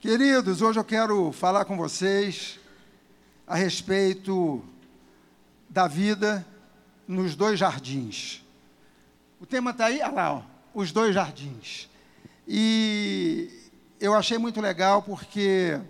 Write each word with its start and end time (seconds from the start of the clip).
Queridos, 0.00 0.62
hoje 0.62 0.78
eu 0.78 0.84
quero 0.84 1.32
falar 1.32 1.64
com 1.64 1.76
vocês 1.76 2.60
a 3.44 3.56
respeito 3.56 4.62
da 5.68 5.88
vida 5.88 6.46
nos 7.08 7.34
dois 7.34 7.58
jardins. 7.58 8.40
O 9.40 9.44
tema 9.44 9.72
está 9.72 9.86
aí, 9.86 10.00
olha 10.00 10.12
lá, 10.12 10.34
ó, 10.34 10.42
os 10.72 10.92
dois 10.92 11.12
jardins. 11.12 11.90
E 12.46 13.50
eu 13.98 14.14
achei 14.14 14.38
muito 14.38 14.60
legal 14.60 15.02
porque 15.02 15.80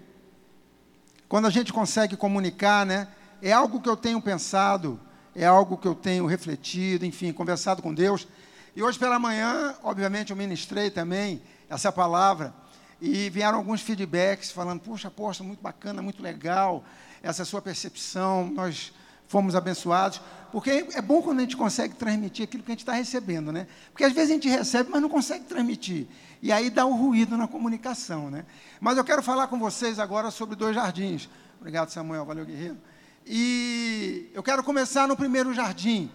quando 1.29 1.45
a 1.46 1.50
gente 1.50 1.70
consegue 1.70 2.16
comunicar, 2.16 2.86
né, 2.86 3.09
é 3.43 3.52
algo 3.52 3.79
que 3.79 3.90
eu 3.90 3.96
tenho 3.96 4.22
pensado, 4.22 4.98
é 5.34 5.45
algo 5.45 5.77
que 5.77 5.86
eu 5.86 5.95
tenho 5.95 6.25
refletido, 6.25 7.04
enfim, 7.04 7.30
conversado 7.30 7.82
com 7.82 7.93
Deus. 7.93 8.27
E 8.75 8.82
hoje 8.82 8.98
pela 8.98 9.18
manhã, 9.18 9.77
obviamente, 9.82 10.30
eu 10.30 10.36
ministrei 10.36 10.90
também 10.90 11.43
essa 11.68 11.93
palavra. 11.93 12.54
E 13.00 13.30
vieram 13.30 13.58
alguns 13.58 13.80
feedbacks 13.80 14.50
falando, 14.50 14.80
puxa, 14.80 15.08
apóstolo, 15.08 15.46
muito 15.46 15.62
bacana, 15.62 16.02
muito 16.02 16.22
legal, 16.22 16.84
essa 17.22 17.44
sua 17.44 17.62
percepção, 17.62 18.50
nós 18.50 18.93
fomos 19.29 19.54
abençoados. 19.54 20.20
Porque 20.50 20.86
é 20.94 21.03
bom 21.03 21.22
quando 21.22 21.39
a 21.39 21.42
gente 21.42 21.56
consegue 21.56 21.94
transmitir 21.94 22.44
aquilo 22.44 22.62
que 22.62 22.70
a 22.70 22.75
gente 22.75 22.80
está 22.80 22.92
recebendo, 22.92 23.53
né? 23.53 23.66
Porque 23.92 24.03
às 24.03 24.12
vezes 24.12 24.30
a 24.30 24.34
gente 24.34 24.48
recebe, 24.48 24.90
mas 24.90 25.00
não 25.00 25.08
consegue 25.08 25.44
transmitir. 25.44 26.06
E 26.42 26.50
aí 26.50 26.70
dá 26.70 26.86
um 26.86 26.96
ruído 26.96 27.36
na 27.36 27.46
comunicação, 27.46 28.30
né? 28.30 28.44
Mas 28.80 28.96
eu 28.96 29.04
quero 29.04 29.22
falar 29.22 29.46
com 29.48 29.58
vocês 29.58 29.98
agora 29.98 30.30
sobre 30.30 30.56
dois 30.56 30.75
jardins. 30.75 31.28
Obrigado, 31.61 31.90
Samuel. 31.90 32.25
Valeu, 32.25 32.47
guerreiro. 32.47 32.78
E 33.27 34.30
eu 34.33 34.42
quero 34.42 34.64
começar 34.64 35.06
no 35.06 35.14
primeiro 35.14 35.53
jardim, 35.53 36.11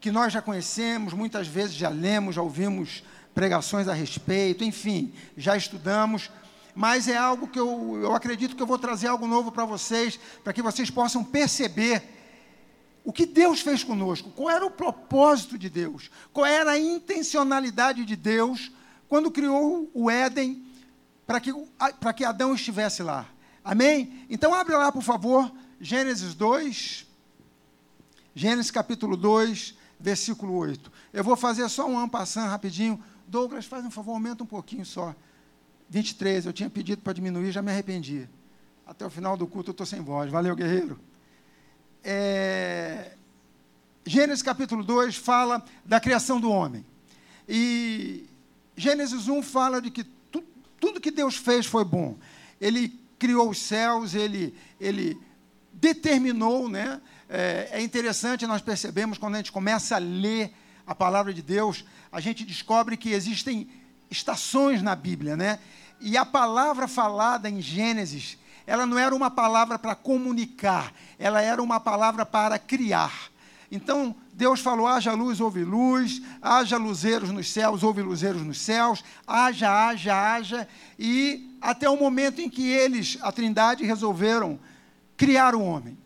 que 0.00 0.12
nós 0.12 0.32
já 0.32 0.40
conhecemos, 0.40 1.12
muitas 1.12 1.48
vezes 1.48 1.74
já 1.74 1.88
lemos, 1.88 2.36
já 2.36 2.42
ouvimos 2.42 3.02
pregações 3.34 3.88
a 3.88 3.94
respeito, 3.94 4.64
enfim, 4.64 5.12
já 5.36 5.56
estudamos, 5.56 6.30
mas 6.74 7.08
é 7.08 7.16
algo 7.16 7.48
que 7.48 7.58
eu, 7.58 7.98
eu 8.02 8.14
acredito 8.14 8.56
que 8.56 8.62
eu 8.62 8.66
vou 8.66 8.78
trazer 8.78 9.08
algo 9.08 9.26
novo 9.26 9.52
para 9.52 9.64
vocês, 9.64 10.18
para 10.42 10.52
que 10.52 10.62
vocês 10.62 10.90
possam 10.90 11.22
perceber 11.24 12.02
o 13.04 13.12
que 13.12 13.26
Deus 13.26 13.60
fez 13.60 13.82
conosco, 13.82 14.30
qual 14.30 14.50
era 14.50 14.64
o 14.64 14.70
propósito 14.70 15.58
de 15.58 15.68
Deus, 15.68 16.10
qual 16.32 16.46
era 16.46 16.72
a 16.72 16.78
intencionalidade 16.78 18.04
de 18.04 18.16
Deus 18.16 18.70
quando 19.08 19.30
criou 19.30 19.90
o 19.92 20.10
Éden 20.10 20.64
para 21.26 21.40
que, 21.40 21.52
que 22.16 22.24
Adão 22.24 22.54
estivesse 22.54 23.02
lá. 23.02 23.26
Amém? 23.64 24.24
Então, 24.28 24.54
abre 24.54 24.74
lá, 24.76 24.90
por 24.90 25.02
favor, 25.02 25.50
Gênesis 25.80 26.34
2, 26.34 27.06
Gênesis 28.34 28.70
capítulo 28.70 29.16
2, 29.16 29.74
versículo 29.98 30.54
8. 30.54 30.90
Eu 31.12 31.22
vou 31.22 31.36
fazer 31.36 31.68
só 31.68 31.86
um 31.86 31.98
ampassando 31.98 32.48
rapidinho 32.48 33.02
Douglas, 33.32 33.64
faz 33.64 33.82
um 33.82 33.90
favor, 33.90 34.12
aumenta 34.12 34.44
um 34.44 34.46
pouquinho 34.46 34.84
só. 34.84 35.14
23, 35.88 36.44
eu 36.44 36.52
tinha 36.52 36.68
pedido 36.68 37.00
para 37.00 37.14
diminuir, 37.14 37.50
já 37.50 37.62
me 37.62 37.70
arrependi. 37.70 38.28
Até 38.86 39.06
o 39.06 39.10
final 39.10 39.38
do 39.38 39.46
culto 39.46 39.70
eu 39.70 39.72
estou 39.72 39.86
sem 39.86 40.02
voz. 40.02 40.30
Valeu, 40.30 40.54
guerreiro. 40.54 41.00
É... 42.04 43.12
Gênesis 44.04 44.42
capítulo 44.42 44.84
2 44.84 45.16
fala 45.16 45.64
da 45.82 45.98
criação 45.98 46.38
do 46.38 46.50
homem. 46.50 46.84
E 47.48 48.28
Gênesis 48.76 49.26
1 49.28 49.42
fala 49.42 49.80
de 49.80 49.90
que 49.90 50.04
tu, 50.04 50.44
tudo 50.78 51.00
que 51.00 51.10
Deus 51.10 51.34
fez 51.34 51.64
foi 51.64 51.86
bom. 51.86 52.18
Ele 52.60 53.00
criou 53.18 53.48
os 53.48 53.58
céus, 53.62 54.14
ele, 54.14 54.54
ele 54.78 55.18
determinou, 55.72 56.68
né? 56.68 57.00
É, 57.30 57.68
é 57.72 57.80
interessante, 57.80 58.46
nós 58.46 58.60
percebemos 58.60 59.16
quando 59.16 59.36
a 59.36 59.38
gente 59.38 59.52
começa 59.52 59.96
a 59.96 59.98
ler 59.98 60.52
a 60.86 60.94
palavra 60.94 61.32
de 61.32 61.42
Deus, 61.42 61.84
a 62.10 62.20
gente 62.20 62.44
descobre 62.44 62.96
que 62.96 63.10
existem 63.10 63.68
estações 64.10 64.82
na 64.82 64.94
Bíblia, 64.94 65.36
né? 65.36 65.58
E 66.00 66.16
a 66.16 66.26
palavra 66.26 66.88
falada 66.88 67.48
em 67.48 67.60
Gênesis, 67.60 68.36
ela 68.66 68.84
não 68.84 68.98
era 68.98 69.14
uma 69.14 69.30
palavra 69.30 69.78
para 69.78 69.94
comunicar, 69.94 70.92
ela 71.18 71.40
era 71.40 71.62
uma 71.62 71.80
palavra 71.80 72.26
para 72.26 72.58
criar. 72.58 73.30
Então, 73.70 74.14
Deus 74.34 74.60
falou: 74.60 74.86
haja 74.86 75.12
luz, 75.12 75.40
houve 75.40 75.64
luz, 75.64 76.20
haja 76.40 76.76
luzeiros 76.76 77.30
nos 77.30 77.50
céus, 77.50 77.82
houve 77.82 78.02
luzeiros 78.02 78.42
nos 78.42 78.60
céus, 78.60 79.02
haja, 79.26 79.70
haja, 79.70 80.14
haja, 80.14 80.68
e 80.98 81.56
até 81.60 81.88
o 81.88 81.96
momento 81.96 82.40
em 82.40 82.50
que 82.50 82.68
eles, 82.68 83.16
a 83.22 83.32
Trindade, 83.32 83.84
resolveram 83.84 84.58
criar 85.16 85.54
o 85.54 85.62
homem. 85.62 85.96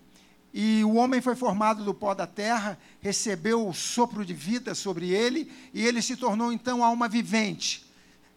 E 0.58 0.82
o 0.84 0.94
homem 0.94 1.20
foi 1.20 1.36
formado 1.36 1.84
do 1.84 1.92
pó 1.92 2.14
da 2.14 2.26
terra, 2.26 2.78
recebeu 3.02 3.68
o 3.68 3.74
sopro 3.74 4.24
de 4.24 4.32
vida 4.32 4.74
sobre 4.74 5.10
ele, 5.10 5.52
e 5.74 5.86
ele 5.86 6.00
se 6.00 6.16
tornou 6.16 6.50
então 6.50 6.82
alma 6.82 7.06
vivente, 7.06 7.84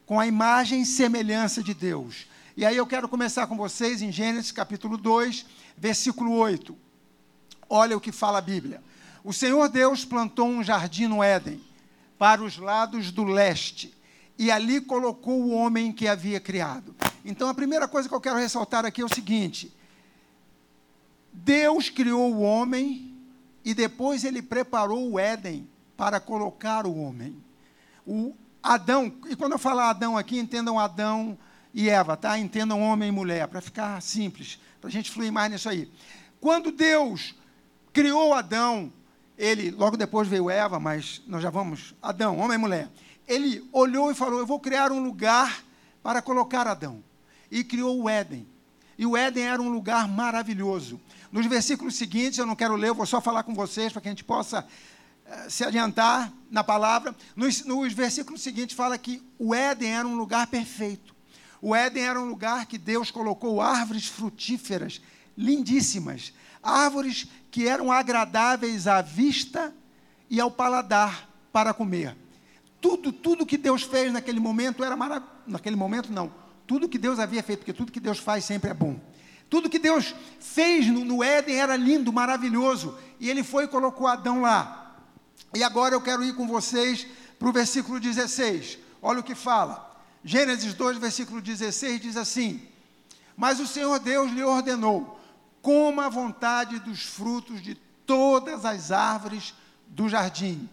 com 0.05 0.19
a 0.19 0.27
imagem 0.27 0.81
e 0.81 0.85
semelhança 0.85 1.63
de 1.63 1.73
Deus. 1.73 2.27
E 2.57 2.65
aí 2.65 2.75
eu 2.75 2.85
quero 2.85 3.07
começar 3.07 3.47
com 3.47 3.55
vocês 3.55 4.01
em 4.01 4.11
Gênesis 4.11 4.51
capítulo 4.51 4.97
2, 4.97 5.45
versículo 5.77 6.33
8. 6.33 6.77
Olha 7.69 7.95
o 7.95 8.01
que 8.01 8.11
fala 8.11 8.39
a 8.39 8.41
Bíblia. 8.41 8.83
O 9.23 9.31
Senhor 9.31 9.69
Deus 9.69 10.03
plantou 10.03 10.49
um 10.49 10.61
jardim 10.61 11.07
no 11.07 11.23
Éden, 11.23 11.63
para 12.17 12.43
os 12.43 12.57
lados 12.57 13.13
do 13.13 13.23
leste, 13.23 13.97
e 14.37 14.51
ali 14.51 14.81
colocou 14.81 15.41
o 15.41 15.51
homem 15.51 15.93
que 15.93 16.05
havia 16.05 16.41
criado. 16.41 16.93
Então 17.23 17.47
a 17.47 17.53
primeira 17.53 17.87
coisa 17.87 18.09
que 18.09 18.15
eu 18.15 18.19
quero 18.19 18.39
ressaltar 18.39 18.85
aqui 18.85 18.99
é 18.99 19.05
o 19.05 19.15
seguinte: 19.15 19.73
Deus 21.31 21.89
criou 21.89 22.33
o 22.33 22.41
homem 22.41 23.15
e 23.63 23.73
depois 23.73 24.23
ele 24.23 24.41
preparou 24.41 25.11
o 25.11 25.19
Éden 25.19 25.67
para 25.95 26.19
colocar 26.19 26.85
o 26.85 26.97
homem. 26.97 27.35
O 28.05 28.35
Adão, 28.63 29.13
e 29.29 29.35
quando 29.35 29.53
eu 29.53 29.59
falar 29.59 29.89
Adão 29.89 30.17
aqui, 30.17 30.37
entendam 30.37 30.79
Adão 30.79 31.37
e 31.73 31.89
Eva, 31.89 32.17
tá? 32.17 32.37
Entendam 32.37 32.81
homem 32.81 33.09
e 33.09 33.11
mulher, 33.11 33.47
para 33.47 33.61
ficar 33.61 34.01
simples, 34.01 34.59
para 34.81 34.89
a 34.89 34.91
gente 34.91 35.11
fluir 35.11 35.31
mais 35.31 35.51
nisso 35.51 35.69
aí. 35.69 35.91
Quando 36.41 36.71
Deus 36.71 37.35
criou 37.93 38.33
Adão, 38.33 38.91
ele, 39.37 39.71
logo 39.71 39.95
depois 39.95 40.27
veio 40.27 40.49
Eva, 40.49 40.79
mas 40.79 41.21
nós 41.27 41.41
já 41.41 41.49
vamos, 41.49 41.93
Adão, 42.01 42.37
homem 42.37 42.55
e 42.55 42.61
mulher. 42.61 42.89
Ele 43.27 43.67
olhou 43.71 44.11
e 44.11 44.15
falou: 44.15 44.39
Eu 44.39 44.47
vou 44.47 44.59
criar 44.59 44.91
um 44.91 45.03
lugar 45.03 45.63
para 46.01 46.21
colocar 46.21 46.67
Adão. 46.67 47.03
E 47.51 47.63
criou 47.63 48.01
o 48.01 48.09
Éden. 48.09 48.47
E 48.97 49.05
o 49.05 49.15
Éden 49.15 49.43
era 49.43 49.61
um 49.61 49.69
lugar 49.69 50.07
maravilhoso. 50.07 50.99
Nos 51.31 51.45
versículos 51.45 51.95
seguintes, 51.95 52.39
eu 52.39 52.45
não 52.45 52.55
quero 52.55 52.75
ler, 52.75 52.89
eu 52.89 52.95
vou 52.95 53.05
só 53.05 53.21
falar 53.21 53.43
com 53.43 53.53
vocês 53.53 53.91
para 53.93 54.01
que 54.01 54.07
a 54.07 54.11
gente 54.11 54.23
possa 54.23 54.65
uh, 54.65 55.49
se 55.49 55.63
adiantar 55.63 56.33
na 56.49 56.63
palavra. 56.63 57.15
Nos, 57.35 57.63
nos 57.65 57.93
versículos 57.93 58.41
seguintes, 58.41 58.75
fala 58.75 58.97
que 58.97 59.21
o 59.37 59.53
Éden 59.53 59.91
era 59.91 60.07
um 60.07 60.15
lugar 60.15 60.47
perfeito. 60.47 61.15
O 61.61 61.75
Éden 61.75 62.03
era 62.03 62.19
um 62.19 62.25
lugar 62.25 62.65
que 62.65 62.77
Deus 62.77 63.11
colocou 63.11 63.61
árvores 63.61 64.07
frutíferas, 64.07 65.01
lindíssimas, 65.37 66.33
árvores 66.63 67.27
que 67.51 67.67
eram 67.67 67.91
agradáveis 67.91 68.87
à 68.87 69.01
vista 69.01 69.73
e 70.29 70.39
ao 70.39 70.49
paladar 70.49 71.29
para 71.51 71.73
comer. 71.73 72.15
Tudo, 72.81 73.11
tudo 73.11 73.45
que 73.45 73.57
Deus 73.57 73.83
fez 73.83 74.11
naquele 74.11 74.39
momento 74.39 74.83
era 74.83 74.95
maravilhoso. 74.95 75.39
Naquele 75.45 75.75
momento, 75.75 76.11
não. 76.11 76.31
Tudo 76.65 76.87
que 76.87 76.97
Deus 76.97 77.19
havia 77.19 77.43
feito, 77.43 77.59
porque 77.59 77.73
tudo 77.73 77.91
que 77.91 77.99
Deus 77.99 78.19
faz 78.19 78.45
sempre 78.45 78.69
é 78.69 78.73
bom. 78.73 78.99
Tudo 79.49 79.69
que 79.69 79.79
Deus 79.79 80.13
fez 80.39 80.87
no, 80.87 81.03
no 81.03 81.23
Éden 81.23 81.55
era 81.55 81.75
lindo, 81.75 82.13
maravilhoso. 82.13 82.97
E 83.19 83.29
ele 83.29 83.43
foi 83.43 83.63
e 83.63 83.67
colocou 83.67 84.05
Adão 84.05 84.41
lá. 84.41 84.95
E 85.53 85.63
agora 85.63 85.95
eu 85.95 86.01
quero 86.01 86.23
ir 86.23 86.35
com 86.35 86.47
vocês 86.47 87.07
para 87.39 87.49
o 87.49 87.51
versículo 87.51 87.99
16. 87.99 88.77
Olha 89.01 89.21
o 89.21 89.23
que 89.23 89.33
fala. 89.33 89.89
Gênesis 90.23 90.73
2, 90.73 90.97
versículo 90.97 91.41
16 91.41 91.99
diz 91.99 92.17
assim: 92.17 92.61
Mas 93.35 93.59
o 93.59 93.65
Senhor 93.65 93.97
Deus 93.99 94.31
lhe 94.31 94.43
ordenou: 94.43 95.19
coma 95.61 96.05
a 96.05 96.09
vontade 96.09 96.79
dos 96.79 97.03
frutos 97.03 97.61
de 97.61 97.73
todas 98.05 98.65
as 98.65 98.91
árvores 98.91 99.55
do 99.87 100.07
jardim. 100.07 100.69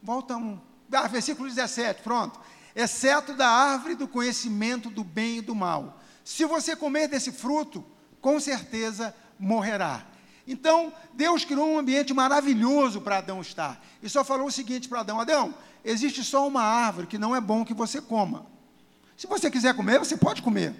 Volta 0.00 0.36
um. 0.36 0.60
Ah, 0.92 1.08
versículo 1.08 1.48
17, 1.48 2.02
pronto 2.02 2.38
exceto 2.74 3.34
da 3.34 3.48
árvore 3.48 3.94
do 3.94 4.08
conhecimento 4.08 4.90
do 4.90 5.02
bem 5.02 5.38
e 5.38 5.42
do 5.42 5.54
mal. 5.54 6.00
Se 6.24 6.44
você 6.44 6.76
comer 6.76 7.08
desse 7.08 7.32
fruto, 7.32 7.84
com 8.20 8.38
certeza 8.38 9.14
morrerá. 9.38 10.04
Então, 10.46 10.92
Deus 11.12 11.44
criou 11.44 11.68
um 11.68 11.78
ambiente 11.78 12.14
maravilhoso 12.14 13.00
para 13.00 13.18
Adão 13.18 13.40
estar. 13.40 13.84
E 14.02 14.08
só 14.08 14.24
falou 14.24 14.46
o 14.46 14.52
seguinte 14.52 14.88
para 14.88 15.00
Adão: 15.00 15.20
Adão, 15.20 15.54
existe 15.84 16.24
só 16.24 16.48
uma 16.48 16.62
árvore 16.62 17.06
que 17.06 17.18
não 17.18 17.36
é 17.36 17.40
bom 17.40 17.64
que 17.64 17.74
você 17.74 18.00
coma. 18.00 18.46
Se 19.16 19.26
você 19.26 19.50
quiser 19.50 19.74
comer, 19.74 19.98
você 19.98 20.16
pode 20.16 20.40
comer. 20.40 20.74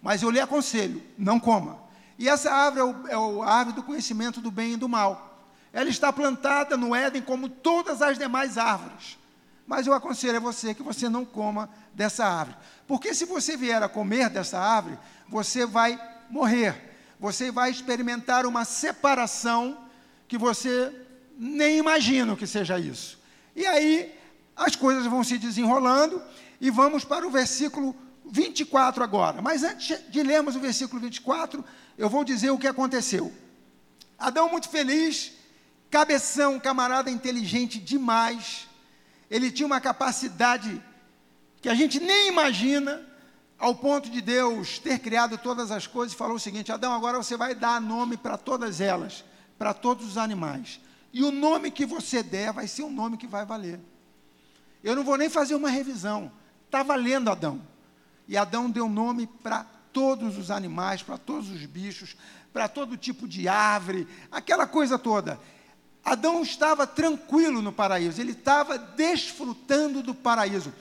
Mas 0.00 0.22
eu 0.22 0.30
lhe 0.30 0.40
aconselho: 0.40 1.02
não 1.18 1.38
coma. 1.38 1.78
E 2.18 2.28
essa 2.28 2.50
árvore 2.50 3.10
é, 3.10 3.16
o, 3.16 3.44
é 3.44 3.48
a 3.48 3.52
árvore 3.52 3.76
do 3.76 3.82
conhecimento 3.82 4.40
do 4.40 4.50
bem 4.50 4.72
e 4.72 4.76
do 4.76 4.88
mal. 4.88 5.44
Ela 5.72 5.88
está 5.88 6.12
plantada 6.12 6.76
no 6.76 6.94
Éden 6.94 7.22
como 7.22 7.48
todas 7.48 8.02
as 8.02 8.18
demais 8.18 8.58
árvores. 8.58 9.18
Mas 9.70 9.86
eu 9.86 9.94
aconselho 9.94 10.38
a 10.38 10.40
você 10.40 10.74
que 10.74 10.82
você 10.82 11.08
não 11.08 11.24
coma 11.24 11.70
dessa 11.94 12.26
árvore. 12.26 12.58
Porque 12.88 13.14
se 13.14 13.24
você 13.24 13.56
vier 13.56 13.80
a 13.80 13.88
comer 13.88 14.28
dessa 14.28 14.58
árvore, 14.58 14.98
você 15.28 15.64
vai 15.64 15.96
morrer. 16.28 16.74
Você 17.20 17.52
vai 17.52 17.70
experimentar 17.70 18.46
uma 18.46 18.64
separação 18.64 19.78
que 20.26 20.36
você 20.36 20.92
nem 21.38 21.78
imagina 21.78 22.34
que 22.34 22.48
seja 22.48 22.80
isso. 22.80 23.16
E 23.54 23.64
aí, 23.64 24.12
as 24.56 24.74
coisas 24.74 25.06
vão 25.06 25.22
se 25.22 25.38
desenrolando 25.38 26.20
e 26.60 26.68
vamos 26.68 27.04
para 27.04 27.24
o 27.24 27.30
versículo 27.30 27.94
24 28.28 29.04
agora. 29.04 29.40
Mas 29.40 29.62
antes 29.62 30.00
de 30.10 30.20
lermos 30.20 30.56
o 30.56 30.60
versículo 30.60 31.00
24, 31.00 31.64
eu 31.96 32.08
vou 32.08 32.24
dizer 32.24 32.50
o 32.50 32.58
que 32.58 32.66
aconteceu. 32.66 33.32
Adão, 34.18 34.50
muito 34.50 34.68
feliz, 34.68 35.30
cabeção, 35.88 36.58
camarada 36.58 37.08
inteligente 37.08 37.78
demais, 37.78 38.68
ele 39.30 39.50
tinha 39.50 39.66
uma 39.66 39.80
capacidade 39.80 40.82
que 41.62 41.68
a 41.68 41.74
gente 41.74 42.00
nem 42.00 42.28
imagina, 42.28 43.06
ao 43.58 43.74
ponto 43.74 44.08
de 44.08 44.22
Deus 44.22 44.78
ter 44.78 44.98
criado 44.98 45.36
todas 45.36 45.70
as 45.70 45.86
coisas 45.86 46.14
e 46.14 46.16
falou 46.16 46.36
o 46.36 46.40
seguinte: 46.40 46.72
Adão, 46.72 46.92
agora 46.92 47.18
você 47.18 47.36
vai 47.36 47.54
dar 47.54 47.80
nome 47.80 48.16
para 48.16 48.36
todas 48.38 48.80
elas, 48.80 49.24
para 49.58 49.74
todos 49.74 50.06
os 50.06 50.16
animais. 50.16 50.80
E 51.12 51.22
o 51.22 51.30
nome 51.30 51.70
que 51.70 51.84
você 51.84 52.22
der 52.22 52.52
vai 52.52 52.66
ser 52.66 52.82
o 52.82 52.90
nome 52.90 53.16
que 53.16 53.26
vai 53.26 53.44
valer. 53.44 53.78
Eu 54.82 54.96
não 54.96 55.04
vou 55.04 55.18
nem 55.18 55.28
fazer 55.28 55.54
uma 55.54 55.68
revisão. 55.68 56.32
Está 56.64 56.82
valendo, 56.82 57.30
Adão. 57.30 57.60
E 58.26 58.36
Adão 58.36 58.70
deu 58.70 58.88
nome 58.88 59.26
para 59.26 59.66
todos 59.92 60.38
os 60.38 60.50
animais, 60.50 61.02
para 61.02 61.18
todos 61.18 61.50
os 61.50 61.66
bichos, 61.66 62.16
para 62.52 62.68
todo 62.68 62.96
tipo 62.96 63.28
de 63.28 63.48
árvore, 63.48 64.06
aquela 64.30 64.66
coisa 64.66 64.98
toda. 64.98 65.38
Adão 66.04 66.42
estava 66.42 66.86
tranquilo 66.86 67.60
no 67.60 67.72
paraíso, 67.72 68.20
ele 68.20 68.32
estava 68.32 68.78
desfrutando 68.78 70.02
do 70.02 70.14
paraíso. 70.14 70.72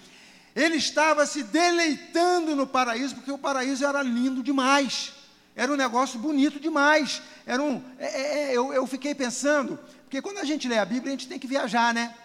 Ele 0.55 0.77
estava 0.77 1.25
se 1.25 1.43
deleitando 1.43 2.55
no 2.55 2.65
paraíso, 2.65 3.15
porque 3.15 3.31
o 3.31 3.37
paraíso 3.37 3.85
era 3.85 4.01
lindo 4.01 4.41
demais. 4.41 5.13
Era 5.55 5.71
um 5.71 5.75
negócio 5.75 6.19
bonito 6.19 6.59
demais. 6.59 7.21
Era 7.45 7.61
um, 7.61 7.83
é, 7.97 8.05
é, 8.05 8.51
é, 8.51 8.57
eu, 8.57 8.73
eu 8.73 8.87
fiquei 8.87 9.13
pensando, 9.13 9.79
porque 10.03 10.21
quando 10.21 10.39
a 10.39 10.45
gente 10.45 10.67
lê 10.67 10.77
a 10.77 10.85
Bíblia, 10.85 11.13
a 11.13 11.17
gente 11.17 11.27
tem 11.27 11.39
que 11.39 11.47
viajar, 11.47 11.93
né? 11.93 12.15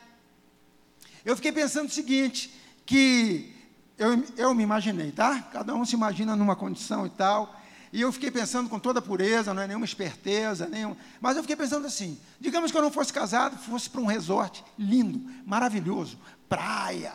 Eu 1.25 1.37
fiquei 1.37 1.53
pensando 1.53 1.89
o 1.89 1.93
seguinte, 1.93 2.53
que 2.87 3.53
eu, 3.99 4.23
eu 4.37 4.55
me 4.55 4.63
imaginei, 4.63 5.11
tá? 5.11 5.41
Cada 5.53 5.75
um 5.75 5.85
se 5.85 5.95
imagina 5.95 6.37
numa 6.37 6.57
condição 6.57 7.07
e 7.07 7.11
tal. 7.11 7.61
E 7.95 8.01
eu 8.01 8.11
fiquei 8.11 8.29
pensando 8.29 8.69
com 8.69 8.77
toda 8.77 9.01
pureza, 9.01 9.55
não 9.55 9.63
é 9.63 9.69
nenhuma 9.69 9.85
esperteza, 9.85 10.67
nenhum, 10.67 10.97
mas 11.21 11.37
eu 11.37 11.45
fiquei 11.45 11.55
pensando 11.55 11.87
assim: 11.87 12.19
digamos 12.41 12.73
que 12.73 12.77
eu 12.77 12.83
não 12.83 12.91
fosse 12.91 13.13
casado, 13.13 13.57
fosse 13.57 13.89
para 13.89 14.01
um 14.01 14.07
resort 14.07 14.65
lindo, 14.77 15.23
maravilhoso, 15.47 16.19
praia, 16.49 17.13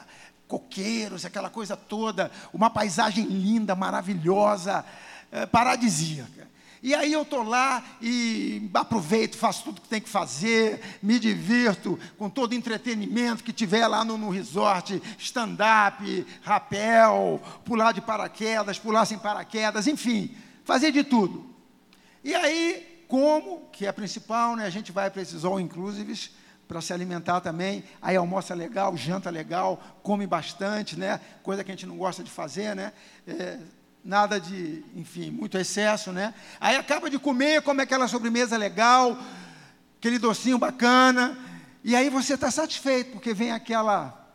coqueiros, 0.48 1.26
aquela 1.26 1.50
coisa 1.50 1.76
toda, 1.76 2.32
uma 2.54 2.70
paisagem 2.70 3.26
linda, 3.26 3.76
maravilhosa, 3.76 4.86
é, 5.30 5.46
paradisíaca. 5.46 6.48
E 6.82 6.96
aí 6.96 7.12
eu 7.12 7.24
estou 7.24 7.44
lá 7.44 7.84
e 8.02 8.72
aproveito, 8.74 9.36
faço 9.36 9.66
tudo 9.66 9.82
que 9.82 9.90
tem 9.90 10.00
que 10.00 10.08
fazer, 10.08 10.80
me 11.04 11.20
divirto 11.20 12.00
com 12.18 12.30
todo 12.30 12.54
o 12.54 12.56
entretenimento 12.56 13.44
que 13.44 13.52
tiver 13.52 13.86
lá 13.86 14.06
no, 14.06 14.18
no 14.18 14.30
resort, 14.30 15.04
stand-up, 15.18 16.26
rapel, 16.42 17.42
pular 17.66 17.92
de 17.92 18.00
paraquedas, 18.00 18.80
pular 18.80 19.04
sem 19.04 19.20
paraquedas, 19.20 19.86
enfim, 19.86 20.34
fazer 20.70 20.92
de 20.92 21.04
tudo. 21.04 21.50
E 22.24 22.36
aí, 22.36 23.04
como, 23.08 23.68
que 23.72 23.88
é 23.88 23.90
a 23.90 23.94
principal, 23.94 24.56
né, 24.56 24.68
a 24.68 24.70
gente 24.70 24.92
vai 24.92 25.10
para 25.10 25.20
esses 25.20 25.44
all 25.44 25.60
inclusives, 25.60 26.30
para 26.68 26.80
se 26.80 26.94
alimentar 26.94 27.42
também. 27.42 27.84
Aí 28.00 28.16
almoça 28.16 28.54
legal, 28.54 28.96
janta 28.96 29.32
legal, 29.32 29.82
come 30.04 30.28
bastante, 30.28 30.96
né? 30.96 31.20
Coisa 31.42 31.64
que 31.64 31.72
a 31.72 31.74
gente 31.74 31.88
não 31.88 31.98
gosta 31.98 32.24
de 32.24 32.30
fazer, 32.30 32.76
né? 32.76 32.94
É, 33.28 33.58
nada 34.06 34.40
de, 34.40 34.86
enfim, 34.96 35.32
muito 35.32 35.58
excesso, 35.58 36.12
né? 36.12 36.36
Aí 36.60 36.76
acaba 36.76 37.10
de 37.10 37.18
comer, 37.18 37.64
come 37.64 37.82
aquela 37.82 38.08
sobremesa 38.08 38.56
legal, 38.56 39.18
aquele 39.98 40.20
docinho 40.20 40.60
bacana, 40.60 41.36
e 41.84 41.96
aí 41.96 42.12
você 42.12 42.36
está 42.36 42.52
satisfeito, 42.52 43.14
porque 43.14 43.34
vem 43.34 43.52
aquela 43.52 44.29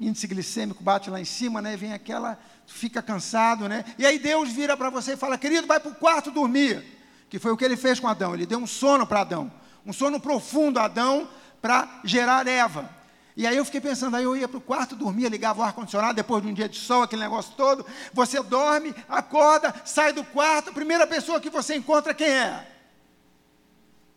índice 0.00 0.26
glicêmico 0.26 0.82
bate 0.82 1.10
lá 1.10 1.20
em 1.20 1.24
cima, 1.24 1.60
né? 1.60 1.76
Vem 1.76 1.92
aquela, 1.92 2.38
fica 2.66 3.02
cansado, 3.02 3.68
né? 3.68 3.84
E 3.98 4.06
aí 4.06 4.18
Deus 4.18 4.50
vira 4.50 4.76
para 4.76 4.90
você 4.90 5.12
e 5.12 5.16
fala: 5.16 5.38
"Querido, 5.38 5.66
vai 5.66 5.80
para 5.80 5.90
o 5.90 5.94
quarto 5.94 6.30
dormir". 6.30 6.84
Que 7.28 7.38
foi 7.38 7.52
o 7.52 7.56
que 7.56 7.64
ele 7.64 7.76
fez 7.76 8.00
com 8.00 8.08
Adão. 8.08 8.34
Ele 8.34 8.46
deu 8.46 8.58
um 8.58 8.66
sono 8.66 9.06
para 9.06 9.20
Adão, 9.20 9.52
um 9.84 9.92
sono 9.92 10.18
profundo 10.18 10.78
a 10.78 10.84
Adão, 10.84 11.28
para 11.60 12.00
gerar 12.04 12.46
Eva. 12.46 12.98
E 13.38 13.46
aí 13.46 13.56
eu 13.56 13.64
fiquei 13.64 13.80
pensando, 13.80 14.16
aí 14.16 14.24
eu 14.24 14.36
ia 14.36 14.48
para 14.48 14.58
o 14.58 14.60
quarto, 14.60 14.96
dormia, 14.96 15.28
ligava 15.28 15.60
o 15.60 15.62
ar-condicionado 15.62 16.14
depois 16.14 16.42
de 16.42 16.48
um 16.48 16.52
dia 16.52 16.68
de 16.68 16.76
sol, 16.76 17.04
aquele 17.04 17.22
negócio 17.22 17.52
todo. 17.56 17.86
Você 18.12 18.42
dorme, 18.42 18.92
acorda, 19.08 19.72
sai 19.84 20.12
do 20.12 20.24
quarto, 20.24 20.70
a 20.70 20.72
primeira 20.72 21.06
pessoa 21.06 21.40
que 21.40 21.48
você 21.48 21.76
encontra 21.76 22.12
quem 22.12 22.28
é? 22.28 22.66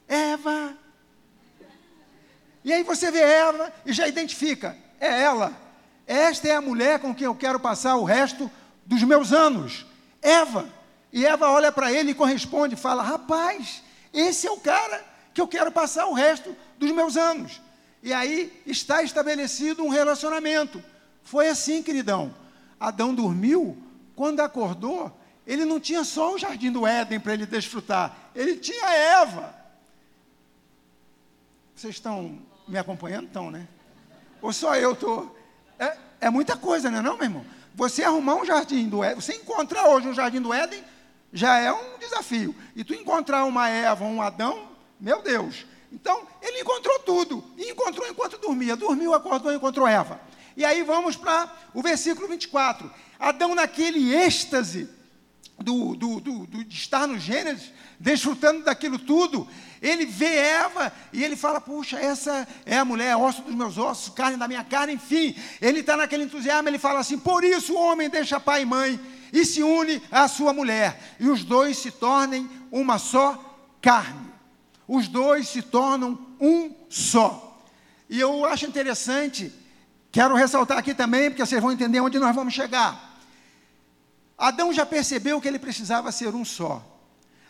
Eva. 0.07 0.75
E 2.63 2.73
aí 2.73 2.81
você 2.81 3.11
vê 3.11 3.19
Eva 3.19 3.71
e 3.85 3.93
já 3.93 4.07
identifica, 4.07 4.75
é 4.99 5.21
ela. 5.21 5.55
Esta 6.11 6.49
é 6.49 6.55
a 6.57 6.61
mulher 6.61 6.99
com 6.99 7.15
quem 7.15 7.23
eu 7.23 7.33
quero 7.33 7.57
passar 7.57 7.95
o 7.95 8.03
resto 8.03 8.51
dos 8.85 9.01
meus 9.01 9.31
anos. 9.31 9.85
Eva. 10.21 10.67
E 11.13 11.25
Eva 11.25 11.49
olha 11.49 11.71
para 11.71 11.89
ele 11.89 12.11
e 12.11 12.13
corresponde, 12.13 12.75
fala: 12.75 13.01
Rapaz, 13.01 13.81
esse 14.13 14.45
é 14.45 14.51
o 14.51 14.57
cara 14.57 15.05
que 15.33 15.39
eu 15.39 15.47
quero 15.47 15.71
passar 15.71 16.07
o 16.07 16.13
resto 16.13 16.53
dos 16.77 16.91
meus 16.91 17.15
anos. 17.15 17.61
E 18.03 18.11
aí 18.11 18.61
está 18.65 19.01
estabelecido 19.01 19.85
um 19.85 19.87
relacionamento. 19.87 20.83
Foi 21.23 21.47
assim, 21.47 21.81
queridão. 21.81 22.35
Adão 22.77 23.15
dormiu, 23.15 23.77
quando 24.13 24.41
acordou, 24.41 25.17
ele 25.47 25.63
não 25.63 25.79
tinha 25.79 26.03
só 26.03 26.33
o 26.33 26.37
jardim 26.37 26.73
do 26.73 26.85
Éden 26.85 27.21
para 27.21 27.35
ele 27.35 27.45
desfrutar, 27.45 28.31
ele 28.35 28.57
tinha 28.57 28.85
Eva. 28.89 29.55
Vocês 31.73 31.95
estão 31.95 32.37
me 32.67 32.77
acompanhando? 32.77 33.27
Estão, 33.27 33.49
né? 33.49 33.65
Ou 34.41 34.51
só 34.51 34.75
eu 34.75 34.91
estou? 34.91 35.39
É, 35.81 35.97
é 36.21 36.29
muita 36.29 36.55
coisa, 36.55 36.89
não 36.89 36.99
é, 36.99 37.01
não, 37.01 37.15
meu 37.17 37.25
irmão? 37.25 37.45
Você 37.75 38.03
arrumar 38.03 38.35
um 38.35 38.45
jardim 38.45 38.87
do 38.87 39.03
Éden, 39.03 39.19
você 39.19 39.33
encontrar 39.33 39.87
hoje 39.87 40.07
um 40.07 40.13
jardim 40.13 40.39
do 40.39 40.53
Éden, 40.53 40.83
já 41.33 41.57
é 41.57 41.73
um 41.73 41.97
desafio. 41.97 42.55
E 42.75 42.83
tu 42.83 42.93
encontrar 42.93 43.43
uma 43.45 43.67
Eva, 43.67 44.05
um 44.05 44.21
Adão, 44.21 44.69
meu 44.99 45.21
Deus, 45.21 45.65
então, 45.91 46.25
ele 46.41 46.61
encontrou 46.61 46.99
tudo. 46.99 47.43
E 47.57 47.69
encontrou 47.69 48.07
enquanto 48.07 48.37
dormia. 48.37 48.75
Dormiu, 48.75 49.13
acordou 49.13 49.53
encontrou 49.53 49.87
Eva. 49.87 50.21
E 50.55 50.63
aí 50.63 50.83
vamos 50.83 51.15
para 51.15 51.51
o 51.73 51.81
versículo 51.81 52.27
24. 52.27 52.89
Adão, 53.19 53.53
naquele 53.53 54.13
êxtase 54.15 54.89
do, 55.61 55.95
do, 55.95 56.19
do, 56.19 56.47
do, 56.47 56.63
de 56.63 56.75
estar 56.75 57.07
no 57.07 57.19
Gênesis, 57.19 57.71
desfrutando 57.99 58.63
daquilo 58.63 58.97
tudo, 58.99 59.47
ele 59.81 60.05
vê 60.05 60.35
Eva 60.35 60.91
e 61.11 61.23
ele 61.23 61.35
fala: 61.35 61.61
Puxa, 61.61 61.99
essa 61.99 62.47
é 62.65 62.77
a 62.77 62.85
mulher, 62.85 63.15
osso 63.15 63.41
dos 63.41 63.55
meus 63.55 63.77
ossos, 63.77 64.13
carne 64.13 64.37
da 64.37 64.47
minha 64.47 64.63
carne, 64.63 64.93
enfim. 64.93 65.35
Ele 65.61 65.79
está 65.79 65.95
naquele 65.95 66.23
entusiasmo, 66.23 66.69
ele 66.69 66.79
fala 66.79 66.99
assim: 66.99 67.17
Por 67.17 67.43
isso 67.43 67.73
o 67.73 67.79
homem 67.79 68.09
deixa 68.09 68.39
pai 68.39 68.63
e 68.63 68.65
mãe 68.65 68.99
e 69.31 69.45
se 69.45 69.63
une 69.63 70.01
à 70.11 70.27
sua 70.27 70.53
mulher, 70.53 71.15
e 71.19 71.29
os 71.29 71.43
dois 71.43 71.77
se 71.77 71.91
tornem 71.91 72.49
uma 72.71 72.97
só 72.97 73.57
carne 73.81 74.31
os 74.93 75.07
dois 75.07 75.47
se 75.47 75.61
tornam 75.61 76.19
um 76.37 76.75
só. 76.89 77.63
E 78.09 78.19
eu 78.19 78.43
acho 78.43 78.65
interessante, 78.65 79.49
quero 80.11 80.35
ressaltar 80.35 80.77
aqui 80.77 80.93
também, 80.93 81.29
porque 81.29 81.45
vocês 81.45 81.61
vão 81.61 81.71
entender 81.71 82.01
onde 82.01 82.19
nós 82.19 82.35
vamos 82.35 82.53
chegar. 82.53 83.10
Adão 84.41 84.73
já 84.73 84.85
percebeu 84.85 85.39
que 85.39 85.47
ele 85.47 85.59
precisava 85.59 86.11
ser 86.11 86.33
um 86.33 86.43
só. 86.43 86.83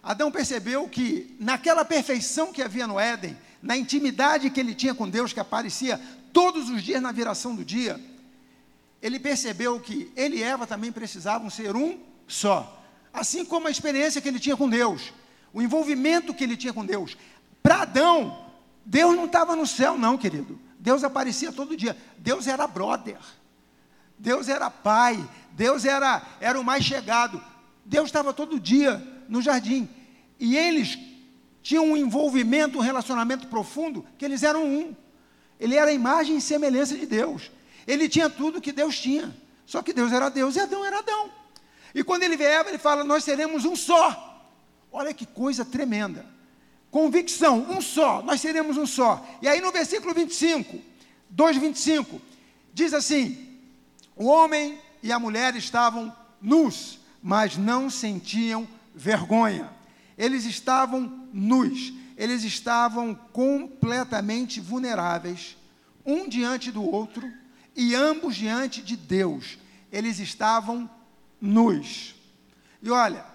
Adão 0.03 0.29
percebeu 0.29 0.89
que 0.89 1.37
naquela 1.39 1.85
perfeição 1.85 2.51
que 2.51 2.61
havia 2.61 2.85
no 2.85 2.99
Éden, 2.99 3.37
na 3.61 3.77
intimidade 3.77 4.49
que 4.49 4.59
ele 4.59 4.75
tinha 4.75 4.93
com 4.93 5.07
Deus, 5.07 5.31
que 5.31 5.39
aparecia 5.39 5.97
todos 6.33 6.69
os 6.69 6.83
dias 6.83 7.01
na 7.01 7.13
viração 7.13 7.55
do 7.55 7.63
dia, 7.63 7.97
ele 9.01 9.19
percebeu 9.19 9.79
que 9.79 10.11
ele 10.17 10.39
e 10.39 10.43
Eva 10.43 10.67
também 10.67 10.91
precisavam 10.91 11.49
ser 11.49 11.77
um 11.77 11.97
só. 12.27 12.83
Assim 13.13 13.45
como 13.45 13.67
a 13.67 13.71
experiência 13.71 14.21
que 14.21 14.27
ele 14.27 14.39
tinha 14.39 14.57
com 14.57 14.67
Deus 14.69 15.13
o 15.53 15.61
envolvimento 15.61 16.33
que 16.33 16.43
ele 16.43 16.57
tinha 16.57 16.73
com 16.73 16.85
Deus. 16.85 17.17
Para 17.61 17.83
Adão, 17.83 18.47
Deus 18.85 19.15
não 19.15 19.25
estava 19.25 19.55
no 19.55 19.67
céu, 19.67 19.97
não, 19.97 20.17
querido. 20.17 20.59
Deus 20.79 21.03
aparecia 21.03 21.51
todo 21.51 21.77
dia. 21.77 21.95
Deus 22.17 22.47
era 22.47 22.65
brother. 22.67 23.17
Deus 24.21 24.47
era 24.47 24.69
pai. 24.69 25.27
Deus 25.51 25.83
era, 25.83 26.21
era 26.39 26.59
o 26.59 26.63
mais 26.63 26.85
chegado. 26.85 27.43
Deus 27.83 28.05
estava 28.05 28.31
todo 28.31 28.59
dia 28.59 29.01
no 29.27 29.41
jardim. 29.41 29.89
E 30.39 30.55
eles 30.55 30.97
tinham 31.63 31.85
um 31.85 31.97
envolvimento, 31.97 32.77
um 32.77 32.81
relacionamento 32.81 33.47
profundo, 33.47 34.05
que 34.17 34.23
eles 34.23 34.43
eram 34.43 34.63
um. 34.63 34.95
Ele 35.59 35.75
era 35.75 35.89
a 35.89 35.93
imagem 35.93 36.37
e 36.37 36.41
semelhança 36.41 36.95
de 36.95 37.05
Deus. 37.05 37.51
Ele 37.87 38.07
tinha 38.07 38.29
tudo 38.29 38.61
que 38.61 38.71
Deus 38.71 38.99
tinha. 38.99 39.35
Só 39.65 39.81
que 39.81 39.91
Deus 39.91 40.11
era 40.11 40.29
Deus 40.29 40.55
e 40.55 40.59
Adão 40.59 40.85
era 40.85 40.99
Adão. 40.99 41.31
E 41.93 42.03
quando 42.03 42.23
ele 42.23 42.37
vê 42.37 42.45
Eva, 42.45 42.69
ele 42.69 42.77
fala: 42.77 43.03
Nós 43.03 43.23
seremos 43.23 43.65
um 43.65 43.75
só. 43.75 44.47
Olha 44.91 45.13
que 45.13 45.25
coisa 45.25 45.65
tremenda. 45.65 46.25
Convicção, 46.91 47.65
um 47.69 47.81
só, 47.81 48.21
nós 48.21 48.41
seremos 48.41 48.77
um 48.77 48.85
só. 48.85 49.25
E 49.41 49.47
aí 49.47 49.61
no 49.61 49.71
versículo 49.71 50.13
25, 50.13 50.77
2,25, 51.33 52.19
diz 52.73 52.93
assim: 52.93 53.50
O 54.15 54.25
homem 54.25 54.79
e 55.01 55.11
a 55.11 55.19
mulher 55.19 55.55
estavam 55.55 56.15
nus, 56.41 56.99
mas 57.21 57.57
não 57.57 57.89
sentiam 57.89 58.67
vergonha. 58.93 59.69
Eles 60.17 60.45
estavam 60.45 61.27
nus, 61.33 61.93
eles 62.17 62.43
estavam 62.43 63.15
completamente 63.15 64.59
vulneráveis, 64.59 65.57
um 66.05 66.27
diante 66.27 66.71
do 66.71 66.83
outro, 66.83 67.31
e 67.75 67.95
ambos 67.95 68.35
diante 68.35 68.81
de 68.81 68.95
Deus. 68.95 69.57
Eles 69.91 70.19
estavam 70.19 70.89
nus. 71.39 72.15
E 72.81 72.89
olha, 72.89 73.25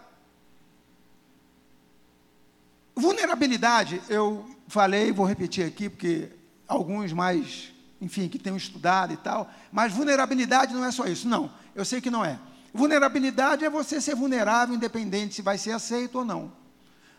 vulnerabilidade, 2.94 4.00
eu 4.08 4.48
falei, 4.68 5.12
vou 5.12 5.26
repetir 5.26 5.64
aqui, 5.64 5.88
porque 5.88 6.30
alguns 6.66 7.12
mais, 7.12 7.72
enfim, 8.00 8.28
que 8.28 8.38
tenham 8.38 8.56
estudado 8.56 9.12
e 9.12 9.16
tal, 9.16 9.50
mas 9.72 9.92
vulnerabilidade 9.92 10.74
não 10.74 10.84
é 10.84 10.90
só 10.90 11.06
isso, 11.06 11.28
não, 11.28 11.50
eu 11.74 11.84
sei 11.84 12.00
que 12.00 12.10
não 12.10 12.24
é. 12.24 12.38
Vulnerabilidade 12.72 13.64
é 13.64 13.70
você 13.70 14.00
ser 14.00 14.14
vulnerável, 14.14 14.74
independente 14.74 15.34
se 15.34 15.42
vai 15.42 15.56
ser 15.56 15.72
aceito 15.72 16.18
ou 16.18 16.24
não, 16.24 16.52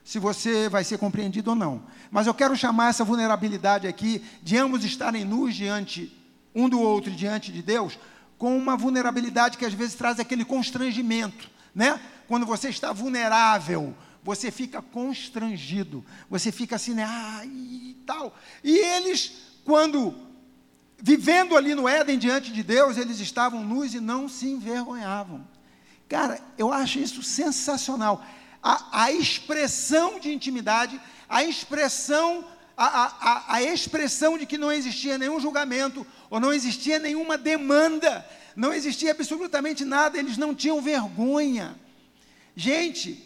se 0.03 0.19
você 0.19 0.69
vai 0.69 0.83
ser 0.83 0.97
compreendido 0.99 1.49
ou 1.49 1.55
não. 1.55 1.83
Mas 2.11 2.27
eu 2.27 2.33
quero 2.33 2.55
chamar 2.55 2.89
essa 2.89 3.03
vulnerabilidade 3.03 3.87
aqui, 3.87 4.23
de 4.43 4.55
ambos 4.57 4.83
estarem 4.83 5.25
nus 5.25 5.55
diante 5.55 6.13
um 6.53 6.69
do 6.69 6.79
outro 6.79 7.11
diante 7.11 7.51
de 7.51 7.61
Deus, 7.61 7.97
com 8.37 8.57
uma 8.57 8.77
vulnerabilidade 8.77 9.57
que 9.57 9.65
às 9.65 9.73
vezes 9.73 9.95
traz 9.95 10.19
aquele 10.19 10.45
constrangimento, 10.45 11.49
né? 11.73 11.99
Quando 12.27 12.45
você 12.45 12.69
está 12.69 12.91
vulnerável, 12.93 13.95
você 14.23 14.51
fica 14.51 14.81
constrangido, 14.81 16.03
você 16.29 16.51
fica 16.51 16.75
assim, 16.75 16.93
né? 16.93 17.05
Ah, 17.07 17.45
e 17.45 17.95
tal. 18.05 18.35
E 18.63 18.77
eles, 18.77 19.33
quando 19.63 20.26
vivendo 20.97 21.55
ali 21.55 21.75
no 21.75 21.87
Éden 21.87 22.17
diante 22.17 22.51
de 22.51 22.63
Deus, 22.63 22.97
eles 22.97 23.19
estavam 23.19 23.63
nus 23.63 23.93
e 23.93 23.99
não 23.99 24.27
se 24.27 24.47
envergonhavam. 24.47 25.47
Cara, 26.09 26.39
eu 26.57 26.71
acho 26.71 26.99
isso 26.99 27.21
sensacional. 27.21 28.25
A, 28.63 29.03
a 29.03 29.11
expressão 29.11 30.19
de 30.19 30.33
intimidade, 30.33 30.99
a 31.29 31.43
expressão, 31.43 32.45
a, 32.75 32.85
a, 32.85 33.55
a 33.55 33.61
expressão 33.61 34.37
de 34.37 34.45
que 34.45 34.57
não 34.57 34.71
existia 34.71 35.17
nenhum 35.17 35.39
julgamento, 35.39 36.05
ou 36.29 36.39
não 36.39 36.53
existia 36.53 36.97
nenhuma 36.97 37.37
demanda, 37.37 38.25
não 38.55 38.73
existia 38.73 39.11
absolutamente 39.11 39.85
nada, 39.85 40.17
eles 40.17 40.37
não 40.37 40.55
tinham 40.55 40.81
vergonha. 40.81 41.75
Gente, 42.55 43.23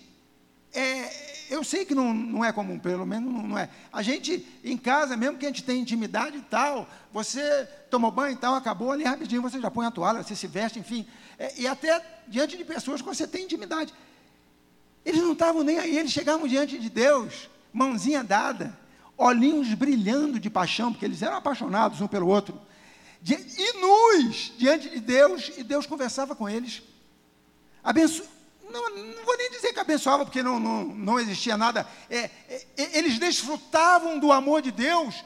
é, 0.73 1.30
eu 1.51 1.65
sei 1.65 1.83
que 1.83 1.93
não, 1.93 2.13
não 2.13 2.45
é 2.45 2.51
comum, 2.53 2.79
pelo 2.79 3.05
menos 3.05 3.31
não, 3.31 3.57
é. 3.57 3.69
A 3.91 4.01
gente, 4.01 4.47
em 4.63 4.77
casa, 4.77 5.17
mesmo 5.17 5.37
que 5.37 5.45
a 5.45 5.49
gente 5.49 5.63
tenha 5.63 5.81
intimidade 5.81 6.37
e 6.37 6.41
tal, 6.41 6.87
você 7.11 7.67
tomou 7.89 8.09
banho 8.09 8.33
e 8.33 8.37
tal, 8.37 8.55
acabou 8.55 8.89
ali 8.89 9.03
rapidinho, 9.03 9.41
você 9.41 9.59
já 9.59 9.69
põe 9.69 9.85
a 9.85 9.91
toalha, 9.91 10.23
você 10.23 10.33
se 10.33 10.47
veste, 10.47 10.79
enfim. 10.79 11.05
É, 11.37 11.59
e 11.59 11.67
até 11.67 12.01
diante 12.25 12.55
de 12.55 12.63
pessoas 12.63 13.01
que 13.01 13.07
você 13.07 13.27
tem 13.27 13.43
intimidade. 13.43 13.93
Eles 15.05 15.21
não 15.21 15.33
estavam 15.33 15.61
nem 15.61 15.77
aí, 15.77 15.97
eles 15.97 16.11
chegavam 16.11 16.47
diante 16.47 16.79
de 16.79 16.89
Deus, 16.89 17.49
mãozinha 17.73 18.23
dada, 18.23 18.77
olhinhos 19.17 19.73
brilhando 19.73 20.39
de 20.39 20.49
paixão, 20.49 20.93
porque 20.93 21.03
eles 21.03 21.21
eram 21.21 21.35
apaixonados 21.35 21.99
um 21.99 22.07
pelo 22.07 22.27
outro. 22.27 22.59
e 23.27 23.73
nus 23.81 24.53
diante 24.57 24.89
de 24.89 25.01
Deus, 25.01 25.51
e 25.57 25.63
Deus 25.63 25.85
conversava 25.85 26.33
com 26.33 26.47
eles. 26.47 26.81
Abenço 27.83 28.23
não, 28.71 28.89
não 28.89 29.25
vou 29.25 29.37
nem 29.37 29.51
dizer 29.51 29.73
que 29.73 29.79
abençoava, 29.79 30.25
porque 30.25 30.41
não, 30.41 30.59
não, 30.59 30.85
não 30.85 31.19
existia 31.19 31.57
nada. 31.57 31.87
É, 32.09 32.17
é, 32.17 32.65
é, 32.77 32.97
eles 32.97 33.19
desfrutavam 33.19 34.17
do 34.17 34.31
amor 34.31 34.61
de 34.61 34.71
Deus 34.71 35.23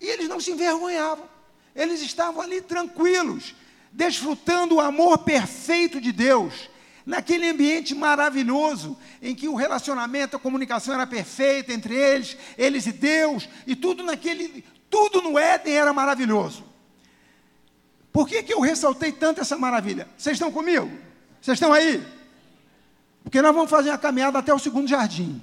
e 0.00 0.06
eles 0.06 0.28
não 0.28 0.40
se 0.40 0.50
envergonhavam. 0.50 1.28
Eles 1.74 2.00
estavam 2.00 2.40
ali 2.40 2.60
tranquilos, 2.60 3.54
desfrutando 3.92 4.76
o 4.76 4.80
amor 4.80 5.18
perfeito 5.18 6.00
de 6.00 6.12
Deus, 6.12 6.70
naquele 7.04 7.48
ambiente 7.48 7.94
maravilhoso, 7.94 8.96
em 9.22 9.34
que 9.34 9.48
o 9.48 9.54
relacionamento, 9.54 10.36
a 10.36 10.40
comunicação 10.40 10.94
era 10.94 11.06
perfeita 11.06 11.72
entre 11.72 11.94
eles, 11.94 12.36
eles 12.56 12.86
e 12.86 12.92
Deus, 12.92 13.48
e 13.66 13.76
tudo 13.76 14.02
naquele, 14.02 14.64
tudo 14.90 15.22
no 15.22 15.38
Éden 15.38 15.74
era 15.74 15.92
maravilhoso. 15.92 16.64
Por 18.12 18.26
que, 18.26 18.42
que 18.42 18.54
eu 18.54 18.60
ressaltei 18.60 19.12
tanto 19.12 19.42
essa 19.42 19.58
maravilha? 19.58 20.08
Vocês 20.16 20.36
estão 20.36 20.50
comigo? 20.50 20.90
Vocês 21.40 21.56
estão 21.56 21.72
aí? 21.72 22.15
Porque 23.26 23.42
nós 23.42 23.52
vamos 23.52 23.68
fazer 23.68 23.90
a 23.90 23.98
caminhada 23.98 24.38
até 24.38 24.54
o 24.54 24.58
segundo 24.58 24.86
jardim. 24.86 25.42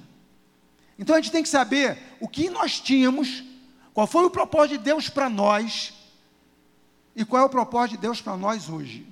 Então 0.98 1.14
a 1.14 1.20
gente 1.20 1.30
tem 1.30 1.42
que 1.42 1.50
saber 1.50 1.98
o 2.18 2.26
que 2.26 2.48
nós 2.48 2.80
tínhamos, 2.80 3.44
qual 3.92 4.06
foi 4.06 4.24
o 4.24 4.30
propósito 4.30 4.78
de 4.78 4.84
Deus 4.84 5.10
para 5.10 5.28
nós 5.28 5.92
e 7.14 7.26
qual 7.26 7.42
é 7.42 7.44
o 7.44 7.50
propósito 7.50 7.96
de 7.96 7.98
Deus 7.98 8.22
para 8.22 8.38
nós 8.38 8.70
hoje. 8.70 9.06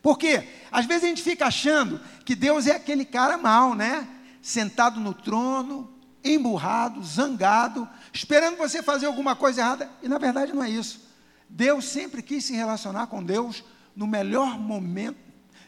Porque 0.00 0.46
às 0.70 0.86
vezes 0.86 1.02
a 1.02 1.08
gente 1.08 1.24
fica 1.24 1.46
achando 1.46 2.00
que 2.24 2.36
Deus 2.36 2.68
é 2.68 2.76
aquele 2.76 3.04
cara 3.04 3.36
mau, 3.36 3.74
né? 3.74 4.06
Sentado 4.40 5.00
no 5.00 5.12
trono, 5.12 5.92
emburrado, 6.22 7.02
zangado, 7.02 7.88
esperando 8.12 8.56
você 8.56 8.80
fazer 8.80 9.06
alguma 9.06 9.34
coisa 9.34 9.60
errada, 9.60 9.90
e 10.00 10.06
na 10.06 10.18
verdade 10.18 10.52
não 10.52 10.62
é 10.62 10.70
isso. 10.70 11.00
Deus 11.48 11.86
sempre 11.86 12.22
quis 12.22 12.44
se 12.44 12.54
relacionar 12.54 13.08
com 13.08 13.20
Deus 13.20 13.64
no 13.96 14.06
melhor 14.06 14.56
momento 14.56 15.18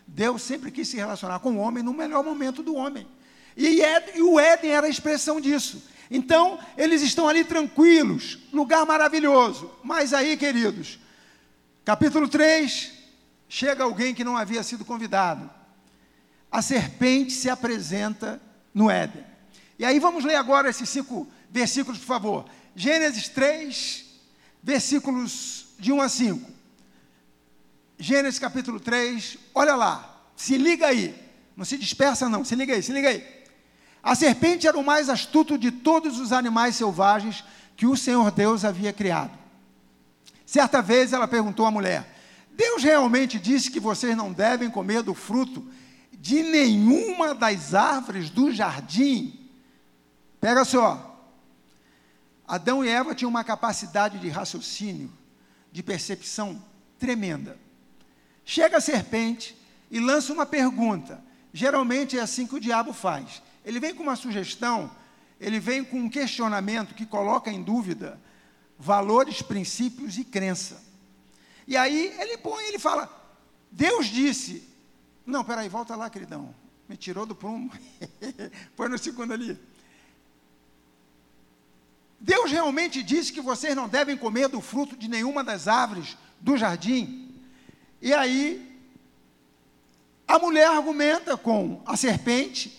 Deus 0.07 0.43
sempre 0.43 0.71
quis 0.71 0.89
se 0.89 0.97
relacionar 0.97 1.39
com 1.41 1.57
o 1.57 1.59
homem 1.59 1.83
no 1.83 1.93
melhor 1.93 2.23
momento 2.23 2.63
do 2.63 2.75
homem. 2.75 3.07
E, 3.57 3.81
e 4.15 4.23
o 4.23 4.39
Éden 4.39 4.71
era 4.71 4.87
a 4.87 4.91
expressão 4.91 5.41
disso. 5.41 5.83
Então, 6.11 6.59
eles 6.77 7.03
estão 7.03 7.29
ali 7.29 7.45
tranquilos, 7.45 8.39
lugar 8.53 8.85
maravilhoso. 8.85 9.71
Mas 9.83 10.13
aí, 10.13 10.37
queridos, 10.37 10.99
capítulo 11.85 12.29
3, 12.29 12.93
chega 13.49 13.85
alguém 13.85 14.15
que 14.15 14.25
não 14.25 14.37
havia 14.37 14.63
sido 14.63 14.85
convidado. 14.85 15.49
A 16.51 16.63
serpente 16.63 17.33
se 17.33 17.49
apresenta 17.49 18.41
no 18.73 18.91
Éden. 18.91 19.25
E 19.79 19.85
aí 19.85 19.99
vamos 19.99 20.25
ler 20.25 20.37
agora 20.37 20.69
esses 20.69 20.89
cinco 20.89 21.27
versículos, 21.51 21.99
por 21.99 22.07
favor. 22.07 22.45
Gênesis 22.77 23.29
3, 23.29 24.05
versículos 24.63 25.67
de 25.79 25.93
1 25.93 26.01
a 26.01 26.09
5. 26.09 26.51
Gênesis 27.99 28.39
capítulo 28.39 28.79
3, 28.79 29.39
olha 29.55 29.75
lá, 29.75 30.25
se 30.37 30.57
liga 30.57 30.87
aí, 30.87 31.15
não 31.57 31.65
se 31.65 31.79
dispersa 31.79 32.29
não, 32.29 32.45
se 32.45 32.55
liga 32.55 32.75
aí, 32.75 32.83
se 32.83 32.93
liga 32.93 33.09
aí. 33.09 33.45
A 34.03 34.15
serpente 34.15 34.67
era 34.67 34.77
o 34.77 34.85
mais 34.85 35.09
astuto 35.09 35.57
de 35.57 35.71
todos 35.71 36.21
os 36.21 36.33
animais 36.33 36.77
selvagens 36.77 37.45
que 37.77 37.87
o 37.87 37.97
Senhor 37.97 38.31
Deus 38.31 38.65
havia 38.65 38.93
criado. 38.93 39.33
Certa 40.45 40.83
vez 40.83 41.13
ela 41.13 41.27
perguntou 41.27 41.65
à 41.65 41.71
mulher: 41.71 42.15
Deus 42.53 42.83
realmente 42.83 43.39
disse 43.39 43.71
que 43.71 43.81
vocês 43.81 44.17
não 44.17 44.33
devem 44.33 44.71
comer 44.71 45.03
do 45.03 45.15
fruto 45.15 45.67
de 46.13 46.43
nenhuma 46.43 47.35
das 47.35 47.75
árvores 47.75 48.31
do 48.31 48.53
jardim? 48.53 49.49
Pega 50.41 50.65
só. 50.65 51.13
Adão 52.47 52.85
e 52.85 52.89
Eva 52.89 53.15
tinham 53.15 53.31
uma 53.31 53.43
capacidade 53.43 54.19
de 54.19 54.29
raciocínio, 54.29 55.11
de 55.73 55.83
percepção 55.83 56.63
tremenda. 56.99 57.59
Chega 58.45 58.79
a 58.79 58.81
serpente 58.81 59.57
e 59.91 59.99
lança 59.99 60.33
uma 60.33 60.45
pergunta. 60.45 61.23
Geralmente 61.53 62.19
é 62.19 62.21
assim 62.21 62.47
que 62.47 62.55
o 62.55 62.61
diabo 62.61 62.93
faz. 62.93 63.43
Ele 63.65 63.81
vem 63.81 63.95
com 63.95 64.03
uma 64.03 64.17
sugestão, 64.17 64.91
ele 65.41 65.59
vem 65.59 65.83
com 65.85 65.99
um 65.99 66.09
questionamento 66.09 66.95
que 66.95 67.07
coloca 67.07 67.51
em 67.51 67.63
dúvida 67.63 68.21
valores, 68.79 69.41
princípios 69.41 70.19
e 70.19 70.25
crença. 70.25 70.83
E 71.67 71.77
aí 71.77 72.15
ele 72.19 72.37
põe, 72.39 72.65
ele 72.65 72.79
fala: 72.79 73.09
Deus 73.71 74.07
disse. 74.07 74.69
Não, 75.25 75.43
peraí, 75.43 75.69
volta 75.69 75.97
lá, 75.97 76.11
queridão. 76.11 76.55
Me 76.87 76.97
tirou 76.97 77.25
do 77.25 77.35
prumo. 77.35 77.73
Põe 78.77 78.89
no 78.91 78.99
segundo 78.99 79.33
ali. 79.33 79.59
Deus 82.21 82.51
realmente 82.51 83.03
disse 83.03 83.33
que 83.33 83.41
vocês 83.41 83.75
não 83.75 83.89
devem 83.89 84.17
comer 84.17 84.49
do 84.49 84.61
fruto 84.61 84.97
de 84.97 85.09
nenhuma 85.09 85.43
das 85.43 85.67
árvores 85.67 86.17
do 86.41 86.59
jardim. 86.59 87.24
E 88.05 88.13
aí, 88.13 88.79
a 90.29 90.39
mulher 90.39 90.67
argumenta 90.67 91.39
com 91.39 91.81
a 91.87 91.97
serpente 91.97 92.71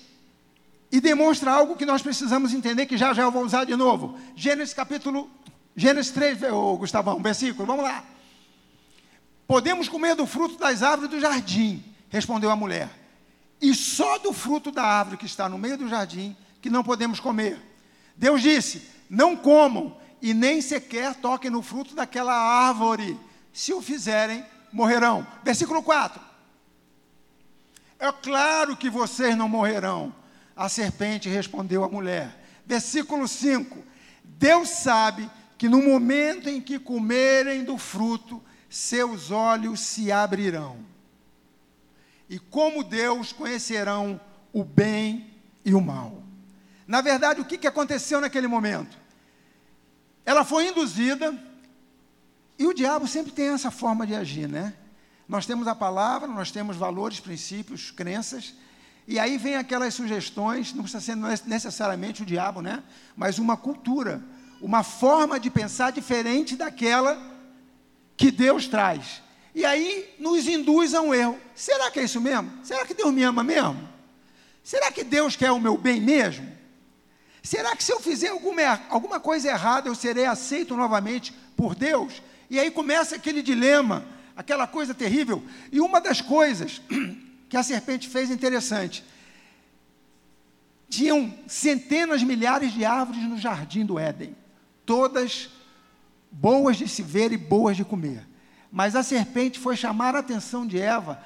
e 0.91 1.01
demonstra 1.01 1.51
algo 1.51 1.75
que 1.75 1.84
nós 1.84 2.03
precisamos 2.03 2.53
entender, 2.53 2.86
que 2.86 2.96
já 2.96 3.12
já 3.12 3.24
eu 3.24 3.32
vou 3.32 3.44
usar 3.44 3.63
de 3.63 3.75
novo. 3.75 4.20
Gênesis 4.36 4.72
capítulo, 4.72 5.27
Gênesis 5.75 6.12
3, 6.12 6.44
oh, 6.53 6.77
Gustavão, 6.77 7.20
versículo, 7.24 7.65
vamos 7.65 7.84
lá. 7.84 8.05
Podemos 9.48 9.89
comer 9.89 10.13
do 10.13 10.27
fruto 10.27 10.60
das 10.60 10.84
árvores 10.84 11.10
do 11.10 11.20
jardim, 11.20 11.84
respondeu 12.08 12.51
a 12.51 12.55
mulher. 12.55 12.88
E 13.60 13.74
só 13.74 14.20
do 14.20 14.32
fruto 14.32 14.70
da 14.70 14.84
árvore 14.84 15.17
que 15.17 15.25
está 15.25 15.50
no 15.50 15.58
meio 15.58 15.75
do 15.75 15.89
jardim 15.89 16.38
que 16.62 16.70
não 16.70 16.84
podemos 16.84 17.20
comer. 17.20 17.60
Deus 18.15 18.44
disse: 18.44 18.88
Não 19.10 19.36
comam 19.36 19.98
e 20.22 20.36
nem 20.36 20.62
sequer 20.62 21.15
toquem 21.15 21.50
no 21.50 21.63
fruto 21.63 21.96
daquela 21.96 22.36
árvore. 22.36 23.20
Se 23.51 23.74
o 23.74 23.82
fizerem, 23.82 24.46
morrerão. 24.75 25.25
Versículo 25.41 25.82
4. 25.82 26.22
É 27.98 28.12
claro 28.12 28.75
que 28.75 28.89
vocês 28.89 29.36
não 29.38 29.48
morrerão. 29.48 30.13
A 30.53 30.67
serpente 30.67 31.29
respondeu 31.29 31.82
à 31.84 31.88
mulher. 31.88 32.46
Versículo 32.65 33.25
5. 33.25 33.82
Deus 34.22 34.67
sabe 34.67 35.29
que 35.58 35.70
no 35.70 35.82
momento 35.82 36.50
em 36.50 36.60
que 36.60 36.77
comerem 36.77 37.63
do 37.63 37.77
fruto, 37.77 38.44
seus 38.70 39.32
olhos 39.32 39.79
se 39.79 40.12
abrirão. 40.12 40.77
E 42.29 42.38
como 42.38 42.84
Deus 42.84 43.32
conhecerão 43.32 44.20
o 44.51 44.62
bem 44.63 45.32
e 45.63 45.74
o 45.74 45.79
mal. 45.79 46.22
Na 46.86 47.00
verdade, 47.00 47.39
o 47.39 47.46
que, 47.46 47.65
aconteceu 47.65 48.20
naquele 48.20 48.48
momento? 48.48 48.98
Ela 50.25 50.44
foi 50.44 50.67
induzida 50.67 51.34
E 52.57 52.65
o 52.65 52.74
diabo 52.74 53.07
sempre 53.07 53.31
tem 53.31 53.47
essa 53.47 53.69
forma 53.69 54.07
de 54.07 54.15
agir, 54.15 54.47
né? 54.47 54.74
Nós 55.27 55.45
temos 55.45 55.67
a 55.67 55.75
palavra, 55.75 56.27
nós 56.27 56.51
temos 56.51 56.77
valores, 56.77 57.19
princípios, 57.19 57.91
crenças, 57.91 58.53
e 59.07 59.19
aí 59.19 59.38
vem 59.38 59.55
aquelas 59.55 59.93
sugestões, 59.93 60.74
não 60.74 60.83
precisa 60.83 61.01
ser 61.01 61.15
necessariamente 61.45 62.24
o 62.24 62.25
diabo, 62.25 62.62
né? 62.62 62.83
Mas 63.15 63.38
uma 63.38 63.55
cultura, 63.55 64.24
uma 64.62 64.83
forma 64.83 65.39
de 65.39 65.50
pensar 65.50 65.91
diferente 65.91 66.55
daquela 66.55 67.21
que 68.17 68.31
Deus 68.31 68.67
traz. 68.67 69.21
E 69.53 69.63
aí 69.63 70.15
nos 70.19 70.47
induz 70.47 70.93
a 70.93 71.01
um 71.01 71.13
erro. 71.13 71.39
Será 71.53 71.91
que 71.91 72.00
é 72.00 72.03
isso 72.03 72.19
mesmo? 72.19 72.51
Será 72.63 72.85
que 72.85 72.93
Deus 72.93 73.13
me 73.13 73.24
ama 73.24 73.43
mesmo? 73.43 73.88
Será 74.63 74.91
que 74.91 75.03
Deus 75.03 75.35
quer 75.35 75.51
o 75.51 75.59
meu 75.59 75.77
bem 75.77 76.01
mesmo? 76.01 76.55
Será 77.43 77.75
que 77.75 77.83
se 77.83 77.91
eu 77.91 78.00
fizer 78.00 78.29
alguma, 78.29 78.81
alguma 78.89 79.19
coisa 79.19 79.50
errada, 79.50 79.88
eu 79.88 79.93
serei 79.93 80.25
aceito 80.25 80.75
novamente 80.75 81.31
por 81.55 81.75
Deus? 81.75 82.24
E 82.49 82.59
aí 82.59 82.69
começa 82.71 83.15
aquele 83.15 83.41
dilema, 83.41 84.05
aquela 84.35 84.67
coisa 84.67 84.93
terrível. 84.93 85.43
E 85.71 85.79
uma 85.79 85.99
das 85.99 86.21
coisas 86.21 86.81
que 87.49 87.57
a 87.57 87.63
serpente 87.63 88.07
fez 88.07 88.29
interessante: 88.29 89.03
tinham 90.89 91.33
centenas, 91.47 92.23
milhares 92.23 92.73
de 92.73 92.85
árvores 92.85 93.23
no 93.23 93.37
jardim 93.37 93.85
do 93.85 93.97
Éden, 93.97 94.35
todas 94.85 95.49
boas 96.31 96.77
de 96.77 96.87
se 96.87 97.01
ver 97.01 97.31
e 97.31 97.37
boas 97.37 97.77
de 97.77 97.85
comer. 97.85 98.27
Mas 98.71 98.95
a 98.95 99.03
serpente 99.03 99.59
foi 99.59 99.75
chamar 99.75 100.15
a 100.15 100.19
atenção 100.19 100.67
de 100.67 100.79
Eva 100.79 101.21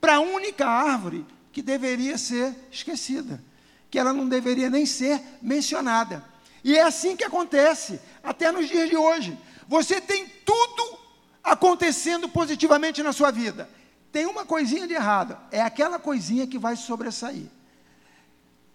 para 0.00 0.16
a 0.16 0.20
única 0.20 0.66
árvore 0.66 1.24
que 1.52 1.62
deveria 1.62 2.18
ser 2.18 2.54
esquecida 2.70 3.42
que 3.90 3.98
ela 3.98 4.12
não 4.12 4.28
deveria 4.28 4.68
nem 4.68 4.84
ser 4.84 5.20
mencionada. 5.40 6.24
E 6.62 6.76
é 6.76 6.82
assim 6.82 7.16
que 7.16 7.24
acontece, 7.24 8.00
até 8.22 8.50
nos 8.52 8.68
dias 8.68 8.88
de 8.88 8.96
hoje. 8.96 9.36
Você 9.68 10.00
tem 10.00 10.26
tudo 10.26 10.98
acontecendo 11.44 12.28
positivamente 12.28 13.02
na 13.02 13.12
sua 13.12 13.30
vida. 13.30 13.68
Tem 14.10 14.24
uma 14.24 14.46
coisinha 14.46 14.88
de 14.88 14.94
errado, 14.94 15.36
é 15.52 15.60
aquela 15.60 15.98
coisinha 15.98 16.46
que 16.46 16.58
vai 16.58 16.74
sobressair. 16.74 17.46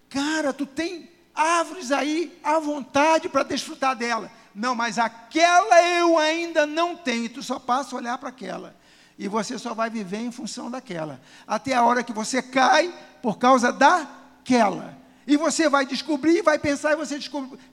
Cara, 0.07 0.53
tu 0.53 0.67
tem 0.67 1.09
árvores 1.33 1.91
aí 1.91 2.39
à 2.43 2.59
vontade 2.59 3.27
para 3.27 3.41
desfrutar 3.41 3.95
dela. 3.95 4.31
Não, 4.53 4.75
mas 4.75 4.99
aquela 4.99 5.81
eu 5.97 6.19
ainda 6.19 6.67
não 6.67 6.95
tenho. 6.95 7.27
Tu 7.27 7.41
só 7.41 7.57
passa 7.57 7.95
a 7.95 7.97
olhar 7.97 8.17
para 8.19 8.29
aquela. 8.29 8.75
E 9.17 9.27
você 9.27 9.57
só 9.57 9.73
vai 9.73 9.89
viver 9.89 10.19
em 10.19 10.31
função 10.31 10.69
daquela. 10.69 11.19
Até 11.47 11.73
a 11.73 11.83
hora 11.83 12.03
que 12.03 12.13
você 12.13 12.43
cai 12.43 12.93
por 13.21 13.39
causa 13.39 13.71
daquela. 13.71 14.95
E 15.25 15.35
você 15.35 15.67
vai 15.67 15.85
descobrir, 15.85 16.43
vai 16.43 16.59
pensar 16.59 16.91
e 16.91 16.95
você, 16.95 17.19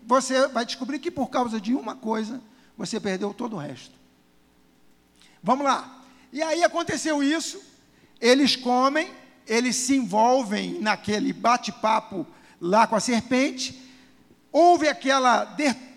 você 0.03 0.49
vai 0.49 0.65
descobrir 0.65 0.99
que 0.99 1.11
por 1.11 1.29
causa 1.29 1.61
de 1.61 1.75
uma 1.75 1.95
coisa, 1.95 2.41
você 2.81 2.99
perdeu 2.99 3.35
todo 3.35 3.57
o 3.57 3.59
resto. 3.59 3.93
Vamos 5.43 5.67
lá. 5.67 6.03
E 6.33 6.43
aí 6.43 6.65
aconteceu 6.65 7.23
isso, 7.23 7.61
eles 8.19 8.57
comem, 8.57 9.13
eles 9.47 9.77
se 9.77 9.97
envolvem 9.97 10.81
naquele 10.81 11.31
bate-papo 11.31 12.27
lá 12.59 12.87
com 12.87 12.97
a 12.97 13.01
serpente, 13.01 13.79
houve 14.51 14.89
aquela 14.89 15.45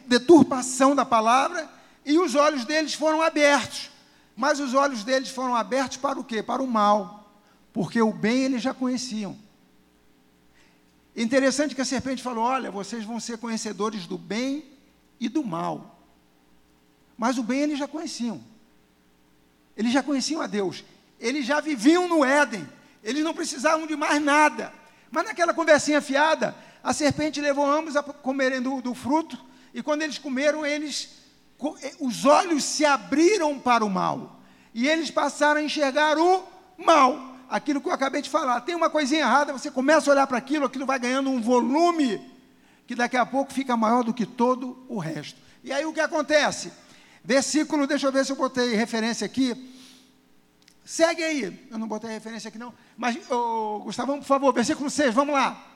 deturpação 0.05 0.93
da 0.93 1.05
palavra 1.05 1.69
e 2.05 2.19
os 2.19 2.35
olhos 2.35 2.65
deles 2.65 2.93
foram 2.93 3.21
abertos. 3.21 3.89
Mas 4.35 4.59
os 4.59 4.73
olhos 4.73 5.05
deles 5.05 5.29
foram 5.29 5.55
abertos 5.55 5.95
para 5.95 6.19
o 6.19 6.23
quê? 6.23 6.43
Para 6.43 6.61
o 6.61 6.67
mal. 6.67 7.31
Porque 7.71 8.01
o 8.01 8.11
bem 8.11 8.43
eles 8.43 8.61
já 8.61 8.73
conheciam. 8.73 9.37
Interessante 11.15 11.75
que 11.75 11.81
a 11.81 11.85
serpente 11.85 12.21
falou: 12.21 12.43
Olha, 12.43 12.69
vocês 12.69 13.05
vão 13.05 13.21
ser 13.21 13.37
conhecedores 13.37 14.05
do 14.05 14.17
bem 14.17 14.65
e 15.19 15.29
do 15.29 15.43
mal. 15.43 15.92
Mas 17.17 17.37
o 17.37 17.43
bem 17.43 17.61
eles 17.61 17.79
já 17.79 17.87
conheciam. 17.87 18.41
Eles 19.75 19.91
já 19.91 20.03
conheciam 20.03 20.41
a 20.41 20.47
Deus. 20.47 20.83
Eles 21.19 21.45
já 21.45 21.59
viviam 21.59 22.07
no 22.07 22.23
Éden. 22.23 22.67
Eles 23.03 23.23
não 23.23 23.33
precisavam 23.33 23.87
de 23.87 23.95
mais 23.95 24.21
nada. 24.21 24.73
Mas 25.11 25.25
naquela 25.25 25.53
conversinha 25.53 26.01
fiada, 26.01 26.55
a 26.83 26.93
serpente 26.93 27.39
levou 27.39 27.69
ambos 27.69 27.95
a 27.95 28.03
comerem 28.03 28.61
do, 28.61 28.81
do 28.81 28.93
fruto. 28.93 29.37
E 29.73 29.81
quando 29.81 30.01
eles 30.01 30.17
comeram, 30.17 30.65
eles, 30.65 31.09
eh, 31.81 31.93
os 31.99 32.25
olhos 32.25 32.63
se 32.63 32.85
abriram 32.85 33.59
para 33.59 33.85
o 33.85 33.89
mal. 33.89 34.39
E 34.73 34.87
eles 34.87 35.11
passaram 35.11 35.59
a 35.59 35.63
enxergar 35.63 36.17
o 36.17 36.43
mal 36.77 37.33
aquilo 37.49 37.79
que 37.79 37.87
eu 37.87 37.93
acabei 37.93 38.21
de 38.21 38.29
falar. 38.29 38.61
Tem 38.61 38.73
uma 38.73 38.89
coisinha 38.89 39.21
errada, 39.21 39.53
você 39.53 39.69
começa 39.69 40.09
a 40.09 40.13
olhar 40.13 40.25
para 40.25 40.39
aquilo, 40.39 40.65
aquilo 40.65 40.87
vai 40.87 40.97
ganhando 40.97 41.29
um 41.29 41.39
volume 41.39 42.19
que 42.87 42.95
daqui 42.95 43.15
a 43.15 43.25
pouco 43.25 43.53
fica 43.53 43.77
maior 43.77 44.03
do 44.03 44.13
que 44.13 44.25
todo 44.25 44.83
o 44.89 44.97
resto. 44.97 45.39
E 45.63 45.71
aí 45.71 45.85
o 45.85 45.93
que 45.93 45.99
acontece? 45.99 46.73
Versículo, 47.23 47.87
deixa 47.87 48.07
eu 48.07 48.11
ver 48.11 48.25
se 48.25 48.31
eu 48.31 48.35
botei 48.35 48.75
referência 48.75 49.25
aqui. 49.25 49.71
Segue 50.83 51.23
aí. 51.23 51.67
Eu 51.71 51.77
não 51.77 51.87
botei 51.87 52.09
referência 52.09 52.49
aqui 52.49 52.57
não. 52.57 52.73
Mas, 52.97 53.17
oh, 53.31 53.79
Gustavão, 53.83 54.19
por 54.19 54.25
favor, 54.25 54.53
versículo 54.53 54.89
6, 54.89 55.13
vamos 55.13 55.33
lá. 55.33 55.69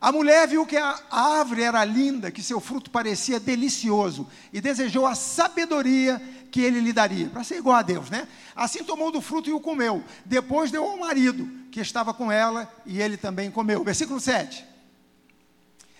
A 0.00 0.12
mulher 0.12 0.46
viu 0.46 0.64
que 0.66 0.76
a 0.76 1.00
árvore 1.10 1.62
era 1.62 1.84
linda, 1.84 2.30
que 2.30 2.42
seu 2.42 2.60
fruto 2.60 2.90
parecia 2.90 3.40
delicioso, 3.40 4.28
e 4.52 4.60
desejou 4.60 5.06
a 5.06 5.14
sabedoria 5.14 6.22
que 6.52 6.60
ele 6.60 6.80
lhe 6.80 6.92
daria, 6.92 7.28
para 7.28 7.42
ser 7.42 7.56
igual 7.56 7.76
a 7.76 7.82
Deus, 7.82 8.10
né? 8.10 8.28
Assim 8.54 8.84
tomou 8.84 9.10
do 9.10 9.20
fruto 9.20 9.48
e 9.48 9.52
o 9.52 9.60
comeu. 9.60 10.04
Depois 10.24 10.70
deu 10.70 10.84
ao 10.84 10.98
marido, 10.98 11.50
que 11.72 11.80
estava 11.80 12.14
com 12.14 12.30
ela, 12.30 12.72
e 12.84 13.00
ele 13.00 13.16
também 13.16 13.50
comeu. 13.50 13.82
Versículo 13.82 14.20
7. 14.20 14.64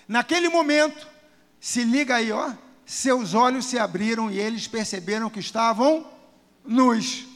Naquele 0.06 0.48
momento, 0.48 1.06
se 1.58 1.82
liga 1.82 2.16
aí, 2.16 2.30
ó, 2.30 2.52
seus 2.86 3.34
olhos 3.34 3.66
se 3.66 3.76
abriram 3.78 4.30
e 4.30 4.38
eles 4.38 4.68
perceberam 4.68 5.28
que 5.28 5.40
estavam 5.40 6.06
nus. 6.64 7.26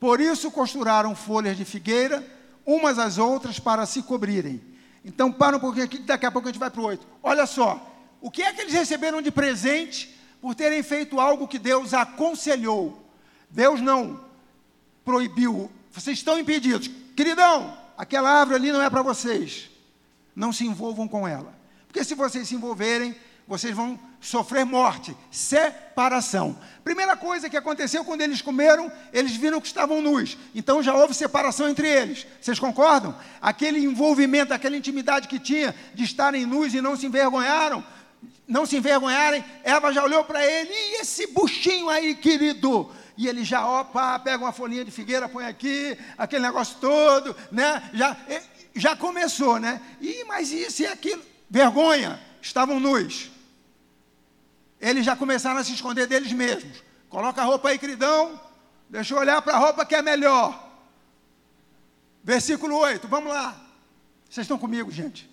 Por 0.00 0.18
isso 0.18 0.50
costuraram 0.50 1.14
folhas 1.14 1.58
de 1.58 1.64
figueira, 1.64 2.26
umas 2.64 2.98
às 2.98 3.18
outras, 3.18 3.58
para 3.60 3.84
se 3.84 4.02
cobrirem. 4.02 4.62
Então, 5.04 5.30
para 5.30 5.58
um 5.58 5.60
pouquinho 5.60 5.84
aqui, 5.84 5.98
daqui 5.98 6.24
a 6.24 6.32
pouco 6.32 6.48
a 6.48 6.50
gente 6.50 6.58
vai 6.58 6.70
para 6.70 6.80
o 6.80 6.84
8. 6.84 7.06
Olha 7.22 7.44
só, 7.44 7.86
o 8.20 8.30
que 8.30 8.42
é 8.42 8.52
que 8.54 8.62
eles 8.62 8.72
receberam 8.72 9.20
de 9.20 9.30
presente 9.30 10.18
por 10.40 10.54
terem 10.54 10.82
feito 10.82 11.20
algo 11.20 11.46
que 11.46 11.58
Deus 11.58 11.92
aconselhou? 11.92 13.06
Deus 13.50 13.82
não 13.82 14.24
proibiu, 15.04 15.70
vocês 15.92 16.16
estão 16.16 16.38
impedidos. 16.38 16.90
Queridão, 17.14 17.76
aquela 17.96 18.30
árvore 18.30 18.56
ali 18.56 18.72
não 18.72 18.80
é 18.80 18.88
para 18.88 19.02
vocês. 19.02 19.70
Não 20.34 20.50
se 20.50 20.64
envolvam 20.64 21.06
com 21.06 21.28
ela. 21.28 21.54
Porque 21.86 22.02
se 22.02 22.14
vocês 22.14 22.48
se 22.48 22.54
envolverem, 22.54 23.14
vocês 23.46 23.76
vão 23.76 24.00
sofrer 24.24 24.64
morte, 24.64 25.14
separação. 25.30 26.58
Primeira 26.82 27.14
coisa 27.14 27.50
que 27.50 27.56
aconteceu 27.56 28.04
quando 28.04 28.22
eles 28.22 28.40
comeram, 28.40 28.90
eles 29.12 29.36
viram 29.36 29.60
que 29.60 29.66
estavam 29.66 30.00
nus. 30.00 30.38
Então 30.54 30.82
já 30.82 30.94
houve 30.94 31.12
separação 31.12 31.68
entre 31.68 31.86
eles. 31.86 32.26
Vocês 32.40 32.58
concordam? 32.58 33.14
Aquele 33.40 33.78
envolvimento, 33.80 34.54
aquela 34.54 34.76
intimidade 34.76 35.28
que 35.28 35.38
tinha 35.38 35.74
de 35.94 36.04
estarem 36.04 36.46
nus 36.46 36.72
e 36.72 36.80
não 36.80 36.96
se 36.96 37.04
envergonharam, 37.04 37.84
não 38.48 38.64
se 38.64 38.76
envergonharem, 38.76 39.44
Eva 39.62 39.92
já 39.92 40.02
olhou 40.02 40.24
para 40.24 40.44
ele, 40.44 40.70
e 40.72 41.00
esse 41.02 41.26
buchinho 41.26 41.90
aí, 41.90 42.14
querido? 42.14 42.90
E 43.16 43.28
ele 43.28 43.44
já, 43.44 43.66
opa, 43.68 44.18
pega 44.18 44.42
uma 44.42 44.52
folhinha 44.52 44.84
de 44.84 44.90
figueira, 44.90 45.28
põe 45.28 45.44
aqui, 45.44 45.96
aquele 46.16 46.42
negócio 46.42 46.78
todo, 46.80 47.36
né? 47.52 47.90
Já, 47.92 48.16
já 48.74 48.96
começou, 48.96 49.58
né? 49.58 49.80
E, 50.00 50.24
mas 50.24 50.50
isso 50.50 50.82
e 50.82 50.86
aquilo, 50.86 51.22
vergonha, 51.50 52.18
estavam 52.40 52.80
nus 52.80 53.33
eles 54.84 55.04
já 55.04 55.16
começaram 55.16 55.58
a 55.58 55.64
se 55.64 55.72
esconder 55.72 56.06
deles 56.06 56.32
mesmos. 56.32 56.82
Coloca 57.08 57.40
a 57.40 57.44
roupa 57.44 57.70
aí, 57.70 57.78
queridão. 57.78 58.38
Deixa 58.88 59.14
eu 59.14 59.18
olhar 59.18 59.40
para 59.40 59.54
a 59.54 59.58
roupa 59.58 59.86
que 59.86 59.94
é 59.94 60.02
melhor. 60.02 60.62
Versículo 62.22 62.76
8, 62.76 63.08
vamos 63.08 63.32
lá. 63.32 63.56
Vocês 64.28 64.44
estão 64.44 64.58
comigo, 64.58 64.90
gente? 64.90 65.30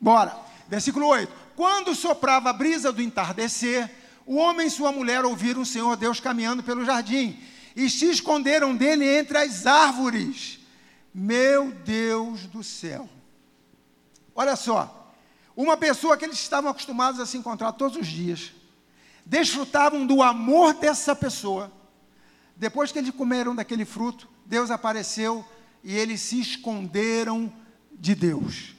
Bora. 0.00 0.36
Versículo 0.68 1.06
8. 1.08 1.32
Quando 1.56 1.94
soprava 1.94 2.50
a 2.50 2.52
brisa 2.52 2.92
do 2.92 3.02
entardecer, 3.02 3.90
o 4.24 4.36
homem 4.36 4.68
e 4.68 4.70
sua 4.70 4.92
mulher 4.92 5.24
ouviram 5.24 5.62
o 5.62 5.66
Senhor 5.66 5.96
Deus 5.96 6.20
caminhando 6.20 6.62
pelo 6.62 6.84
jardim 6.84 7.42
e 7.74 7.90
se 7.90 8.08
esconderam 8.08 8.76
dele 8.76 9.04
entre 9.04 9.36
as 9.36 9.66
árvores. 9.66 10.60
Meu 11.12 11.72
Deus 11.72 12.46
do 12.46 12.62
céu. 12.62 13.08
Olha 14.32 14.54
só. 14.54 14.99
Uma 15.56 15.76
pessoa 15.76 16.16
que 16.16 16.24
eles 16.24 16.38
estavam 16.38 16.70
acostumados 16.70 17.20
a 17.20 17.26
se 17.26 17.36
encontrar 17.36 17.72
todos 17.72 17.96
os 17.96 18.06
dias, 18.06 18.52
desfrutavam 19.26 20.06
do 20.06 20.22
amor 20.22 20.74
dessa 20.74 21.14
pessoa. 21.14 21.72
Depois 22.56 22.92
que 22.92 22.98
eles 22.98 23.10
comeram 23.10 23.54
daquele 23.54 23.84
fruto, 23.84 24.28
Deus 24.46 24.70
apareceu 24.70 25.44
e 25.82 25.96
eles 25.96 26.20
se 26.20 26.40
esconderam 26.40 27.52
de 27.92 28.14
Deus. 28.14 28.74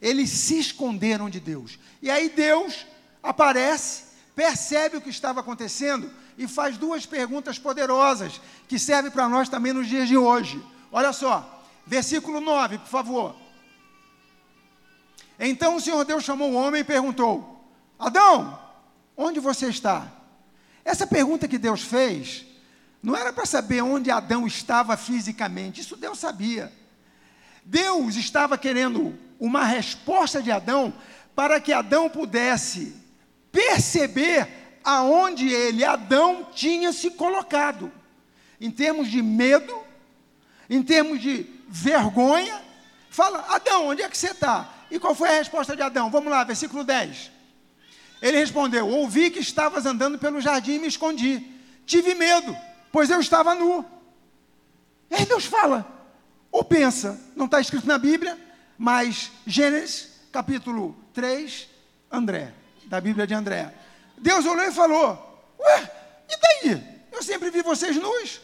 Eles 0.00 0.30
se 0.30 0.58
esconderam 0.58 1.30
de 1.30 1.40
Deus. 1.40 1.78
E 2.02 2.10
aí 2.10 2.28
Deus 2.28 2.86
aparece, 3.22 4.04
percebe 4.34 4.96
o 4.96 5.00
que 5.00 5.10
estava 5.10 5.40
acontecendo 5.40 6.10
e 6.36 6.46
faz 6.46 6.76
duas 6.76 7.06
perguntas 7.06 7.58
poderosas 7.58 8.40
que 8.68 8.78
servem 8.78 9.10
para 9.10 9.28
nós 9.28 9.48
também 9.48 9.72
nos 9.72 9.86
dias 9.86 10.08
de 10.08 10.16
hoje. 10.16 10.62
Olha 10.92 11.12
só, 11.12 11.64
versículo 11.86 12.40
9, 12.40 12.78
por 12.78 12.88
favor. 12.88 13.43
Então 15.38 15.76
o 15.76 15.80
Senhor 15.80 16.04
Deus 16.04 16.24
chamou 16.24 16.52
o 16.52 16.54
homem 16.54 16.80
e 16.80 16.84
perguntou: 16.84 17.64
Adão, 17.98 18.58
onde 19.16 19.40
você 19.40 19.68
está? 19.68 20.08
Essa 20.84 21.06
pergunta 21.06 21.48
que 21.48 21.58
Deus 21.58 21.82
fez 21.82 22.44
não 23.02 23.16
era 23.16 23.32
para 23.32 23.46
saber 23.46 23.82
onde 23.82 24.10
Adão 24.10 24.46
estava 24.46 24.96
fisicamente, 24.96 25.80
isso 25.80 25.96
Deus 25.96 26.18
sabia. 26.18 26.72
Deus 27.64 28.16
estava 28.16 28.58
querendo 28.58 29.18
uma 29.38 29.64
resposta 29.64 30.42
de 30.42 30.50
Adão 30.50 30.92
para 31.34 31.60
que 31.60 31.72
Adão 31.72 32.08
pudesse 32.08 32.94
perceber 33.50 34.48
aonde 34.82 35.48
ele, 35.48 35.84
Adão, 35.84 36.48
tinha 36.54 36.92
se 36.92 37.10
colocado, 37.10 37.90
em 38.60 38.70
termos 38.70 39.08
de 39.08 39.22
medo, 39.22 39.74
em 40.68 40.82
termos 40.82 41.20
de 41.20 41.46
vergonha. 41.68 42.62
Fala, 43.10 43.44
Adão, 43.48 43.88
onde 43.88 44.02
é 44.02 44.08
que 44.08 44.16
você 44.16 44.30
está? 44.30 44.73
E 44.94 44.98
qual 45.00 45.12
foi 45.12 45.28
a 45.28 45.38
resposta 45.38 45.74
de 45.74 45.82
Adão? 45.82 46.08
Vamos 46.08 46.30
lá, 46.30 46.44
versículo 46.44 46.84
10. 46.84 47.28
Ele 48.22 48.38
respondeu: 48.38 48.88
Ouvi 48.88 49.28
que 49.28 49.40
estavas 49.40 49.84
andando 49.86 50.20
pelo 50.20 50.40
jardim 50.40 50.74
e 50.74 50.78
me 50.78 50.86
escondi. 50.86 51.44
Tive 51.84 52.14
medo, 52.14 52.56
pois 52.92 53.10
eu 53.10 53.18
estava 53.18 53.56
nu. 53.56 53.84
E 55.10 55.16
aí 55.16 55.26
Deus 55.26 55.46
fala, 55.46 55.84
ou 56.48 56.62
pensa, 56.62 57.20
não 57.34 57.46
está 57.46 57.60
escrito 57.60 57.88
na 57.88 57.98
Bíblia, 57.98 58.38
mas 58.78 59.32
Gênesis, 59.44 60.10
capítulo 60.30 60.96
3, 61.12 61.68
André, 62.08 62.54
da 62.84 63.00
Bíblia 63.00 63.26
de 63.26 63.34
André. 63.34 63.74
Deus 64.16 64.46
olhou 64.46 64.64
e 64.64 64.70
falou: 64.72 65.44
Ué, 65.58 65.90
e 66.30 66.40
daí? 66.40 66.94
Eu 67.10 67.20
sempre 67.20 67.50
vi 67.50 67.62
vocês 67.62 67.96
nus. 67.96 68.40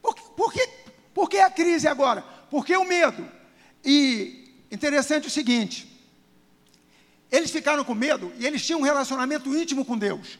Por, 0.00 0.14
por, 0.14 0.52
que, 0.52 0.68
por 1.12 1.28
que 1.28 1.40
a 1.40 1.50
crise 1.50 1.88
agora? 1.88 2.22
Por 2.48 2.64
que 2.64 2.76
o 2.76 2.84
medo? 2.84 3.28
E 3.84 4.47
interessante 4.70 5.28
o 5.28 5.30
seguinte: 5.30 5.88
eles 7.30 7.50
ficaram 7.50 7.84
com 7.84 7.94
medo 7.94 8.32
e 8.38 8.46
eles 8.46 8.64
tinham 8.64 8.80
um 8.80 8.84
relacionamento 8.84 9.54
íntimo 9.54 9.84
com 9.84 9.96
Deus. 9.96 10.38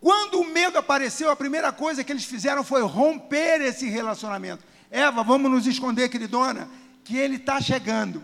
Quando 0.00 0.40
o 0.40 0.44
medo 0.44 0.78
apareceu, 0.78 1.30
a 1.30 1.36
primeira 1.36 1.72
coisa 1.72 2.02
que 2.02 2.10
eles 2.10 2.24
fizeram 2.24 2.64
foi 2.64 2.82
romper 2.82 3.60
esse 3.60 3.88
relacionamento. 3.88 4.64
Eva, 4.90 5.22
vamos 5.22 5.50
nos 5.50 5.66
esconder, 5.66 6.08
queridona, 6.08 6.68
que 7.04 7.16
ele 7.16 7.36
está 7.36 7.60
chegando. 7.60 8.22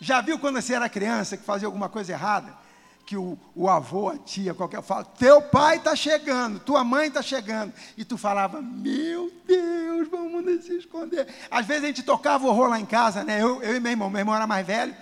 Já 0.00 0.20
viu 0.20 0.38
quando 0.38 0.60
você 0.60 0.74
era 0.74 0.88
criança 0.88 1.36
que 1.36 1.44
fazia 1.44 1.66
alguma 1.66 1.88
coisa 1.88 2.12
errada? 2.12 2.61
Que 3.04 3.16
o, 3.16 3.38
o 3.54 3.68
avô, 3.68 4.08
a 4.08 4.18
tia, 4.18 4.54
qualquer 4.54 4.82
fala, 4.82 5.04
teu 5.04 5.42
pai 5.42 5.76
está 5.76 5.94
chegando, 5.96 6.60
tua 6.60 6.84
mãe 6.84 7.08
está 7.08 7.20
chegando. 7.20 7.72
E 7.96 8.04
tu 8.04 8.16
falava, 8.16 8.62
meu 8.62 9.30
Deus, 9.46 10.08
vamos 10.08 10.44
nos 10.44 10.68
esconder. 10.68 11.26
Às 11.50 11.66
vezes 11.66 11.84
a 11.84 11.86
gente 11.88 12.02
tocava 12.02 12.46
horror 12.46 12.68
lá 12.68 12.78
em 12.78 12.86
casa, 12.86 13.24
né? 13.24 13.42
Eu, 13.42 13.62
eu 13.62 13.76
e 13.76 13.80
meu 13.80 13.92
irmão, 13.92 14.08
meu 14.08 14.20
irmão 14.20 14.34
era 14.34 14.46
mais 14.46 14.66
velho, 14.66 14.94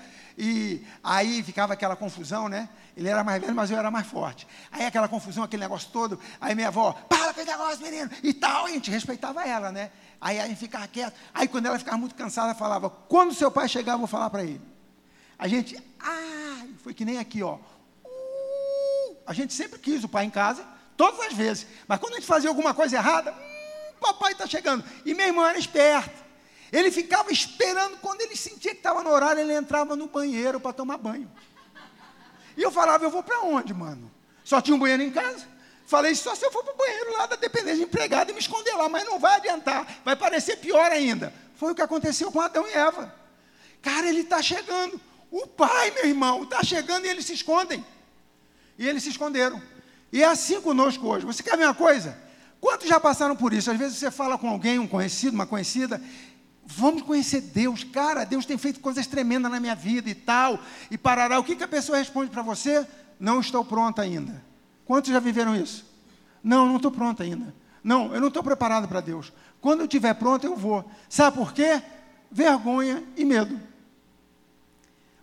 e 0.43 0.83
aí 1.05 1.43
ficava 1.43 1.75
aquela 1.75 1.95
confusão, 1.95 2.49
né? 2.49 2.71
Ele 2.97 3.09
era 3.09 3.23
mais 3.23 3.41
velho, 3.43 3.55
mas 3.55 3.71
eu 3.71 3.79
era 3.79 3.91
mais 3.91 4.07
forte. 4.07 4.47
Aí 4.73 4.87
aquela 4.87 5.07
confusão, 5.07 5.45
aquele 5.45 5.63
negócio 5.63 5.91
todo. 5.93 6.19
Aí 6.41 6.55
minha 6.55 6.69
avó, 6.69 6.93
para 6.93 7.35
com 7.35 7.41
esse 7.41 7.51
negócio, 7.51 7.83
menino, 7.83 8.11
e 8.23 8.33
tal. 8.33 8.67
E 8.67 8.73
a 8.73 8.75
gente 8.75 8.91
respeitava 8.91 9.47
ela, 9.47 9.71
né? 9.71 9.91
Aí 10.21 10.41
a 10.41 10.47
gente 10.47 10.59
ficava 10.59 10.87
quieto. 10.89 11.15
Aí 11.35 11.47
quando 11.47 11.67
ela 11.67 11.79
ficava 11.79 11.99
muito 11.99 12.15
cansada, 12.15 12.55
falava: 12.55 12.89
quando 12.89 13.35
seu 13.35 13.51
pai 13.51 13.69
chegar, 13.69 13.93
eu 13.93 13.99
vou 13.99 14.07
falar 14.07 14.31
para 14.31 14.43
ele. 14.43 14.61
A 15.39 15.47
gente, 15.47 15.83
ah, 16.01 16.65
foi 16.83 16.93
que 16.95 17.05
nem 17.05 17.19
aqui, 17.19 17.43
ó. 17.43 17.59
A 19.31 19.33
gente 19.33 19.55
sempre 19.55 19.79
quis 19.79 20.03
o 20.03 20.09
pai 20.09 20.25
em 20.25 20.31
casa, 20.31 20.67
todas 20.97 21.21
as 21.21 21.33
vezes. 21.33 21.65
Mas 21.87 22.01
quando 22.01 22.15
a 22.15 22.17
gente 22.17 22.27
fazia 22.27 22.51
alguma 22.51 22.75
coisa 22.75 22.97
errada, 22.97 23.31
hum, 23.31 23.95
papai 24.01 24.33
está 24.33 24.45
chegando. 24.45 24.83
E 25.07 25.15
meu 25.15 25.25
irmão 25.25 25.47
era 25.47 25.57
esperto. 25.57 26.25
Ele 26.73 26.91
ficava 26.91 27.31
esperando, 27.31 27.97
quando 27.99 28.23
ele 28.23 28.35
sentia 28.35 28.73
que 28.73 28.79
estava 28.79 29.05
no 29.05 29.11
horário, 29.11 29.41
ele 29.41 29.55
entrava 29.55 29.95
no 29.95 30.09
banheiro 30.09 30.59
para 30.59 30.73
tomar 30.73 30.99
banho. 30.99 31.31
E 32.57 32.63
eu 32.63 32.73
falava, 32.73 33.05
eu 33.05 33.11
vou 33.11 33.23
para 33.23 33.43
onde, 33.43 33.73
mano? 33.73 34.11
Só 34.43 34.61
tinha 34.61 34.75
um 34.75 34.81
banheiro 34.81 35.05
em 35.05 35.13
casa? 35.13 35.47
Falei, 35.87 36.13
só 36.17 36.35
se 36.35 36.45
eu 36.45 36.51
for 36.51 36.65
para 36.65 36.75
o 36.75 36.77
banheiro 36.77 37.13
lá 37.13 37.27
da 37.27 37.37
dependência 37.37 37.77
de 37.77 37.83
empregado 37.85 38.31
e 38.31 38.33
me 38.33 38.41
esconder 38.41 38.75
lá, 38.75 38.89
mas 38.89 39.05
não 39.05 39.21
vai 39.21 39.37
adiantar, 39.37 40.01
vai 40.05 40.17
parecer 40.17 40.57
pior 40.57 40.91
ainda. 40.91 41.33
Foi 41.55 41.71
o 41.71 41.75
que 41.77 41.83
aconteceu 41.83 42.33
com 42.33 42.41
Adão 42.41 42.67
e 42.67 42.73
Eva. 42.73 43.15
Cara, 43.81 44.09
ele 44.09 44.23
está 44.23 44.43
chegando. 44.43 45.01
O 45.31 45.47
pai, 45.47 45.93
meu 45.93 46.07
irmão, 46.07 46.43
está 46.43 46.65
chegando 46.65 47.07
e 47.07 47.09
eles 47.09 47.25
se 47.25 47.35
escondem. 47.35 47.87
E 48.81 48.89
eles 48.89 49.05
se 49.05 49.11
esconderam. 49.11 49.63
E 50.13 50.25
é 50.25 50.27
assim 50.27 50.61
conosco 50.61 51.07
hoje. 51.07 51.25
Você 51.25 51.41
quer 51.43 51.57
ver 51.57 51.67
uma 51.67 51.75
coisa? 51.75 52.19
Quantos 52.61 52.89
já 52.89 52.99
passaram 52.99 53.37
por 53.37 53.53
isso? 53.53 53.71
Às 53.71 53.79
vezes 53.79 53.97
você 53.97 54.11
fala 54.11 54.37
com 54.37 54.49
alguém, 54.49 54.79
um 54.79 54.89
conhecido, 54.89 55.35
uma 55.35 55.47
conhecida, 55.47 56.03
Vamos 56.77 57.03
conhecer 57.03 57.41
Deus. 57.41 57.83
Cara, 57.83 58.25
Deus 58.25 58.47
tem 58.47 58.57
feito 58.57 58.79
coisas 58.79 59.07
tremendas 59.07 59.51
na 59.51 59.59
minha 59.59 59.75
vida 59.75 60.09
e 60.09 60.15
tal. 60.15 60.59
E 60.89 60.97
parará. 60.97 61.39
O 61.39 61.45
que, 61.45 61.57
que 61.57 61.65
a 61.65 61.69
pessoa 61.69 61.99
responde 61.99 62.31
para 62.31 62.43
você? 62.43 62.87
Não 63.19 63.41
estou 63.41 63.65
pronta 63.65 64.03
ainda. 64.03 64.43
Quantos 64.85 65.11
já 65.11 65.19
viveram 65.19 65.57
isso? 65.57 65.85
Não, 66.43 66.67
não 66.67 66.77
estou 66.77 66.93
pronta 66.93 67.25
ainda. 67.25 67.53
Não, 67.83 68.15
eu 68.15 68.21
não 68.21 68.29
estou 68.29 68.43
preparado 68.43 68.87
para 68.87 69.01
Deus. 69.01 69.33
Quando 69.61 69.81
eu 69.81 69.87
estiver 69.87 70.15
pronto, 70.15 70.47
eu 70.47 70.55
vou. 70.55 70.89
Sabe 71.09 71.37
por 71.37 71.53
quê? 71.53 71.83
Vergonha 72.31 73.03
e 73.17 73.25
medo. 73.25 73.61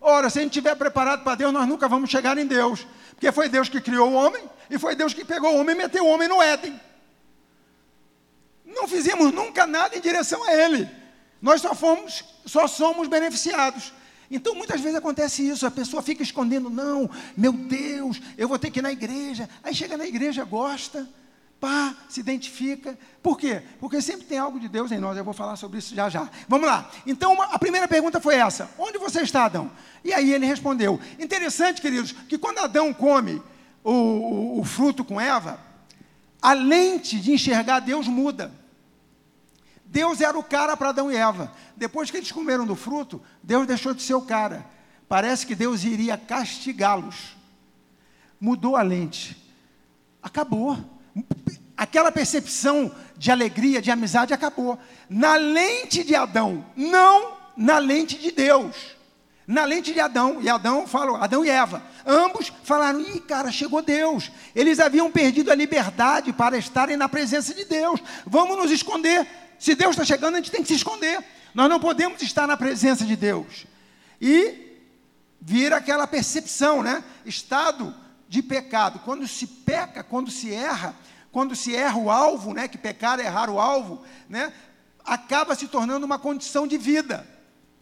Ora, 0.00 0.30
se 0.30 0.38
a 0.38 0.42
gente 0.42 0.52
estiver 0.52 0.74
preparado 0.76 1.24
para 1.24 1.34
Deus, 1.34 1.52
nós 1.52 1.66
nunca 1.66 1.88
vamos 1.88 2.10
chegar 2.10 2.38
em 2.38 2.46
Deus. 2.46 2.86
Porque 3.10 3.32
foi 3.32 3.48
Deus 3.48 3.68
que 3.68 3.80
criou 3.80 4.10
o 4.10 4.14
homem 4.14 4.42
e 4.70 4.78
foi 4.78 4.94
Deus 4.94 5.12
que 5.12 5.24
pegou 5.24 5.52
o 5.52 5.60
homem 5.60 5.74
e 5.74 5.78
meteu 5.78 6.04
o 6.04 6.08
homem 6.08 6.28
no 6.28 6.40
Éden. 6.40 6.80
Não 8.64 8.86
fizemos 8.86 9.32
nunca 9.32 9.66
nada 9.66 9.96
em 9.96 10.00
direção 10.00 10.42
a 10.44 10.54
Ele. 10.54 10.88
Nós 11.40 11.60
só 11.60 11.74
fomos, 11.74 12.24
só 12.46 12.66
somos 12.66 13.08
beneficiados. 13.08 13.92
Então 14.30 14.54
muitas 14.54 14.80
vezes 14.80 14.96
acontece 14.96 15.48
isso, 15.48 15.66
a 15.66 15.70
pessoa 15.70 16.02
fica 16.02 16.22
escondendo, 16.22 16.68
não, 16.68 17.10
meu 17.36 17.52
Deus, 17.52 18.20
eu 18.36 18.46
vou 18.46 18.58
ter 18.58 18.70
que 18.70 18.78
ir 18.78 18.82
na 18.82 18.92
igreja. 18.92 19.48
Aí 19.62 19.74
chega 19.74 19.96
na 19.96 20.06
igreja, 20.06 20.44
gosta, 20.44 21.08
pá, 21.60 21.94
se 22.08 22.20
identifica. 22.20 22.98
Por 23.22 23.38
quê? 23.38 23.62
Porque 23.80 24.00
sempre 24.00 24.26
tem 24.26 24.38
algo 24.38 24.58
de 24.60 24.68
Deus 24.68 24.92
em 24.92 24.98
nós. 24.98 25.16
Eu 25.16 25.24
vou 25.24 25.34
falar 25.34 25.56
sobre 25.56 25.78
isso 25.78 25.94
já 25.94 26.08
já. 26.08 26.28
Vamos 26.48 26.66
lá. 26.66 26.90
Então 27.06 27.32
uma, 27.32 27.46
a 27.46 27.58
primeira 27.58 27.88
pergunta 27.88 28.20
foi 28.20 28.36
essa: 28.36 28.70
onde 28.78 28.98
você 28.98 29.22
está, 29.22 29.44
Adão? 29.44 29.70
E 30.04 30.12
aí 30.12 30.32
ele 30.32 30.46
respondeu. 30.46 31.00
Interessante, 31.18 31.80
queridos, 31.80 32.12
que 32.12 32.38
quando 32.38 32.58
Adão 32.58 32.92
come 32.92 33.42
o, 33.82 33.92
o, 33.92 34.60
o 34.60 34.64
fruto 34.64 35.04
com 35.04 35.20
Eva, 35.20 35.60
a 36.40 36.52
lente 36.52 37.20
de 37.20 37.32
enxergar 37.32 37.80
Deus 37.80 38.06
muda. 38.06 38.52
Deus 39.84 40.20
era 40.20 40.38
o 40.38 40.42
cara 40.42 40.76
para 40.76 40.90
Adão 40.90 41.10
e 41.10 41.16
Eva. 41.16 41.52
Depois 41.76 42.10
que 42.10 42.18
eles 42.18 42.30
comeram 42.30 42.66
do 42.66 42.76
fruto, 42.76 43.22
Deus 43.42 43.66
deixou 43.66 43.94
de 43.94 44.02
ser 44.02 44.14
o 44.14 44.22
cara. 44.22 44.64
Parece 45.08 45.46
que 45.46 45.54
Deus 45.54 45.82
iria 45.82 46.18
castigá-los. 46.18 47.36
Mudou 48.38 48.76
a 48.76 48.82
lente. 48.82 49.36
Acabou. 50.22 50.97
Aquela 51.78 52.10
percepção 52.10 52.92
de 53.16 53.30
alegria, 53.30 53.80
de 53.80 53.88
amizade, 53.88 54.34
acabou. 54.34 54.76
Na 55.08 55.36
lente 55.36 56.02
de 56.02 56.14
Adão, 56.14 56.66
não 56.76 57.38
na 57.56 57.78
lente 57.78 58.18
de 58.18 58.32
Deus. 58.32 58.74
Na 59.46 59.64
lente 59.64 59.94
de 59.94 60.00
Adão, 60.00 60.42
e 60.42 60.48
Adão 60.48 60.86
falou, 60.86 61.16
Adão 61.16 61.42
e 61.42 61.48
Eva, 61.48 61.82
ambos 62.04 62.52
falaram: 62.64 63.00
ih, 63.00 63.20
cara, 63.20 63.50
chegou 63.50 63.80
Deus. 63.80 64.30
Eles 64.54 64.80
haviam 64.80 65.10
perdido 65.10 65.50
a 65.50 65.54
liberdade 65.54 66.32
para 66.32 66.58
estarem 66.58 66.96
na 66.96 67.08
presença 67.08 67.54
de 67.54 67.64
Deus. 67.64 68.00
Vamos 68.26 68.58
nos 68.58 68.70
esconder 68.70 69.26
se 69.58 69.74
Deus 69.74 69.90
está 69.90 70.04
chegando, 70.04 70.34
a 70.34 70.38
gente 70.38 70.50
tem 70.50 70.62
que 70.62 70.68
se 70.68 70.74
esconder. 70.74 71.22
Nós 71.54 71.68
não 71.68 71.80
podemos 71.80 72.22
estar 72.22 72.46
na 72.46 72.56
presença 72.56 73.04
de 73.04 73.16
Deus. 73.16 73.66
E 74.20 74.76
vira 75.40 75.76
aquela 75.76 76.06
percepção, 76.06 76.82
né? 76.82 77.02
Estado 77.24 77.94
de 78.28 78.42
pecado. 78.42 79.00
Quando 79.00 79.26
se 79.26 79.46
peca, 79.46 80.04
quando 80.04 80.30
se 80.30 80.52
erra, 80.52 80.94
quando 81.38 81.54
se 81.54 81.72
erra 81.72 81.96
o 81.96 82.10
alvo, 82.10 82.52
né? 82.52 82.66
Que 82.66 82.76
pecar 82.76 83.20
é 83.20 83.26
errar 83.26 83.48
o 83.48 83.60
alvo, 83.60 84.02
né? 84.28 84.52
Acaba 85.04 85.54
se 85.54 85.68
tornando 85.68 86.04
uma 86.04 86.18
condição 86.18 86.66
de 86.66 86.76
vida 86.76 87.24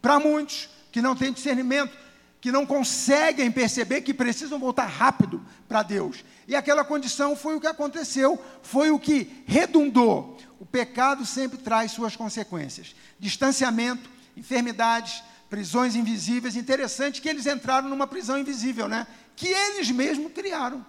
para 0.03 0.21
muitos 0.21 0.69
que 0.93 1.01
não 1.01 1.17
têm 1.17 1.33
discernimento, 1.33 1.97
que 2.39 2.53
não 2.53 2.67
conseguem 2.67 3.51
perceber 3.51 4.03
que 4.03 4.13
precisam 4.13 4.59
voltar 4.59 4.85
rápido 4.85 5.43
para 5.67 5.83
Deus. 5.83 6.23
E 6.47 6.55
aquela 6.55 6.85
condição 6.85 7.35
foi 7.35 7.57
o 7.57 7.61
que 7.61 7.67
aconteceu, 7.67 8.39
foi 8.61 8.91
o 8.91 8.99
que 8.99 9.43
redundou 9.47 10.37
o 10.61 10.67
pecado 10.67 11.25
sempre 11.25 11.57
traz 11.57 11.93
suas 11.93 12.15
consequências: 12.15 12.95
distanciamento, 13.19 14.11
enfermidades, 14.37 15.23
prisões 15.49 15.97
invisíveis. 15.97 16.57
Interessante 16.57 17.23
que 17.23 17.29
eles 17.31 17.47
entraram 17.47 17.89
numa 17.89 18.07
prisão 18.07 18.39
invisível, 18.39 18.87
né? 18.87 19.07
Que 19.35 19.49
eles 19.49 19.91
mesmos 19.91 20.31
criaram. 20.35 20.85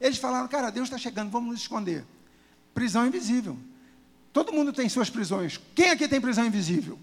Eles 0.00 0.18
falaram, 0.18 0.48
cara, 0.48 0.70
Deus 0.70 0.88
está 0.88 0.98
chegando, 0.98 1.30
vamos 1.30 1.50
nos 1.52 1.60
esconder. 1.60 2.04
Prisão 2.74 3.06
invisível. 3.06 3.56
Todo 4.32 4.52
mundo 4.52 4.72
tem 4.72 4.88
suas 4.88 5.08
prisões. 5.08 5.60
Quem 5.74 5.90
aqui 5.90 6.08
tem 6.08 6.20
prisão 6.20 6.44
invisível? 6.44 6.98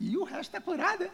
E 0.00 0.16
o 0.16 0.24
resto 0.24 0.56
é 0.56 0.60
curada. 0.60 1.10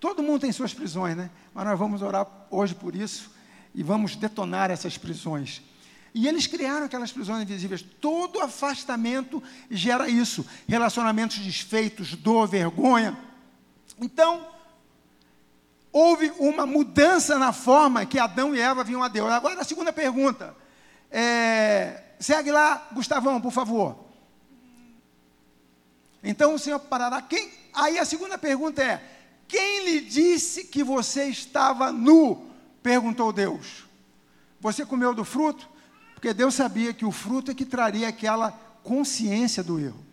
Todo 0.00 0.22
mundo 0.22 0.40
tem 0.40 0.50
suas 0.50 0.74
prisões, 0.74 1.16
né? 1.16 1.30
Mas 1.54 1.64
nós 1.64 1.78
vamos 1.78 2.02
orar 2.02 2.26
hoje 2.50 2.74
por 2.74 2.96
isso 2.96 3.30
e 3.74 3.82
vamos 3.82 4.16
detonar 4.16 4.70
essas 4.70 4.98
prisões. 4.98 5.62
E 6.12 6.26
eles 6.26 6.46
criaram 6.46 6.86
aquelas 6.86 7.12
prisões 7.12 7.42
invisíveis. 7.42 7.84
Todo 8.00 8.40
afastamento 8.40 9.42
gera 9.70 10.08
isso. 10.08 10.44
Relacionamentos 10.66 11.38
desfeitos, 11.38 12.16
dor, 12.16 12.48
vergonha. 12.48 13.16
Então, 14.00 14.44
houve 15.92 16.30
uma 16.38 16.66
mudança 16.66 17.38
na 17.38 17.52
forma 17.52 18.06
que 18.06 18.18
Adão 18.18 18.54
e 18.54 18.60
Eva 18.60 18.84
viam 18.84 19.02
a 19.02 19.08
Deus. 19.08 19.30
Agora, 19.30 19.60
a 19.60 19.64
segunda 19.64 19.92
pergunta. 19.92 20.54
É, 21.10 22.02
segue 22.18 22.52
lá, 22.52 22.88
Gustavão, 22.92 23.40
por 23.40 23.52
favor. 23.52 24.10
Então 26.22 26.54
o 26.54 26.58
Senhor 26.58 26.78
parará. 26.78 27.20
Quem? 27.22 27.50
Aí 27.72 27.98
a 27.98 28.04
segunda 28.04 28.38
pergunta 28.38 28.82
é: 28.82 29.02
quem 29.48 29.84
lhe 29.84 30.00
disse 30.00 30.64
que 30.64 30.84
você 30.84 31.24
estava 31.24 31.90
nu? 31.90 32.46
Perguntou 32.82 33.32
Deus. 33.32 33.84
Você 34.60 34.84
comeu 34.84 35.14
do 35.14 35.24
fruto? 35.24 35.68
Porque 36.14 36.34
Deus 36.34 36.54
sabia 36.54 36.92
que 36.92 37.04
o 37.04 37.10
fruto 37.10 37.50
é 37.50 37.54
que 37.54 37.64
traria 37.64 38.08
aquela 38.08 38.52
consciência 38.82 39.62
do 39.62 39.80
erro. 39.80 40.04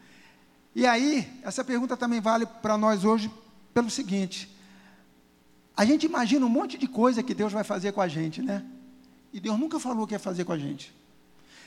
E 0.74 0.86
aí, 0.86 1.40
essa 1.44 1.64
pergunta 1.64 1.98
também 1.98 2.22
vale 2.22 2.46
para 2.46 2.78
nós 2.78 3.04
hoje 3.04 3.32
pelo 3.74 3.90
seguinte: 3.90 4.57
a 5.78 5.86
gente 5.86 6.08
imagina 6.08 6.44
um 6.44 6.50
monte 6.50 6.76
de 6.76 6.88
coisa 6.88 7.22
que 7.22 7.36
Deus 7.36 7.54
vai 7.54 7.64
fazer 7.64 7.92
com 7.92 8.02
a 8.02 8.08
gente, 8.08 8.42
né? 8.42 8.66
E 9.32 9.40
Deus 9.40 9.60
nunca 9.60 9.80
falou 9.80 10.06
o 10.06 10.08
que 10.08 10.16
ia 10.16 10.20
fazer 10.20 10.44
com 10.44 10.52
a 10.52 10.58
gente. 10.58 10.92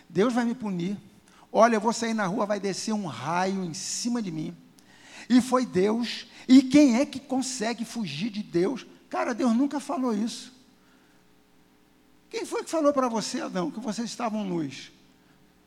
Deus 0.09 0.35
vai 0.35 0.44
me 0.44 0.53
punir. 0.53 0.99
Olha, 1.53 1.77
eu 1.77 1.81
vou 1.81 1.92
sair 1.92 2.12
na 2.12 2.27
rua, 2.27 2.44
vai 2.44 2.59
descer 2.59 2.92
um 2.92 3.07
raio 3.07 3.64
em 3.64 3.73
cima 3.73 4.20
de 4.20 4.33
mim. 4.33 4.57
E 5.29 5.40
foi 5.40 5.64
Deus. 5.64 6.27
E 6.49 6.61
quem 6.61 6.96
é 6.96 7.07
que 7.07 7.20
consegue 7.20 7.85
fugir 7.85 8.31
de 8.31 8.42
Deus? 8.42 8.85
Cara, 9.09 9.33
Deus 9.33 9.55
nunca 9.55 9.79
falou 9.79 10.12
isso. 10.12 10.53
Quem 12.29 12.44
foi 12.44 12.64
que 12.64 12.70
falou 12.70 12.92
para 12.92 13.09
você, 13.09 13.40
Adão, 13.40 13.70
que 13.70 13.79
vocês 13.79 14.11
estavam 14.11 14.44
nus? 14.44 14.90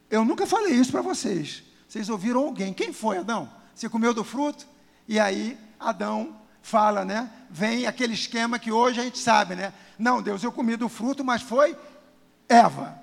Eu 0.10 0.26
nunca 0.26 0.46
falei 0.46 0.74
isso 0.74 0.92
para 0.92 1.02
vocês. 1.02 1.64
Vocês 1.88 2.10
ouviram 2.10 2.42
alguém. 2.42 2.74
Quem 2.74 2.92
foi, 2.92 3.20
Adão? 3.20 3.50
Você 3.74 3.88
comeu 3.88 4.14
do 4.14 4.26
fruto? 4.26 4.68
E 5.08 5.18
aí, 5.18 5.58
Adão 5.80 6.43
fala, 6.64 7.04
né? 7.04 7.30
Vem 7.52 7.86
aquele 7.86 8.14
esquema 8.14 8.58
que 8.58 8.72
hoje 8.72 9.00
a 9.00 9.04
gente 9.04 9.20
sabe, 9.20 9.54
né? 9.54 9.72
Não, 10.00 10.22
Deus, 10.22 10.42
eu 10.44 10.52
comi 10.52 10.76
do 10.76 10.90
fruto, 10.90 11.24
mas 11.24 11.44
foi 11.44 11.78
Eva. 12.50 12.98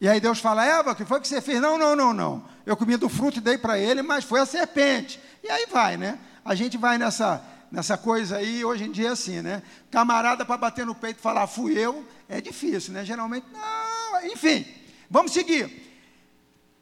E 0.00 0.08
aí 0.08 0.20
Deus 0.20 0.38
fala, 0.38 0.64
Eva, 0.64 0.92
o 0.92 0.94
que 0.94 1.04
foi 1.04 1.20
que 1.20 1.28
você 1.28 1.40
fez? 1.40 1.60
Não, 1.60 1.76
não, 1.76 1.96
não, 1.96 2.14
não. 2.14 2.44
Eu 2.64 2.76
comi 2.76 2.96
do 2.96 3.08
fruto 3.08 3.38
e 3.38 3.42
dei 3.42 3.58
para 3.58 3.78
ele, 3.78 4.02
mas 4.02 4.24
foi 4.24 4.40
a 4.40 4.46
serpente. 4.46 5.20
E 5.42 5.50
aí 5.50 5.66
vai, 5.66 5.96
né? 5.96 6.18
A 6.44 6.54
gente 6.54 6.78
vai 6.78 6.96
nessa, 6.96 7.42
nessa 7.72 7.98
coisa 7.98 8.36
aí, 8.36 8.64
hoje 8.64 8.84
em 8.84 8.92
dia 8.92 9.08
é 9.08 9.12
assim, 9.12 9.42
né? 9.42 9.62
Camarada 9.90 10.44
para 10.44 10.56
bater 10.56 10.86
no 10.86 10.94
peito 10.94 11.18
e 11.18 11.22
falar, 11.22 11.46
fui 11.48 11.76
eu, 11.76 12.06
é 12.28 12.40
difícil, 12.40 12.92
né? 12.92 13.04
Geralmente, 13.04 13.46
não, 13.52 14.26
enfim. 14.26 14.64
Vamos 15.10 15.32
seguir. 15.32 15.84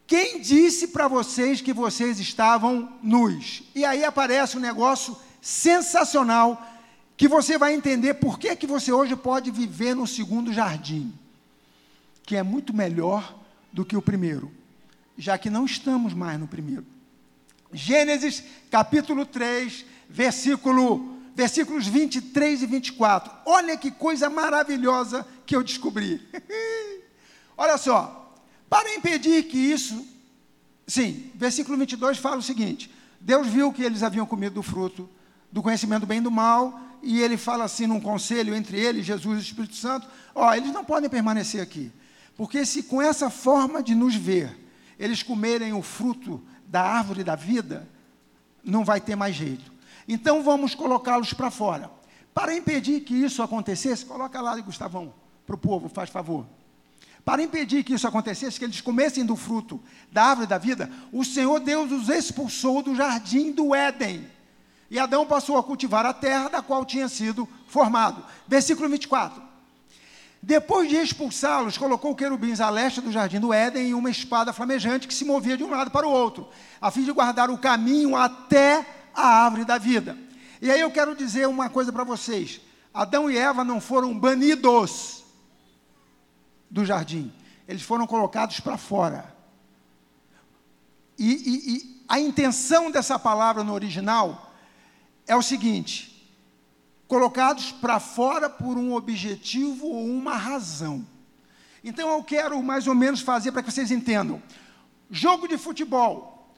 Quem 0.06 0.40
disse 0.40 0.88
para 0.88 1.08
vocês 1.08 1.62
que 1.62 1.72
vocês 1.72 2.20
estavam 2.20 2.98
nus? 3.02 3.62
E 3.74 3.86
aí 3.86 4.04
aparece 4.04 4.58
um 4.58 4.60
negócio 4.60 5.16
sensacional 5.44 6.66
que 7.18 7.28
você 7.28 7.58
vai 7.58 7.74
entender 7.74 8.14
por 8.14 8.38
que, 8.38 8.56
que 8.56 8.66
você 8.66 8.90
hoje 8.90 9.14
pode 9.14 9.50
viver 9.50 9.94
no 9.94 10.06
segundo 10.06 10.50
jardim, 10.54 11.12
que 12.22 12.34
é 12.34 12.42
muito 12.42 12.74
melhor 12.74 13.38
do 13.70 13.84
que 13.84 13.94
o 13.94 14.00
primeiro, 14.00 14.50
já 15.18 15.36
que 15.36 15.50
não 15.50 15.66
estamos 15.66 16.14
mais 16.14 16.40
no 16.40 16.48
primeiro. 16.48 16.86
Gênesis 17.70 18.42
capítulo 18.70 19.26
3, 19.26 19.84
versículo, 20.08 21.18
versículos 21.34 21.86
23 21.86 22.62
e 22.62 22.66
24. 22.66 23.30
Olha 23.44 23.76
que 23.76 23.90
coisa 23.90 24.30
maravilhosa 24.30 25.26
que 25.44 25.54
eu 25.54 25.62
descobri. 25.62 26.26
Olha 27.54 27.76
só, 27.76 28.34
para 28.70 28.94
impedir 28.94 29.42
que 29.44 29.58
isso, 29.58 30.06
sim, 30.86 31.30
versículo 31.34 31.76
22 31.76 32.16
fala 32.16 32.38
o 32.38 32.42
seguinte: 32.42 32.90
Deus 33.20 33.46
viu 33.46 33.70
que 33.70 33.82
eles 33.82 34.02
haviam 34.02 34.24
comido 34.24 34.54
do 34.54 34.62
fruto 34.62 35.06
do 35.54 35.62
conhecimento 35.62 36.00
do 36.00 36.06
bem 36.08 36.18
e 36.18 36.20
do 36.20 36.32
mal, 36.32 36.80
e 37.00 37.20
ele 37.20 37.36
fala 37.36 37.62
assim 37.62 37.86
num 37.86 38.00
conselho 38.00 38.56
entre 38.56 38.76
ele, 38.76 39.04
Jesus 39.04 39.36
e 39.36 39.38
o 39.38 39.40
Espírito 39.40 39.76
Santo: 39.76 40.08
ó, 40.34 40.52
eles 40.52 40.72
não 40.72 40.84
podem 40.84 41.08
permanecer 41.08 41.62
aqui, 41.62 41.92
porque 42.36 42.66
se 42.66 42.82
com 42.82 43.00
essa 43.00 43.30
forma 43.30 43.80
de 43.80 43.94
nos 43.94 44.16
ver, 44.16 44.52
eles 44.98 45.22
comerem 45.22 45.72
o 45.72 45.80
fruto 45.80 46.42
da 46.66 46.82
árvore 46.82 47.22
da 47.22 47.36
vida, 47.36 47.88
não 48.64 48.84
vai 48.84 49.00
ter 49.00 49.14
mais 49.14 49.36
jeito. 49.36 49.72
Então 50.08 50.42
vamos 50.42 50.74
colocá-los 50.74 51.32
para 51.32 51.52
fora. 51.52 51.88
Para 52.34 52.52
impedir 52.52 53.02
que 53.02 53.14
isso 53.14 53.40
acontecesse, 53.40 54.04
coloca 54.04 54.40
lá, 54.40 54.58
Gustavão, 54.58 55.14
para 55.46 55.54
o 55.54 55.58
povo, 55.58 55.88
faz 55.88 56.10
favor. 56.10 56.44
Para 57.24 57.44
impedir 57.44 57.84
que 57.84 57.94
isso 57.94 58.08
acontecesse, 58.08 58.58
que 58.58 58.64
eles 58.64 58.80
comessem 58.80 59.24
do 59.24 59.36
fruto 59.36 59.80
da 60.10 60.24
árvore 60.24 60.48
da 60.48 60.58
vida, 60.58 60.90
o 61.12 61.24
Senhor 61.24 61.60
Deus 61.60 61.92
os 61.92 62.08
expulsou 62.08 62.82
do 62.82 62.96
jardim 62.96 63.52
do 63.52 63.72
Éden 63.72 64.33
e 64.94 64.98
Adão 65.00 65.26
passou 65.26 65.58
a 65.58 65.62
cultivar 65.64 66.06
a 66.06 66.12
terra 66.12 66.48
da 66.48 66.62
qual 66.62 66.84
tinha 66.84 67.08
sido 67.08 67.48
formado. 67.66 68.24
Versículo 68.46 68.88
24. 68.88 69.42
Depois 70.40 70.88
de 70.88 70.94
expulsá-los, 70.94 71.76
colocou 71.76 72.14
querubins 72.14 72.60
a 72.60 72.70
leste 72.70 73.00
do 73.00 73.10
jardim 73.10 73.40
do 73.40 73.52
Éden 73.52 73.88
e 73.88 73.94
uma 73.94 74.08
espada 74.08 74.52
flamejante 74.52 75.08
que 75.08 75.14
se 75.14 75.24
movia 75.24 75.56
de 75.56 75.64
um 75.64 75.70
lado 75.70 75.90
para 75.90 76.06
o 76.06 76.10
outro, 76.12 76.48
a 76.80 76.92
fim 76.92 77.02
de 77.02 77.10
guardar 77.10 77.50
o 77.50 77.58
caminho 77.58 78.14
até 78.14 78.86
a 79.12 79.26
árvore 79.26 79.64
da 79.64 79.78
vida. 79.78 80.16
E 80.62 80.70
aí 80.70 80.80
eu 80.80 80.92
quero 80.92 81.16
dizer 81.16 81.48
uma 81.48 81.68
coisa 81.68 81.92
para 81.92 82.04
vocês: 82.04 82.60
Adão 82.92 83.28
e 83.28 83.36
Eva 83.36 83.64
não 83.64 83.80
foram 83.80 84.16
banidos 84.16 85.24
do 86.70 86.84
jardim, 86.84 87.32
eles 87.66 87.82
foram 87.82 88.06
colocados 88.06 88.60
para 88.60 88.78
fora. 88.78 89.34
E, 91.18 91.32
e, 91.32 91.76
e 91.76 92.04
a 92.08 92.20
intenção 92.20 92.92
dessa 92.92 93.18
palavra 93.18 93.64
no 93.64 93.72
original 93.72 94.43
é 95.26 95.36
o 95.36 95.42
seguinte: 95.42 96.14
colocados 97.06 97.72
para 97.72 98.00
fora 98.00 98.48
por 98.48 98.76
um 98.76 98.94
objetivo 98.94 99.86
ou 99.86 100.06
uma 100.06 100.36
razão. 100.36 101.06
Então 101.82 102.10
eu 102.10 102.24
quero 102.24 102.62
mais 102.62 102.86
ou 102.86 102.94
menos 102.94 103.20
fazer 103.20 103.52
para 103.52 103.62
que 103.62 103.70
vocês 103.70 103.90
entendam. 103.90 104.42
Jogo 105.10 105.46
de 105.46 105.58
futebol. 105.58 106.54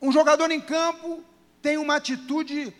Um 0.00 0.10
jogador 0.10 0.50
em 0.50 0.60
campo 0.60 1.22
tem 1.62 1.78
uma 1.78 1.96
atitude 1.96 2.74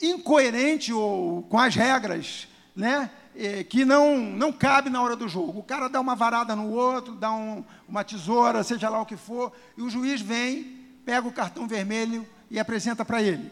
incoerente 0.00 0.92
ou 0.92 1.42
com 1.42 1.58
as 1.58 1.74
regras, 1.74 2.46
né? 2.74 3.10
É, 3.34 3.62
que 3.62 3.84
não, 3.84 4.16
não 4.16 4.52
cabe 4.52 4.90
na 4.90 5.02
hora 5.02 5.14
do 5.14 5.28
jogo. 5.28 5.60
O 5.60 5.62
cara 5.62 5.88
dá 5.88 6.00
uma 6.00 6.14
varada 6.14 6.56
no 6.56 6.70
outro, 6.70 7.14
dá 7.14 7.32
um, 7.32 7.64
uma 7.88 8.02
tesoura, 8.02 8.64
seja 8.64 8.88
lá 8.88 9.00
o 9.00 9.06
que 9.06 9.16
for, 9.16 9.52
e 9.76 9.82
o 9.82 9.90
juiz 9.90 10.20
vem, 10.20 10.86
pega 11.04 11.26
o 11.26 11.32
cartão 11.32 11.66
vermelho 11.66 12.26
e 12.50 12.58
apresenta 12.58 13.04
para 13.04 13.22
ele. 13.22 13.50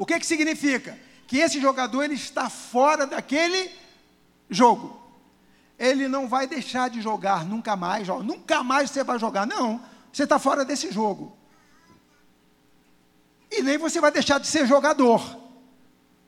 O 0.00 0.06
que, 0.06 0.18
que 0.18 0.26
significa? 0.26 0.98
Que 1.26 1.40
esse 1.40 1.60
jogador 1.60 2.02
ele 2.02 2.14
está 2.14 2.48
fora 2.48 3.06
daquele 3.06 3.70
jogo. 4.48 4.98
Ele 5.78 6.08
não 6.08 6.26
vai 6.26 6.46
deixar 6.46 6.88
de 6.88 7.02
jogar 7.02 7.44
nunca 7.44 7.76
mais. 7.76 8.08
Ó, 8.08 8.22
nunca 8.22 8.62
mais 8.62 8.90
você 8.90 9.04
vai 9.04 9.18
jogar. 9.18 9.46
Não, 9.46 9.78
você 10.10 10.22
está 10.22 10.38
fora 10.38 10.64
desse 10.64 10.90
jogo. 10.90 11.36
E 13.50 13.60
nem 13.60 13.76
você 13.76 14.00
vai 14.00 14.10
deixar 14.10 14.40
de 14.40 14.46
ser 14.46 14.66
jogador. 14.66 15.20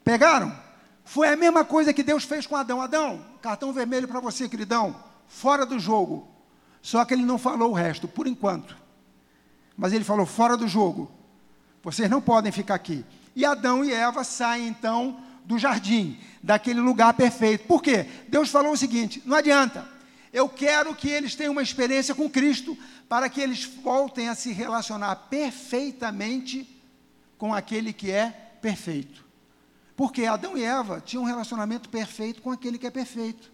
Pegaram? 0.05 0.55
Foi 1.03 1.29
a 1.29 1.37
mesma 1.37 1.65
coisa 1.65 1.95
que 1.95 2.03
Deus 2.03 2.25
fez 2.25 2.47
com 2.47 2.55
Adão. 2.55 2.83
Adão, 2.83 3.25
cartão 3.41 3.73
vermelho 3.73 4.07
para 4.07 4.21
você, 4.21 4.51
queridão. 4.51 5.03
Fora 5.27 5.65
do 5.65 5.79
jogo. 5.79 6.29
Só 6.83 7.07
que 7.07 7.15
ele 7.15 7.25
não 7.25 7.39
falou 7.39 7.71
o 7.71 7.75
resto, 7.75 8.07
por 8.07 8.27
enquanto. 8.27 8.77
Mas 9.79 9.95
ele 9.95 10.05
falou: 10.05 10.27
fora 10.27 10.59
do 10.59 10.69
jogo. 10.69 11.11
Vocês 11.83 12.11
não 12.11 12.21
podem 12.21 12.53
ficar 12.53 12.75
aqui. 12.75 13.03
E 13.35 13.45
Adão 13.45 13.85
e 13.85 13.93
Eva 13.93 14.25
saem 14.25 14.69
então 14.69 15.19
do 15.45 15.59
jardim, 15.59 16.19
daquele 16.43 16.81
lugar 16.81 17.15
perfeito. 17.15 17.67
Por 17.67 17.83
quê? 17.83 18.07
Deus 18.29 18.51
falou 18.51 18.73
o 18.73 18.77
seguinte: 18.77 19.23
não 19.25 19.37
adianta. 19.37 19.91
Eu 20.33 20.49
quero 20.49 20.95
que 20.95 21.09
eles 21.09 21.35
tenham 21.35 21.53
uma 21.53 21.63
experiência 21.63 22.15
com 22.15 22.29
Cristo 22.29 22.77
para 23.09 23.29
que 23.29 23.41
eles 23.41 23.65
voltem 23.65 24.29
a 24.29 24.35
se 24.35 24.51
relacionar 24.51 25.15
perfeitamente 25.29 26.67
com 27.37 27.53
aquele 27.53 27.93
que 27.93 28.11
é 28.11 28.31
perfeito. 28.63 29.23
Porque 29.95 30.25
Adão 30.25 30.57
e 30.57 30.65
Eva 30.65 31.03
tinham 31.05 31.25
um 31.25 31.27
relacionamento 31.27 31.91
perfeito 31.91 32.41
com 32.41 32.51
aquele 32.51 32.79
que 32.79 32.87
é 32.87 32.91
perfeito. 32.91 33.53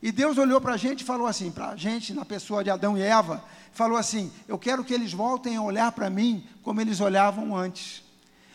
E 0.00 0.12
Deus 0.12 0.38
olhou 0.38 0.60
para 0.60 0.74
a 0.74 0.76
gente 0.76 1.00
e 1.00 1.04
falou 1.04 1.26
assim, 1.26 1.50
para 1.50 1.70
a 1.70 1.76
gente, 1.76 2.12
na 2.12 2.24
pessoa 2.24 2.62
de 2.62 2.70
Adão 2.70 2.96
e 2.96 3.02
Eva, 3.02 3.42
falou 3.72 3.96
assim: 3.96 4.32
Eu 4.46 4.58
quero 4.58 4.84
que 4.84 4.94
eles 4.94 5.12
voltem 5.12 5.56
a 5.56 5.62
olhar 5.62 5.90
para 5.92 6.10
mim 6.10 6.46
como 6.62 6.80
eles 6.80 7.00
olhavam 7.00 7.56
antes. 7.56 8.01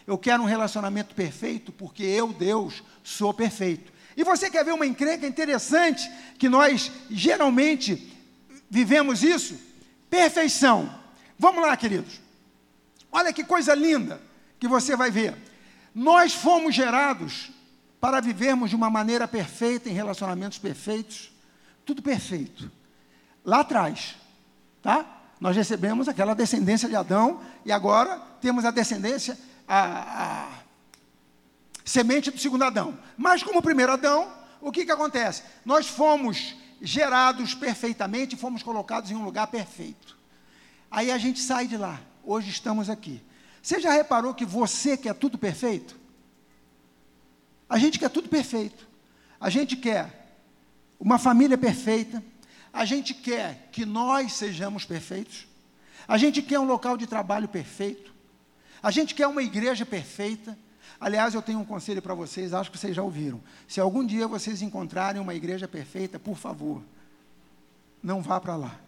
Eu 0.08 0.18
quero 0.18 0.42
um 0.42 0.46
relacionamento 0.46 1.14
perfeito 1.14 1.70
porque 1.74 2.02
eu, 2.02 2.32
Deus, 2.32 2.82
sou 3.04 3.34
perfeito. 3.34 3.92
E 4.16 4.24
você 4.24 4.50
quer 4.50 4.64
ver 4.64 4.72
uma 4.72 4.86
encrenca 4.86 5.28
interessante 5.28 6.10
que 6.40 6.48
nós 6.48 6.90
geralmente 7.10 8.18
vivemos 8.70 9.22
isso? 9.22 9.60
Perfeição. 10.10 10.90
Vamos 11.38 11.62
lá, 11.62 11.76
queridos. 11.76 12.22
Olha 13.12 13.34
que 13.34 13.44
coisa 13.44 13.76
linda 13.76 14.22
que 14.58 14.68
você 14.68 14.96
vai 14.96 15.12
ver. 15.12 15.36
Nós 15.94 16.34
fomos 16.34 16.74
gerados 16.74 17.52
para 18.00 18.22
vivermos 18.22 18.70
de 18.70 18.76
uma 18.76 18.90
maneira 18.90 19.28
perfeita, 19.28 19.90
em 19.90 19.94
relacionamentos 19.94 20.58
perfeitos, 20.58 21.32
tudo 21.86 22.02
perfeito. 22.02 22.72
Lá 23.44 23.60
atrás, 23.60 24.16
tá? 24.82 25.06
Nós 25.40 25.56
recebemos 25.56 26.08
aquela 26.08 26.34
descendência 26.34 26.88
de 26.88 26.96
Adão 26.96 27.42
e 27.66 27.72
agora 27.72 28.20
temos 28.42 28.66
a 28.66 28.72
descendência 28.72 29.38
a, 29.68 30.46
a 30.46 30.50
semente 31.84 32.32
do 32.32 32.40
segundo 32.40 32.64
Adão. 32.64 32.98
Mas 33.18 33.44
como 33.44 33.62
primeiro 33.62 33.92
Adão, 33.92 34.32
o 34.62 34.72
que, 34.72 34.86
que 34.86 34.92
acontece? 34.92 35.44
Nós 35.66 35.88
fomos 35.88 36.56
gerados 36.82 37.54
perfeitamente 37.54 38.36
fomos 38.36 38.62
colocados 38.64 39.12
em 39.12 39.16
um 39.16 39.24
lugar 39.24 39.48
perfeito. 39.48 40.18
Aí 40.90 41.12
a 41.12 41.18
gente 41.18 41.40
sai 41.40 41.68
de 41.68 41.78
lá. 41.78 42.00
Hoje 42.24 42.50
estamos 42.50 42.90
aqui. 42.90 43.22
Você 43.62 43.80
já 43.80 43.92
reparou 43.92 44.34
que 44.34 44.46
você 44.46 44.96
quer 44.96 45.14
tudo 45.16 45.38
perfeito? 45.38 45.98
A 47.70 47.78
gente 47.78 48.00
quer 48.00 48.10
tudo 48.10 48.30
perfeito. 48.30 48.88
A 49.40 49.50
gente 49.50 49.76
quer 49.76 50.38
uma 51.00 51.18
família 51.18 51.58
perfeita. 51.58 52.24
A 52.72 52.86
gente 52.86 53.14
quer 53.14 53.70
que 53.72 53.86
nós 53.86 54.34
sejamos 54.34 54.86
perfeitos. 54.86 55.48
A 56.08 56.18
gente 56.18 56.42
quer 56.42 56.60
um 56.60 56.66
local 56.66 56.96
de 56.96 57.08
trabalho 57.08 57.48
perfeito. 57.48 58.14
A 58.82 58.92
gente 58.92 59.16
quer 59.16 59.28
uma 59.28 59.42
igreja 59.42 59.86
perfeita. 59.86 60.58
Aliás, 61.00 61.34
eu 61.34 61.42
tenho 61.42 61.60
um 61.60 61.66
conselho 61.66 62.02
para 62.02 62.14
vocês, 62.14 62.54
acho 62.54 62.72
que 62.72 62.78
vocês 62.78 62.96
já 62.96 63.04
ouviram. 63.04 63.42
Se 63.68 63.80
algum 63.80 64.06
dia 64.06 64.28
vocês 64.28 64.62
encontrarem 64.62 65.22
uma 65.22 65.36
igreja 65.36 65.68
perfeita, 65.68 66.18
por 66.18 66.38
favor, 66.38 66.82
não 68.02 68.22
vá 68.22 68.40
para 68.40 68.56
lá, 68.56 68.80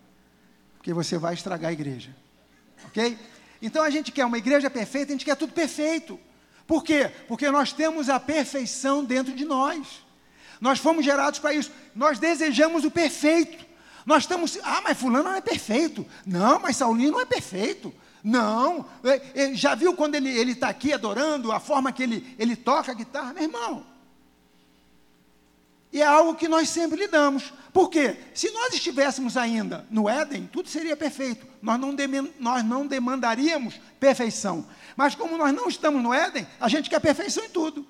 porque 0.78 0.94
você 0.94 1.18
vai 1.18 1.34
estragar 1.34 1.70
a 1.70 1.74
igreja. 1.74 2.16
Ok? 2.86 3.18
Então 3.62 3.84
a 3.84 3.90
gente 3.90 4.12
quer 4.12 4.26
uma 4.26 4.38
igreja 4.38 4.70
perfeita, 4.70 5.12
a 5.12 5.16
gente 5.16 5.26
quer 5.26 5.36
tudo 5.36 5.54
perfeito. 5.54 6.20
Por 6.66 6.84
quê? 6.84 7.12
Porque 7.28 7.50
nós 7.50 7.74
temos 7.74 8.10
a 8.10 8.20
perfeição 8.20 9.04
dentro 9.04 9.36
de 9.36 9.44
nós. 9.44 10.04
Nós 10.62 10.80
fomos 10.80 11.04
gerados 11.04 11.40
para 11.40 11.54
isso. 11.54 11.72
Nós 11.96 12.20
desejamos 12.20 12.84
o 12.84 12.92
perfeito. 12.92 13.66
Nós 14.06 14.24
estamos, 14.24 14.58
ah, 14.64 14.82
mas 14.82 14.98
fulano 14.98 15.26
não 15.30 15.36
é 15.36 15.42
perfeito. 15.42 16.06
Não, 16.26 16.60
mas 16.60 16.78
Saulinho 16.78 17.12
não 17.12 17.22
é 17.22 17.26
perfeito. 17.26 17.94
Não, 18.24 18.86
é, 19.04 19.44
é, 19.44 19.54
já 19.56 19.76
viu 19.76 19.96
quando 19.96 20.16
ele 20.16 20.52
está 20.52 20.70
aqui 20.70 20.92
adorando, 20.92 21.52
a 21.52 21.60
forma 21.60 21.92
que 21.92 22.04
ele, 22.04 22.36
ele 22.38 22.56
toca 22.56 22.92
a 22.92 22.96
guitarra? 22.96 23.34
Meu 23.34 23.44
irmão, 23.44 23.86
e 25.92 26.02
é 26.02 26.06
algo 26.06 26.36
que 26.36 26.48
nós 26.48 26.70
sempre 26.70 27.00
lidamos. 27.00 27.52
Por 27.74 27.90
quê? 27.90 28.18
Se 28.34 28.52
nós 28.52 28.74
estivéssemos 28.74 29.36
ainda 29.36 29.86
no 29.90 30.08
Éden, 30.08 30.48
tudo 30.52 30.70
seria 30.70 30.96
perfeito. 30.96 31.48
Nós 31.62 31.80
não, 31.80 31.96
nós 32.40 32.64
não 32.64 32.86
demandaríamos 32.86 33.80
perfeição. 34.00 34.66
Mas 34.96 35.16
como 35.16 35.38
nós 35.38 35.54
não 35.54 35.68
estamos 35.68 36.02
no 36.02 36.14
Éden, 36.14 36.48
a 36.60 36.70
gente 36.70 36.90
quer 36.90 37.00
perfeição 37.00 37.44
em 37.44 37.50
tudo. 37.50 37.88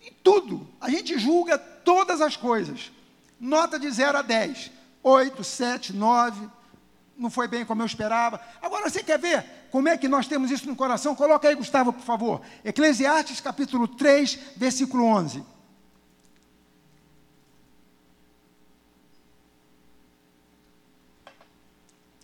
Em 0.00 0.12
tudo. 0.22 0.66
A 0.80 0.90
gente 0.90 1.16
julga 1.16 1.56
todas 1.56 2.20
as 2.20 2.36
coisas. 2.36 2.90
Nota 3.38 3.78
de 3.78 3.88
0 3.88 4.18
a 4.18 4.22
10. 4.22 4.70
8, 5.00 5.44
7, 5.44 5.92
9. 5.92 6.48
Não 7.16 7.30
foi 7.30 7.46
bem 7.46 7.64
como 7.64 7.82
eu 7.82 7.86
esperava. 7.86 8.40
Agora 8.60 8.88
você 8.88 9.02
quer 9.02 9.18
ver 9.18 9.44
como 9.70 9.88
é 9.88 9.96
que 9.96 10.08
nós 10.08 10.26
temos 10.26 10.50
isso 10.50 10.66
no 10.66 10.76
coração? 10.76 11.14
Coloca 11.14 11.48
aí, 11.48 11.54
Gustavo, 11.54 11.92
por 11.92 12.02
favor. 12.02 12.40
Eclesiastes 12.64 13.40
capítulo 13.40 13.86
3, 13.88 14.38
versículo 14.56 15.04
11. 15.04 15.44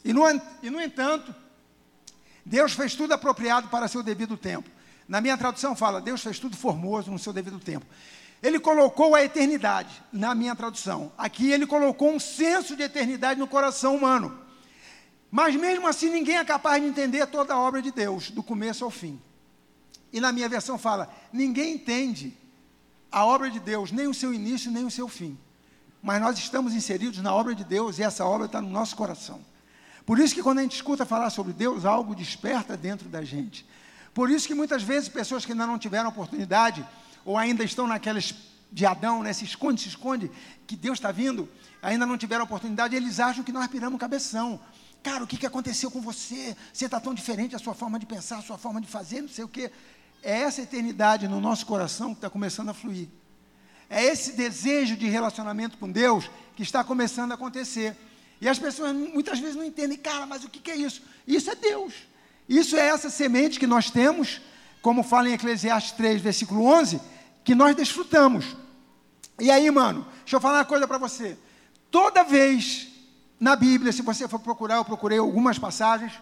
E 0.05 0.12
no, 0.12 0.22
e 0.62 0.70
no 0.70 0.81
entanto, 0.81 1.35
Deus 2.44 2.72
fez 2.72 2.94
tudo 2.94 3.12
apropriado 3.12 3.68
para 3.68 3.88
seu 3.88 4.03
devido 4.03 4.37
tempo. 4.37 4.70
Na 5.07 5.20
minha 5.20 5.37
tradução 5.37 5.77
fala, 5.77 6.01
Deus 6.01 6.22
fez 6.22 6.38
tudo 6.38 6.57
formoso 6.57 7.11
no 7.11 7.18
seu 7.18 7.33
devido 7.33 7.59
tempo. 7.59 7.85
Ele 8.42 8.59
colocou 8.61 9.14
a 9.14 9.22
eternidade, 9.22 10.03
na 10.12 10.35
minha 10.35 10.55
tradução. 10.55 11.12
Aqui 11.18 11.51
ele 11.51 11.66
colocou 11.66 12.11
um 12.11 12.20
senso 12.20 12.77
de 12.77 12.83
eternidade 12.83 13.40
no 13.40 13.46
coração 13.46 13.96
humano. 13.96 14.47
Mas 15.30 15.54
mesmo 15.56 15.86
assim 15.86 16.10
ninguém 16.10 16.38
é 16.38 16.44
capaz 16.44 16.82
de 16.82 16.88
entender 16.88 17.26
toda 17.26 17.54
a 17.54 17.58
obra 17.58 17.82
de 17.82 17.90
Deus, 17.90 18.30
do 18.30 18.42
começo 18.42 18.84
ao 18.84 18.90
fim. 18.90 19.20
E 20.12 20.20
na 20.20 20.32
minha 20.32 20.48
versão 20.48 20.78
fala: 20.78 21.08
ninguém 21.32 21.74
entende 21.74 22.36
a 23.10 23.24
obra 23.24 23.50
de 23.50 23.60
Deus, 23.60 23.90
nem 23.92 24.06
o 24.06 24.14
seu 24.14 24.32
início, 24.32 24.70
nem 24.70 24.84
o 24.84 24.90
seu 24.90 25.08
fim. 25.08 25.38
Mas 26.02 26.20
nós 26.20 26.38
estamos 26.38 26.74
inseridos 26.74 27.18
na 27.18 27.34
obra 27.34 27.54
de 27.54 27.64
Deus 27.64 27.98
e 27.98 28.02
essa 28.02 28.24
obra 28.24 28.46
está 28.46 28.60
no 28.60 28.70
nosso 28.70 28.96
coração. 28.96 29.40
Por 30.06 30.18
isso 30.18 30.34
que 30.34 30.42
quando 30.42 30.60
a 30.60 30.62
gente 30.62 30.76
escuta 30.76 31.04
falar 31.04 31.28
sobre 31.28 31.52
Deus, 31.52 31.84
algo 31.84 32.14
desperta 32.14 32.76
dentro 32.76 33.08
da 33.08 33.22
gente. 33.22 33.66
Por 34.14 34.30
isso 34.30 34.46
que 34.46 34.54
muitas 34.54 34.82
vezes 34.82 35.08
pessoas 35.08 35.44
que 35.44 35.52
ainda 35.52 35.66
não 35.66 35.78
tiveram 35.78 36.08
oportunidade, 36.08 36.86
ou 37.24 37.36
ainda 37.36 37.62
estão 37.62 37.86
naquelas 37.86 38.34
de 38.70 38.86
Adão, 38.86 39.22
né, 39.22 39.32
se 39.32 39.44
esconde, 39.44 39.82
se 39.82 39.88
esconde, 39.88 40.30
que 40.66 40.76
Deus 40.76 40.98
está 40.98 41.10
vindo, 41.10 41.48
ainda 41.82 42.06
não 42.06 42.18
tiveram 42.18 42.44
oportunidade, 42.44 42.94
eles 42.94 43.20
acham 43.20 43.42
que 43.42 43.52
nós 43.52 43.66
piramos 43.66 43.98
cabeção. 43.98 44.60
Cara, 45.02 45.24
o 45.24 45.26
que, 45.26 45.37
que 45.37 45.46
aconteceu 45.46 45.90
com 45.90 46.00
você? 46.00 46.56
Você 46.72 46.87
está 46.87 47.00
tão 47.00 47.14
diferente, 47.14 47.54
a 47.54 47.58
sua 47.58 47.74
forma 47.74 47.98
de 47.98 48.06
pensar, 48.06 48.38
a 48.38 48.42
sua 48.42 48.58
forma 48.58 48.80
de 48.80 48.87
fazer, 48.87 49.22
não 49.22 49.28
sei 49.28 49.44
o 49.44 49.48
quê. 49.48 49.70
É 50.22 50.40
essa 50.40 50.62
eternidade 50.62 51.28
no 51.28 51.40
nosso 51.40 51.64
coração 51.66 52.11
que 52.11 52.18
está 52.18 52.28
começando 52.28 52.68
a 52.70 52.74
fluir. 52.74 53.08
É 53.88 54.04
esse 54.04 54.32
desejo 54.32 54.96
de 54.96 55.08
relacionamento 55.08 55.78
com 55.78 55.90
Deus 55.90 56.30
que 56.54 56.62
está 56.62 56.82
começando 56.84 57.32
a 57.32 57.37
acontecer. 57.37 57.96
E 58.40 58.48
as 58.48 58.58
pessoas 58.58 58.94
muitas 58.94 59.38
vezes 59.38 59.56
não 59.56 59.64
entendem, 59.64 59.96
cara, 59.96 60.26
mas 60.26 60.44
o 60.44 60.48
que, 60.48 60.70
é 60.70 60.76
isso? 60.76 61.02
Isso 61.26 61.50
é 61.50 61.54
Deus. 61.54 61.94
Isso 62.48 62.76
é 62.76 62.88
essa 62.88 63.08
semente 63.11 63.58
que 63.58 63.66
nós 63.66 63.90
temos, 63.90 64.40
como 64.82 65.02
fala 65.02 65.28
em 65.28 65.32
Eclesiastes 65.32 65.92
3, 65.92 66.20
versículo 66.20 66.64
11, 66.64 67.00
que 67.44 67.54
nós 67.54 67.74
desfrutamos. 67.74 68.56
E 69.40 69.50
aí, 69.50 69.70
mano, 69.70 70.06
deixa 70.20 70.37
eu 70.37 70.40
falar 70.40 70.58
uma 70.58 70.64
coisa 70.64 70.87
para 70.87 70.98
você. 70.98 71.38
Toda 71.90 72.22
vez 72.22 72.88
na 73.40 73.55
Bíblia, 73.55 73.92
se 73.92 74.03
você 74.03 74.27
for 74.27 74.40
procurar, 74.40 74.77
eu 74.77 74.85
procurei 74.85 75.18
algumas 75.18 75.59
passagens, 75.59 76.12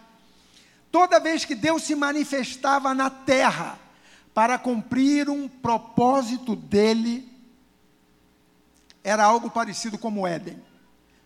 toda 0.91 1.19
vez 1.19 1.45
que 1.45 1.55
Deus 1.55 1.83
se 1.83 1.95
manifestava 1.95 2.93
na 2.93 3.09
terra 3.09 3.79
para 4.33 4.57
cumprir 4.57 5.29
um 5.29 5.47
propósito 5.47 6.55
dele, 6.55 7.27
era 9.03 9.23
algo 9.23 9.49
parecido 9.49 9.97
como 9.97 10.27
Éden. 10.27 10.61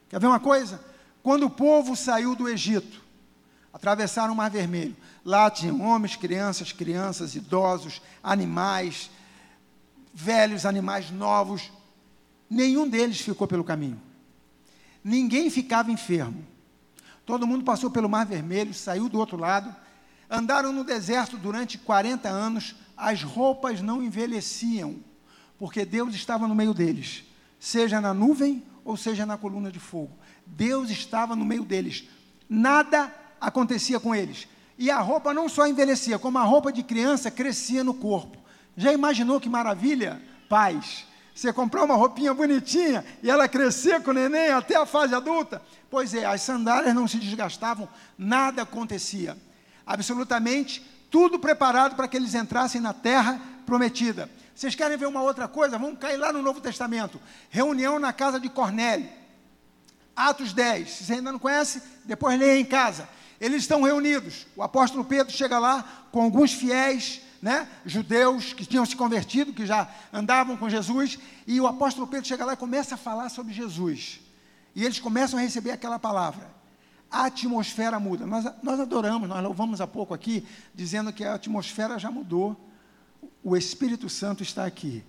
Quer 0.07 0.19
ver 0.19 0.27
uma 0.27 0.39
coisa? 0.39 0.79
Quando 1.21 1.45
o 1.45 1.49
povo 1.49 1.95
saiu 1.95 2.35
do 2.35 2.47
Egito, 2.47 3.01
atravessaram 3.73 4.33
o 4.33 4.35
Mar 4.35 4.49
Vermelho, 4.49 4.95
lá 5.25 5.51
tinham 5.51 5.81
homens, 5.81 6.15
crianças, 6.15 6.71
crianças, 6.71 7.35
idosos, 7.35 8.01
animais, 8.23 9.09
velhos, 10.13 10.65
animais 10.65 11.11
novos. 11.11 11.71
Nenhum 12.49 12.87
deles 12.87 13.19
ficou 13.19 13.47
pelo 13.47 13.63
caminho. 13.63 14.01
Ninguém 15.03 15.49
ficava 15.49 15.91
enfermo. 15.91 16.45
Todo 17.25 17.47
mundo 17.47 17.63
passou 17.63 17.89
pelo 17.89 18.09
Mar 18.09 18.25
Vermelho, 18.25 18.73
saiu 18.73 19.07
do 19.07 19.17
outro 19.17 19.37
lado, 19.37 19.73
andaram 20.29 20.71
no 20.71 20.83
deserto 20.83 21.37
durante 21.37 21.77
40 21.77 22.27
anos, 22.27 22.75
as 22.97 23.23
roupas 23.23 23.81
não 23.81 24.01
envelheciam, 24.03 24.97
porque 25.57 25.85
Deus 25.85 26.13
estava 26.13 26.47
no 26.47 26.55
meio 26.55 26.73
deles, 26.73 27.23
seja 27.59 28.01
na 28.01 28.13
nuvem 28.13 28.63
ou 28.83 28.97
seja 28.97 29.25
na 29.25 29.37
coluna 29.37 29.71
de 29.71 29.79
fogo. 29.79 30.17
Deus 30.45 30.89
estava 30.89 31.35
no 31.35 31.45
meio 31.45 31.63
deles. 31.63 32.07
Nada 32.49 33.13
acontecia 33.39 33.99
com 33.99 34.13
eles. 34.13 34.47
E 34.77 34.89
a 34.89 34.99
roupa 34.99 35.33
não 35.33 35.47
só 35.47 35.67
envelhecia, 35.67 36.17
como 36.17 36.37
a 36.37 36.43
roupa 36.43 36.71
de 36.71 36.83
criança 36.83 37.29
crescia 37.29 37.83
no 37.83 37.93
corpo. 37.93 38.37
Já 38.75 38.91
imaginou 38.91 39.39
que 39.39 39.49
maravilha? 39.49 40.21
Paz. 40.49 41.05
Você 41.33 41.51
comprou 41.53 41.85
uma 41.85 41.95
roupinha 41.95 42.33
bonitinha 42.33 43.05
e 43.23 43.29
ela 43.29 43.47
crescia 43.47 43.99
com 44.01 44.11
o 44.11 44.13
neném 44.13 44.49
até 44.49 44.75
a 44.75 44.85
fase 44.85 45.15
adulta? 45.15 45.61
Pois 45.89 46.13
é, 46.13 46.25
as 46.25 46.41
sandálias 46.41 46.93
não 46.93 47.07
se 47.07 47.17
desgastavam, 47.17 47.87
nada 48.17 48.63
acontecia. 48.63 49.37
Absolutamente 49.85 50.85
tudo 51.11 51.37
preparado 51.37 51.95
para 51.95 52.07
que 52.07 52.15
eles 52.15 52.33
entrassem 52.33 52.79
na 52.79 52.93
terra 52.93 53.39
prometida. 53.65 54.29
Vocês 54.55 54.73
querem 54.75 54.97
ver 54.97 55.07
uma 55.07 55.21
outra 55.21 55.47
coisa? 55.47 55.77
Vamos 55.77 55.99
cair 55.99 56.17
lá 56.17 56.31
no 56.31 56.41
Novo 56.41 56.61
Testamento. 56.61 57.19
Reunião 57.49 57.99
na 57.99 58.13
casa 58.13 58.39
de 58.39 58.49
Cornélio. 58.49 59.09
Atos 60.15 60.53
10. 60.53 60.89
Se 60.89 61.03
você 61.03 61.13
ainda 61.13 61.31
não 61.31 61.39
conhece, 61.39 61.81
depois 62.05 62.39
leia 62.39 62.59
em 62.59 62.65
casa. 62.65 63.07
Eles 63.39 63.63
estão 63.63 63.81
reunidos. 63.81 64.47
O 64.55 64.63
apóstolo 64.63 65.03
Pedro 65.03 65.33
chega 65.33 65.59
lá 65.59 65.83
com 66.11 66.21
alguns 66.21 66.53
fiéis, 66.53 67.21
né, 67.41 67.67
judeus 67.85 68.53
que 68.53 68.65
tinham 68.65 68.85
se 68.85 68.95
convertido, 68.95 69.53
que 69.53 69.65
já 69.65 69.89
andavam 70.13 70.55
com 70.55 70.69
Jesus, 70.69 71.17
e 71.47 71.59
o 71.59 71.67
apóstolo 71.67 72.07
Pedro 72.07 72.27
chega 72.27 72.45
lá 72.45 72.53
e 72.53 72.57
começa 72.57 72.95
a 72.95 72.97
falar 72.97 73.29
sobre 73.29 73.53
Jesus. 73.53 74.19
E 74.75 74.83
eles 74.83 74.99
começam 74.99 75.39
a 75.39 75.41
receber 75.41 75.71
aquela 75.71 75.97
palavra. 75.97 76.49
A 77.09 77.25
atmosfera 77.25 77.99
muda. 77.99 78.25
Nós, 78.25 78.45
nós 78.61 78.79
adoramos, 78.79 79.27
nós 79.27 79.43
louvamos 79.43 79.81
há 79.81 79.87
pouco 79.87 80.13
aqui, 80.13 80.47
dizendo 80.73 81.11
que 81.11 81.23
a 81.23 81.33
atmosfera 81.33 81.97
já 81.99 82.11
mudou 82.11 82.69
o 83.43 83.57
Espírito 83.57 84.09
Santo 84.09 84.43
está 84.43 84.65
aqui. 84.65 85.03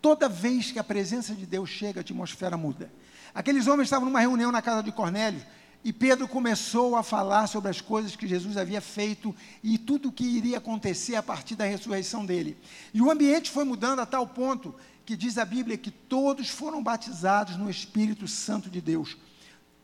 Toda 0.00 0.28
vez 0.28 0.70
que 0.70 0.78
a 0.78 0.84
presença 0.84 1.34
de 1.34 1.46
Deus 1.46 1.70
chega, 1.70 2.00
a 2.00 2.02
atmosfera 2.02 2.56
muda. 2.56 2.90
Aqueles 3.34 3.66
homens 3.66 3.86
estavam 3.86 4.06
numa 4.06 4.20
reunião 4.20 4.52
na 4.52 4.62
casa 4.62 4.82
de 4.82 4.92
Cornélio 4.92 5.40
e 5.86 5.92
Pedro 5.92 6.26
começou 6.26 6.96
a 6.96 7.02
falar 7.04 7.46
sobre 7.46 7.70
as 7.70 7.80
coisas 7.80 8.16
que 8.16 8.26
Jesus 8.26 8.56
havia 8.56 8.80
feito 8.80 9.32
e 9.62 9.78
tudo 9.78 10.08
o 10.08 10.12
que 10.12 10.24
iria 10.24 10.58
acontecer 10.58 11.14
a 11.14 11.22
partir 11.22 11.54
da 11.54 11.64
ressurreição 11.64 12.26
dele. 12.26 12.58
E 12.92 13.00
o 13.00 13.08
ambiente 13.08 13.52
foi 13.52 13.62
mudando 13.62 14.00
a 14.00 14.04
tal 14.04 14.26
ponto 14.26 14.74
que 15.04 15.16
diz 15.16 15.38
a 15.38 15.44
Bíblia 15.44 15.78
que 15.78 15.92
todos 15.92 16.50
foram 16.50 16.82
batizados 16.82 17.56
no 17.56 17.70
Espírito 17.70 18.26
Santo 18.26 18.68
de 18.68 18.80
Deus. 18.80 19.16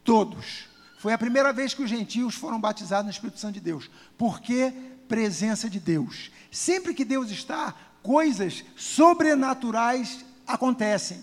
Todos. 0.03 0.65
Foi 0.99 1.13
a 1.13 1.19
primeira 1.19 1.53
vez 1.53 1.73
que 1.73 1.85
os 1.85 1.91
gentios 1.91 2.35
foram 2.35 2.61
batizados 2.61 3.05
no 3.05 3.13
Espírito 3.13 3.39
Santo 3.39 3.55
de 3.55 3.61
Deus. 3.61 3.89
Por 4.19 4.41
quê? 4.41 4.75
Presença 5.07 5.71
de 5.71 5.79
Deus. 5.79 6.33
Sempre 6.51 6.95
que 6.95 7.05
Deus 7.05 7.31
está, 7.31 7.77
coisas 8.03 8.65
sobrenaturais 8.75 10.25
acontecem. 10.49 11.23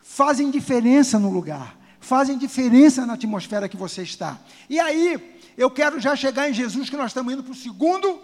Fazem 0.00 0.50
diferença 0.50 1.18
no 1.18 1.30
lugar, 1.30 1.79
fazem 2.00 2.38
diferença 2.38 3.04
na 3.06 3.12
atmosfera 3.12 3.68
que 3.68 3.76
você 3.76 4.02
está. 4.02 4.40
E 4.68 4.80
aí, 4.80 5.38
eu 5.56 5.70
quero 5.70 6.00
já 6.00 6.16
chegar 6.16 6.48
em 6.48 6.54
Jesus, 6.54 6.88
que 6.88 6.96
nós 6.96 7.10
estamos 7.10 7.32
indo 7.32 7.44
para 7.44 7.52
o 7.52 7.54
segundo 7.54 8.20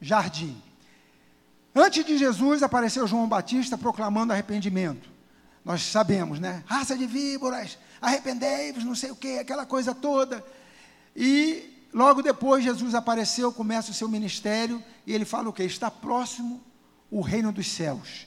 jardim. 0.00 0.60
Antes 1.74 2.04
de 2.04 2.18
Jesus 2.18 2.62
apareceu 2.62 3.06
João 3.06 3.28
Batista 3.28 3.78
proclamando 3.78 4.32
arrependimento. 4.32 5.08
Nós 5.64 5.82
sabemos, 5.82 6.40
né? 6.40 6.64
Raça 6.66 6.96
de 6.96 7.06
víboras, 7.06 7.78
arrependei-vos, 8.00 8.82
não 8.82 8.94
sei 8.94 9.10
o 9.10 9.16
quê, 9.16 9.38
aquela 9.40 9.64
coisa 9.64 9.94
toda. 9.94 10.44
E 11.14 11.86
logo 11.92 12.22
depois 12.22 12.64
Jesus 12.64 12.94
apareceu, 12.94 13.52
começa 13.52 13.92
o 13.92 13.94
seu 13.94 14.08
ministério, 14.08 14.82
e 15.06 15.12
ele 15.12 15.24
fala 15.24 15.48
o 15.48 15.52
quê? 15.52 15.62
Está 15.62 15.90
próximo 15.90 16.60
o 17.10 17.20
reino 17.20 17.52
dos 17.52 17.70
céus. 17.70 18.26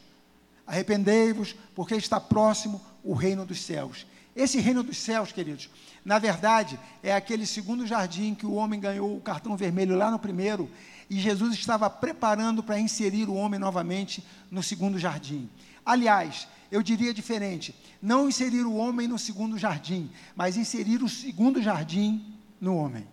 Arrependei-vos, 0.66 1.55
porque 1.76 1.95
está 1.95 2.20
próximo 2.20 2.82
o 3.03 3.14
reino 3.14 3.45
dos 3.45 3.61
céus. 3.61 4.05
Esse 4.36 4.59
reino 4.59 4.81
dos 4.81 4.97
céus, 4.97 5.31
queridos, 5.31 5.69
na 6.03 6.17
verdade, 6.17 6.79
é 7.03 7.13
aquele 7.13 7.45
segundo 7.45 7.86
jardim 7.86 8.34
que 8.34 8.45
o 8.45 8.53
homem 8.53 8.79
ganhou 8.79 9.15
o 9.15 9.21
cartão 9.21 9.55
vermelho 9.55 9.95
lá 9.95 10.09
no 10.09 10.17
primeiro, 10.17 10.69
e 11.09 11.19
Jesus 11.19 11.53
estava 11.53 11.89
preparando 11.89 12.63
para 12.63 12.79
inserir 12.79 13.29
o 13.29 13.36
homem 13.36 13.59
novamente 13.59 14.23
no 14.49 14.63
segundo 14.63 14.97
jardim. 14.97 15.49
Aliás, 15.86 16.47
eu 16.71 16.81
diria 16.81 17.13
diferente: 17.13 17.75
não 18.01 18.27
inserir 18.27 18.63
o 18.63 18.75
homem 18.75 19.07
no 19.07 19.19
segundo 19.19 19.57
jardim, 19.57 20.09
mas 20.36 20.57
inserir 20.57 21.03
o 21.03 21.09
segundo 21.09 21.61
jardim 21.61 22.36
no 22.59 22.75
homem. 22.75 23.07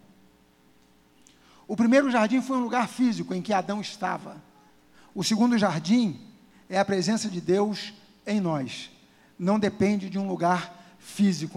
O 1.68 1.76
primeiro 1.76 2.10
jardim 2.10 2.40
foi 2.40 2.56
um 2.56 2.62
lugar 2.62 2.88
físico 2.88 3.34
em 3.34 3.42
que 3.42 3.52
Adão 3.52 3.80
estava. 3.80 4.42
O 5.14 5.22
segundo 5.22 5.58
jardim 5.58 6.18
é 6.68 6.78
a 6.78 6.84
presença 6.84 7.28
de 7.28 7.40
Deus 7.40 7.92
em 8.26 8.40
nós. 8.40 8.90
Não 9.38 9.58
depende 9.58 10.08
de 10.08 10.18
um 10.18 10.26
lugar 10.26 10.60
físico 10.60 10.79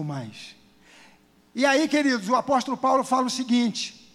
mais. 0.04 0.56
E 1.54 1.64
aí, 1.64 1.86
queridos, 1.88 2.28
o 2.28 2.34
apóstolo 2.34 2.76
Paulo 2.76 3.04
fala 3.04 3.26
o 3.26 3.30
seguinte: 3.30 4.12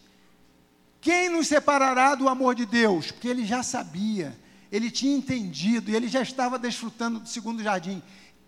quem 0.99 1.29
nos 1.29 1.47
separará 1.47 2.15
do 2.15 2.27
amor 2.27 2.55
de 2.55 2.65
Deus? 2.65 3.11
Porque 3.11 3.27
ele 3.27 3.45
já 3.45 3.63
sabia, 3.63 4.37
ele 4.71 4.91
tinha 4.91 5.15
entendido, 5.15 5.89
e 5.89 5.95
ele 5.95 6.07
já 6.07 6.21
estava 6.21 6.59
desfrutando 6.59 7.19
do 7.19 7.29
segundo 7.29 7.63
jardim. 7.63 8.01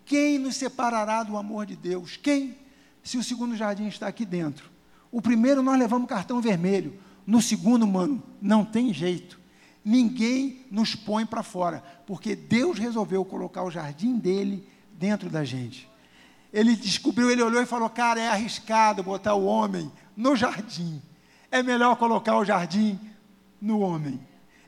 Quem 0.04 0.38
nos 0.38 0.56
separará 0.56 1.22
do 1.22 1.36
amor 1.36 1.64
de 1.64 1.76
Deus? 1.76 2.16
Quem? 2.16 2.58
Se 3.02 3.16
o 3.16 3.22
segundo 3.22 3.56
jardim 3.56 3.86
está 3.86 4.06
aqui 4.06 4.24
dentro. 4.24 4.70
O 5.10 5.22
primeiro 5.22 5.62
nós 5.62 5.78
levamos 5.78 6.08
cartão 6.08 6.40
vermelho. 6.40 6.98
No 7.26 7.40
segundo, 7.40 7.86
mano, 7.86 8.22
não 8.40 8.64
tem 8.64 8.92
jeito. 8.92 9.40
Ninguém 9.84 10.64
nos 10.70 10.94
põe 10.94 11.26
para 11.26 11.42
fora, 11.42 11.82
porque 12.06 12.36
Deus 12.36 12.78
resolveu 12.78 13.24
colocar 13.24 13.62
o 13.64 13.70
jardim 13.70 14.16
dele 14.16 14.66
dentro 14.92 15.28
da 15.28 15.44
gente. 15.44 15.88
Ele 16.52 16.76
descobriu, 16.76 17.30
ele 17.30 17.42
olhou 17.42 17.62
e 17.62 17.66
falou: 17.66 17.88
Cara, 17.88 18.20
é 18.20 18.28
arriscado 18.28 19.02
botar 19.02 19.34
o 19.34 19.44
homem 19.44 19.90
no 20.16 20.36
jardim. 20.36 21.00
É 21.50 21.62
melhor 21.62 21.96
colocar 21.96 22.36
o 22.36 22.44
jardim 22.44 22.98
no 23.60 23.80
homem. 23.80 24.20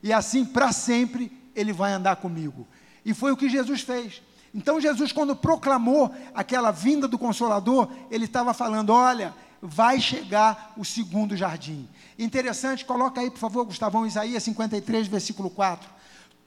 E 0.02 0.12
assim, 0.12 0.44
para 0.44 0.72
sempre, 0.72 1.30
ele 1.54 1.72
vai 1.72 1.92
andar 1.92 2.16
comigo. 2.16 2.66
E 3.04 3.12
foi 3.12 3.32
o 3.32 3.36
que 3.36 3.48
Jesus 3.48 3.82
fez. 3.82 4.22
Então, 4.54 4.80
Jesus, 4.80 5.12
quando 5.12 5.34
proclamou 5.34 6.14
aquela 6.34 6.70
vinda 6.70 7.08
do 7.08 7.18
Consolador, 7.18 7.90
ele 8.10 8.24
estava 8.24 8.54
falando: 8.54 8.90
Olha, 8.90 9.34
vai 9.60 10.00
chegar 10.00 10.72
o 10.76 10.84
segundo 10.84 11.36
jardim. 11.36 11.88
Interessante, 12.18 12.84
coloca 12.84 13.20
aí, 13.20 13.30
por 13.30 13.38
favor, 13.38 13.64
Gustavão, 13.64 14.06
Isaías 14.06 14.42
53, 14.42 15.08
versículo 15.08 15.50
4. 15.50 15.88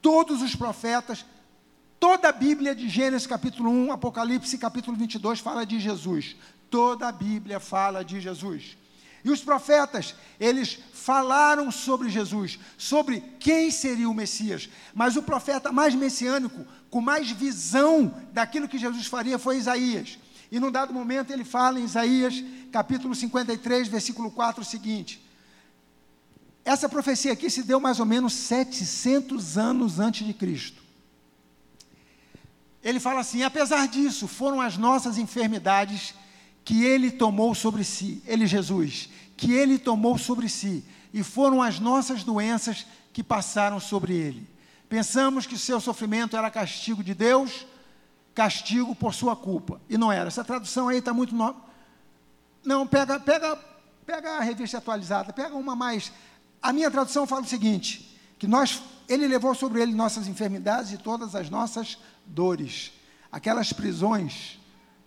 Todos 0.02 0.42
os 0.42 0.56
profetas, 0.56 1.26
toda 2.00 2.30
a 2.30 2.32
Bíblia 2.32 2.76
de 2.76 2.90
Gênesis 2.90 3.28
capítulo 3.28 3.70
1, 3.70 3.92
Apocalipse 3.92 4.58
capítulo 4.58 4.96
22 4.98 5.40
fala 5.40 5.66
de 5.66 5.80
Jesus. 5.80 6.36
Toda 6.70 7.08
a 7.08 7.12
Bíblia 7.12 7.60
fala 7.60 8.04
de 8.04 8.20
Jesus. 8.20 8.78
E 9.24 9.30
os 9.30 9.42
profetas, 9.42 10.16
eles 10.40 10.80
falaram 10.94 11.72
sobre 11.72 12.10
Jesus, 12.10 12.60
sobre 12.78 13.22
quem 13.40 13.72
seria 13.72 14.10
o 14.10 14.14
Messias. 14.14 14.70
Mas 14.94 15.16
o 15.16 15.24
profeta 15.24 15.72
mais 15.72 15.96
messiânico, 15.96 16.66
com 16.90 17.02
mais 17.02 17.30
visão 17.32 18.14
daquilo 18.32 18.68
que 18.68 18.78
Jesus 18.78 19.08
faria, 19.08 19.38
foi 19.38 19.58
Isaías. 19.58 20.18
E 20.52 20.60
num 20.60 20.72
dado 20.72 20.94
momento 20.94 21.32
ele 21.32 21.44
fala 21.44 21.80
em 21.80 21.84
Isaías, 21.84 22.44
capítulo 22.72 23.14
53, 23.14 23.88
versículo 23.88 24.32
4, 24.32 24.62
o 24.62 24.66
seguinte: 24.66 25.22
essa 26.64 26.90
profecia 26.90 27.32
aqui 27.32 27.50
se 27.50 27.64
deu 27.64 27.80
mais 27.80 28.00
ou 28.00 28.06
menos 28.06 28.34
700 28.34 29.58
anos 29.58 30.00
antes 30.00 30.28
de 30.28 30.34
Cristo. 30.34 30.87
Ele 32.84 33.00
fala 33.00 33.22
assim: 33.22 33.44
apesar 33.44 33.88
disso, 33.88 34.28
foram 34.28 34.62
as 34.62 34.78
nossas 34.78 35.18
enfermidades 35.18 36.14
que 36.64 36.84
ele 36.84 37.12
tomou 37.12 37.56
sobre 37.56 37.84
si, 37.84 38.22
ele 38.26 38.46
Jesus, 38.46 39.10
que 39.36 39.54
ele 39.54 39.78
tomou 39.80 40.18
sobre 40.18 40.50
si, 40.50 40.84
e 41.14 41.24
foram 41.24 41.62
as 41.62 41.80
nossas 41.80 42.24
doenças 42.24 42.86
que 43.14 43.24
passaram 43.24 43.80
sobre 43.80 44.14
ele. 44.14 44.50
Pensamos 44.90 45.46
que 45.46 45.58
seu 45.58 45.80
sofrimento 45.80 46.36
era 46.36 46.52
castigo 46.52 47.04
de 47.04 47.14
Deus, 47.14 47.66
castigo 48.36 48.96
por 48.96 49.14
sua 49.14 49.36
culpa, 49.36 49.82
e 49.90 49.98
não 49.98 50.12
era. 50.12 50.28
Essa 50.28 50.44
tradução 50.44 50.90
aí 50.90 50.98
está 50.98 51.14
muito. 51.14 51.34
No... 51.34 51.56
Não, 52.64 52.86
pega, 52.86 53.20
pega, 53.20 53.58
pega 54.06 54.38
a 54.38 54.42
revista 54.42 54.78
atualizada, 54.78 55.34
pega 55.34 55.56
uma 55.56 55.76
mais 55.76 56.12
a 56.62 56.74
minha 56.74 56.90
tradução 56.92 57.26
fala 57.28 57.42
o 57.42 57.48
seguinte: 57.48 58.18
que 58.38 58.48
nós, 58.48 58.82
ele 59.08 59.28
levou 59.28 59.54
sobre 59.56 59.82
ele 59.82 59.94
nossas 59.94 60.28
enfermidades 60.28 60.92
e 60.92 60.98
todas 60.98 61.36
as 61.36 61.50
nossas 61.50 61.98
dores, 62.28 62.92
aquelas 63.32 63.74
prisões. 63.74 64.60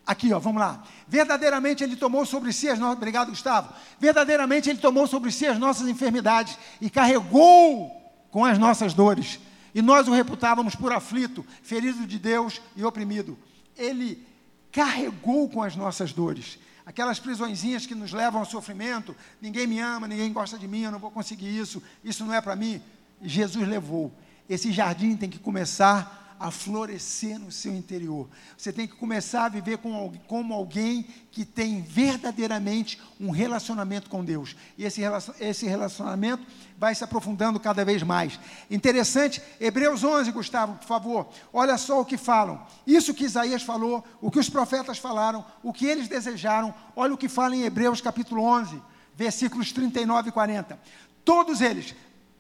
Aqui, 0.06 0.32
ó, 0.32 0.38
vamos 0.38 0.60
lá. 0.60 0.82
Verdadeiramente 1.06 1.84
ele 1.84 1.96
tomou 1.96 2.26
sobre 2.26 2.52
si 2.52 2.68
as 2.68 2.78
nossas. 2.78 2.96
Obrigado, 2.96 3.28
Gustavo. 3.28 3.72
Verdadeiramente 3.98 4.68
ele 4.68 4.78
tomou 4.78 5.06
sobre 5.06 5.30
si 5.30 5.46
as 5.46 5.58
nossas 5.58 5.88
enfermidades 5.88 6.58
e 6.80 6.90
carregou 6.90 7.90
com 8.30 8.44
as 8.44 8.58
nossas 8.58 8.94
dores. 8.94 9.38
E 9.74 9.80
nós 9.80 10.08
o 10.08 10.12
reputávamos 10.12 10.74
por 10.74 10.92
aflito, 10.92 11.46
ferido 11.62 12.06
de 12.06 12.18
Deus 12.18 12.60
e 12.74 12.84
oprimido. 12.84 13.38
Ele 13.76 14.26
carregou 14.72 15.48
com 15.48 15.62
as 15.62 15.76
nossas 15.76 16.12
dores 16.12 16.58
aquelas 16.90 17.20
prisõezinhas 17.20 17.86
que 17.86 17.94
nos 17.94 18.12
levam 18.12 18.40
ao 18.40 18.46
sofrimento, 18.46 19.14
ninguém 19.40 19.64
me 19.64 19.78
ama, 19.78 20.08
ninguém 20.08 20.32
gosta 20.32 20.58
de 20.58 20.66
mim, 20.66 20.82
eu 20.82 20.90
não 20.90 20.98
vou 20.98 21.10
conseguir 21.10 21.56
isso, 21.56 21.80
isso 22.02 22.24
não 22.24 22.34
é 22.34 22.40
para 22.40 22.56
mim. 22.56 22.82
Jesus 23.22 23.66
levou. 23.68 24.12
Esse 24.48 24.72
jardim 24.72 25.16
tem 25.16 25.30
que 25.30 25.38
começar 25.38 26.19
a 26.40 26.50
florescer 26.50 27.38
no 27.38 27.52
seu 27.52 27.74
interior. 27.74 28.26
Você 28.56 28.72
tem 28.72 28.86
que 28.86 28.96
começar 28.96 29.44
a 29.44 29.48
viver 29.50 29.76
com, 29.76 30.10
como 30.26 30.54
alguém 30.54 31.06
que 31.30 31.44
tem 31.44 31.82
verdadeiramente 31.82 32.98
um 33.20 33.30
relacionamento 33.30 34.08
com 34.08 34.24
Deus. 34.24 34.56
E 34.78 34.86
esse, 34.86 35.02
esse 35.38 35.66
relacionamento 35.66 36.42
vai 36.78 36.94
se 36.94 37.04
aprofundando 37.04 37.60
cada 37.60 37.84
vez 37.84 38.02
mais. 38.02 38.40
Interessante, 38.70 39.42
Hebreus 39.60 40.02
11, 40.02 40.32
Gustavo, 40.32 40.76
por 40.76 40.86
favor. 40.86 41.28
Olha 41.52 41.76
só 41.76 42.00
o 42.00 42.06
que 42.06 42.16
falam. 42.16 42.66
Isso 42.86 43.12
que 43.12 43.24
Isaías 43.24 43.62
falou, 43.62 44.02
o 44.18 44.30
que 44.30 44.38
os 44.38 44.48
profetas 44.48 44.96
falaram, 44.96 45.44
o 45.62 45.74
que 45.74 45.84
eles 45.84 46.08
desejaram. 46.08 46.74
Olha 46.96 47.12
o 47.12 47.18
que 47.18 47.28
fala 47.28 47.54
em 47.54 47.64
Hebreus 47.64 48.00
capítulo 48.00 48.42
11, 48.42 48.80
versículos 49.14 49.72
39 49.72 50.30
e 50.30 50.32
40. 50.32 50.80
Todos 51.22 51.60
eles. 51.60 51.94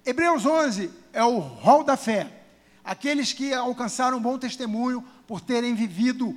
Hebreus 0.06 0.46
11 0.46 0.90
é 1.12 1.22
o 1.22 1.38
rol 1.38 1.84
da 1.84 1.98
fé 1.98 2.39
aqueles 2.90 3.32
que 3.32 3.54
alcançaram 3.54 4.18
um 4.18 4.20
bom 4.20 4.36
testemunho 4.36 5.04
por 5.24 5.40
terem 5.40 5.76
vivido 5.76 6.34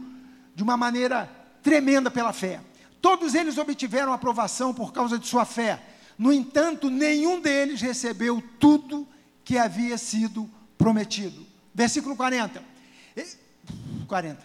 de 0.54 0.62
uma 0.62 0.78
maneira 0.78 1.26
tremenda 1.64 2.12
pela 2.12 2.32
fé. 2.32 2.62
Todos 3.02 3.34
eles 3.34 3.58
obtiveram 3.58 4.14
aprovação 4.14 4.72
por 4.72 4.94
causa 4.94 5.18
de 5.18 5.26
sua 5.26 5.46
fé. 5.46 5.82
No 6.16 6.32
entanto, 6.32 6.92
nenhum 6.92 7.42
deles 7.42 7.82
recebeu 7.82 8.40
tudo 8.60 9.08
que 9.44 9.58
havia 9.58 9.98
sido 9.98 10.48
prometido. 10.78 11.44
Versículo 11.74 12.16
40. 12.16 12.64
40. 14.08 14.44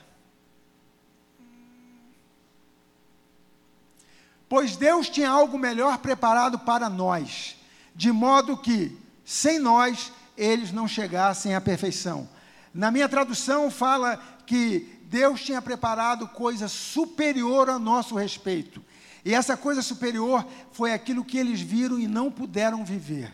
Pois 4.48 4.76
Deus 4.76 5.10
tinha 5.10 5.28
algo 5.28 5.58
melhor 5.58 5.98
preparado 5.98 6.58
para 6.58 6.88
nós, 6.88 7.54
de 7.94 8.10
modo 8.10 8.56
que, 8.56 8.96
sem 9.26 9.58
nós, 9.58 10.10
eles 10.38 10.72
não 10.72 10.86
chegassem 10.86 11.54
à 11.54 11.60
perfeição. 11.60 12.28
Na 12.72 12.90
minha 12.90 13.08
tradução 13.08 13.70
fala 13.70 14.16
que 14.46 15.00
Deus 15.04 15.42
tinha 15.42 15.60
preparado 15.60 16.28
coisa 16.28 16.68
superior 16.68 17.68
a 17.68 17.78
nosso 17.78 18.14
respeito. 18.14 18.82
E 19.24 19.34
essa 19.34 19.56
coisa 19.56 19.82
superior 19.82 20.46
foi 20.72 20.92
aquilo 20.92 21.24
que 21.24 21.36
eles 21.36 21.60
viram 21.60 21.98
e 21.98 22.06
não 22.06 22.30
puderam 22.30 22.84
viver. 22.84 23.32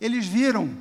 Eles 0.00 0.26
viram, 0.26 0.72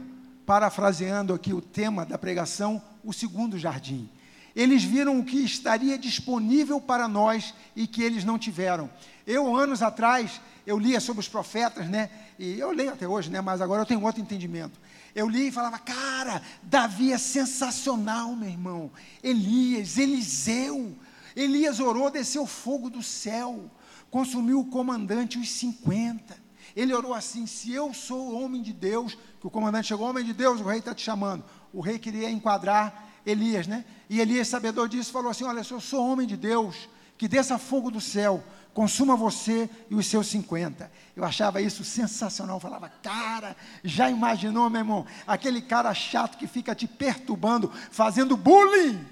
parafraseando 0.45 1.33
aqui 1.33 1.53
o 1.53 1.61
tema 1.61 2.05
da 2.05 2.17
pregação, 2.17 2.81
o 3.03 3.13
segundo 3.13 3.57
jardim. 3.57 4.09
Eles 4.55 4.83
viram 4.83 5.17
o 5.17 5.23
que 5.23 5.37
estaria 5.37 5.97
disponível 5.97 6.79
para 6.79 7.07
nós 7.07 7.53
e 7.75 7.87
que 7.87 8.03
eles 8.03 8.23
não 8.23 8.37
tiveram. 8.37 8.89
Eu, 9.25 9.55
anos 9.55 9.81
atrás, 9.81 10.41
eu 10.67 10.77
lia 10.77 10.99
sobre 10.99 11.21
os 11.21 11.27
profetas, 11.27 11.87
né? 11.87 12.09
E 12.37 12.59
eu 12.59 12.71
leio 12.71 12.91
até 12.91 13.07
hoje, 13.07 13.31
né? 13.31 13.41
Mas 13.41 13.61
agora 13.61 13.81
eu 13.81 13.85
tenho 13.85 14.03
outro 14.03 14.21
entendimento. 14.21 14.79
Eu 15.15 15.29
li 15.29 15.47
e 15.47 15.51
falava, 15.51 15.77
cara, 15.77 16.41
Davi 16.63 17.11
é 17.11 17.17
sensacional, 17.17 18.35
meu 18.35 18.49
irmão. 18.49 18.91
Elias, 19.23 19.97
Eliseu. 19.97 20.97
Elias 21.35 21.79
orou, 21.79 22.09
desceu 22.09 22.45
fogo 22.45 22.89
do 22.89 23.01
céu, 23.01 23.71
consumiu 24.09 24.59
o 24.59 24.65
comandante 24.65 25.37
os 25.37 25.49
50. 25.51 26.37
Ele 26.75 26.93
orou 26.93 27.13
assim: 27.13 27.45
se 27.45 27.71
eu 27.71 27.93
sou 27.93 28.33
homem 28.33 28.61
de 28.61 28.73
Deus, 28.73 29.17
que 29.39 29.47
o 29.47 29.51
comandante 29.51 29.87
chegou, 29.87 30.09
homem 30.09 30.25
de 30.25 30.33
Deus, 30.33 30.59
o 30.59 30.63
rei 30.63 30.79
está 30.79 30.93
te 30.93 31.03
chamando. 31.03 31.43
O 31.71 31.81
rei 31.81 31.99
queria 31.99 32.29
enquadrar 32.29 33.09
Elias, 33.25 33.67
né? 33.67 33.85
E 34.09 34.19
Elias, 34.19 34.47
sabedor 34.47 34.89
disso, 34.89 35.11
falou 35.11 35.29
assim: 35.29 35.43
Olha, 35.43 35.63
se 35.63 35.71
eu 35.71 35.79
sou 35.79 36.05
homem 36.07 36.27
de 36.27 36.37
Deus, 36.37 36.89
que 37.17 37.27
desça 37.27 37.57
fogo 37.57 37.91
do 37.91 38.01
céu, 38.01 38.43
consuma 38.73 39.15
você 39.15 39.69
e 39.89 39.95
os 39.95 40.07
seus 40.07 40.27
50. 40.27 40.91
Eu 41.15 41.23
achava 41.23 41.61
isso 41.61 41.83
sensacional. 41.83 42.57
Eu 42.57 42.61
falava, 42.61 42.89
cara, 43.01 43.55
já 43.83 44.09
imaginou, 44.09 44.69
meu 44.69 44.81
irmão? 44.81 45.05
Aquele 45.27 45.61
cara 45.61 45.93
chato 45.93 46.37
que 46.37 46.47
fica 46.47 46.73
te 46.73 46.87
perturbando, 46.87 47.71
fazendo 47.91 48.35
bullying. 48.35 49.05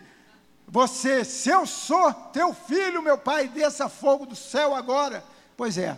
Você, 0.68 1.24
se 1.24 1.50
eu 1.50 1.66
sou 1.66 2.14
teu 2.14 2.54
filho, 2.54 3.04
meu 3.04 3.18
pai, 3.18 3.48
desça 3.48 3.90
fogo 3.90 4.26
do 4.26 4.36
céu 4.36 4.74
agora. 4.74 5.24
Pois 5.56 5.78
é, 5.78 5.98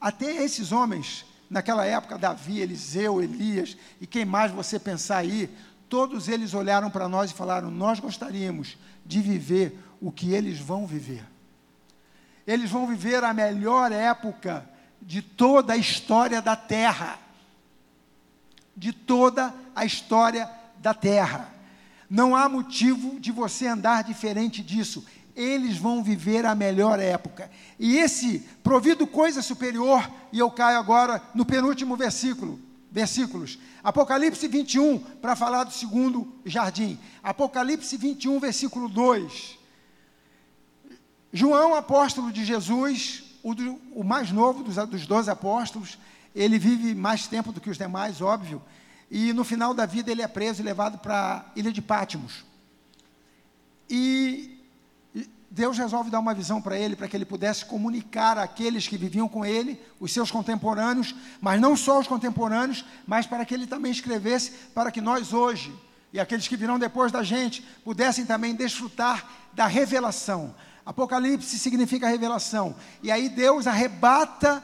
até 0.00 0.42
esses 0.42 0.72
homens, 0.72 1.24
naquela 1.50 1.84
época, 1.84 2.16
Davi, 2.16 2.60
Eliseu, 2.60 3.22
Elias, 3.22 3.76
e 4.00 4.06
quem 4.06 4.24
mais 4.24 4.52
você 4.52 4.78
pensar 4.78 5.18
aí, 5.18 5.50
todos 5.88 6.28
eles 6.28 6.54
olharam 6.54 6.90
para 6.90 7.08
nós 7.08 7.30
e 7.30 7.34
falaram: 7.34 7.70
Nós 7.70 7.98
gostaríamos 7.98 8.78
de 9.04 9.20
viver 9.20 9.78
o 10.00 10.12
que 10.12 10.32
eles 10.32 10.58
vão 10.58 10.86
viver. 10.86 11.33
Eles 12.46 12.70
vão 12.70 12.86
viver 12.86 13.24
a 13.24 13.32
melhor 13.32 13.90
época 13.92 14.68
de 15.00 15.22
toda 15.22 15.72
a 15.72 15.76
história 15.76 16.42
da 16.42 16.56
terra. 16.56 17.18
De 18.76 18.92
toda 18.92 19.54
a 19.74 19.84
história 19.84 20.48
da 20.78 20.92
terra. 20.92 21.52
Não 22.08 22.36
há 22.36 22.48
motivo 22.48 23.18
de 23.18 23.32
você 23.32 23.66
andar 23.66 24.04
diferente 24.04 24.62
disso. 24.62 25.04
Eles 25.34 25.78
vão 25.78 26.02
viver 26.02 26.46
a 26.46 26.54
melhor 26.54 27.00
época. 27.00 27.50
E 27.78 27.96
esse 27.96 28.40
provido 28.62 29.06
coisa 29.06 29.42
superior, 29.42 30.08
e 30.32 30.38
eu 30.38 30.50
caio 30.50 30.78
agora 30.78 31.20
no 31.34 31.44
penúltimo 31.44 31.96
versículo, 31.96 32.60
versículos. 32.90 33.58
Apocalipse 33.82 34.46
21, 34.46 34.98
para 34.98 35.34
falar 35.34 35.64
do 35.64 35.72
segundo 35.72 36.32
jardim. 36.44 36.98
Apocalipse 37.22 37.96
21, 37.96 38.38
versículo 38.38 38.88
2. 38.88 39.63
João, 41.36 41.74
apóstolo 41.74 42.30
de 42.30 42.44
Jesus, 42.44 43.24
o, 43.42 43.56
do, 43.56 43.72
o 43.92 44.04
mais 44.04 44.30
novo 44.30 44.62
dos, 44.62 44.76
dos 44.86 45.04
doze 45.04 45.28
apóstolos, 45.28 45.98
ele 46.32 46.60
vive 46.60 46.94
mais 46.94 47.26
tempo 47.26 47.50
do 47.50 47.60
que 47.60 47.68
os 47.68 47.76
demais, 47.76 48.20
óbvio, 48.20 48.62
e 49.10 49.32
no 49.32 49.42
final 49.42 49.74
da 49.74 49.84
vida 49.84 50.12
ele 50.12 50.22
é 50.22 50.28
preso 50.28 50.62
e 50.62 50.64
levado 50.64 50.96
para 50.96 51.38
a 51.38 51.58
ilha 51.58 51.72
de 51.72 51.82
Pátimos. 51.82 52.44
E 53.90 54.60
Deus 55.50 55.76
resolve 55.76 56.08
dar 56.08 56.20
uma 56.20 56.34
visão 56.34 56.62
para 56.62 56.78
ele, 56.78 56.94
para 56.94 57.08
que 57.08 57.16
ele 57.16 57.24
pudesse 57.24 57.64
comunicar 57.64 58.38
àqueles 58.38 58.86
que 58.86 58.96
viviam 58.96 59.28
com 59.28 59.44
ele, 59.44 59.80
os 59.98 60.12
seus 60.12 60.30
contemporâneos, 60.30 61.16
mas 61.40 61.60
não 61.60 61.76
só 61.76 61.98
os 61.98 62.06
contemporâneos, 62.06 62.84
mas 63.04 63.26
para 63.26 63.44
que 63.44 63.52
ele 63.52 63.66
também 63.66 63.90
escrevesse, 63.90 64.52
para 64.72 64.92
que 64.92 65.00
nós 65.00 65.32
hoje, 65.32 65.74
e 66.12 66.20
aqueles 66.20 66.46
que 66.46 66.56
virão 66.56 66.78
depois 66.78 67.10
da 67.10 67.24
gente, 67.24 67.60
pudessem 67.84 68.24
também 68.24 68.54
desfrutar 68.54 69.28
da 69.52 69.66
revelação. 69.66 70.54
Apocalipse 70.84 71.58
significa 71.58 72.08
revelação. 72.08 72.76
E 73.02 73.10
aí 73.10 73.28
Deus 73.28 73.66
arrebata 73.66 74.62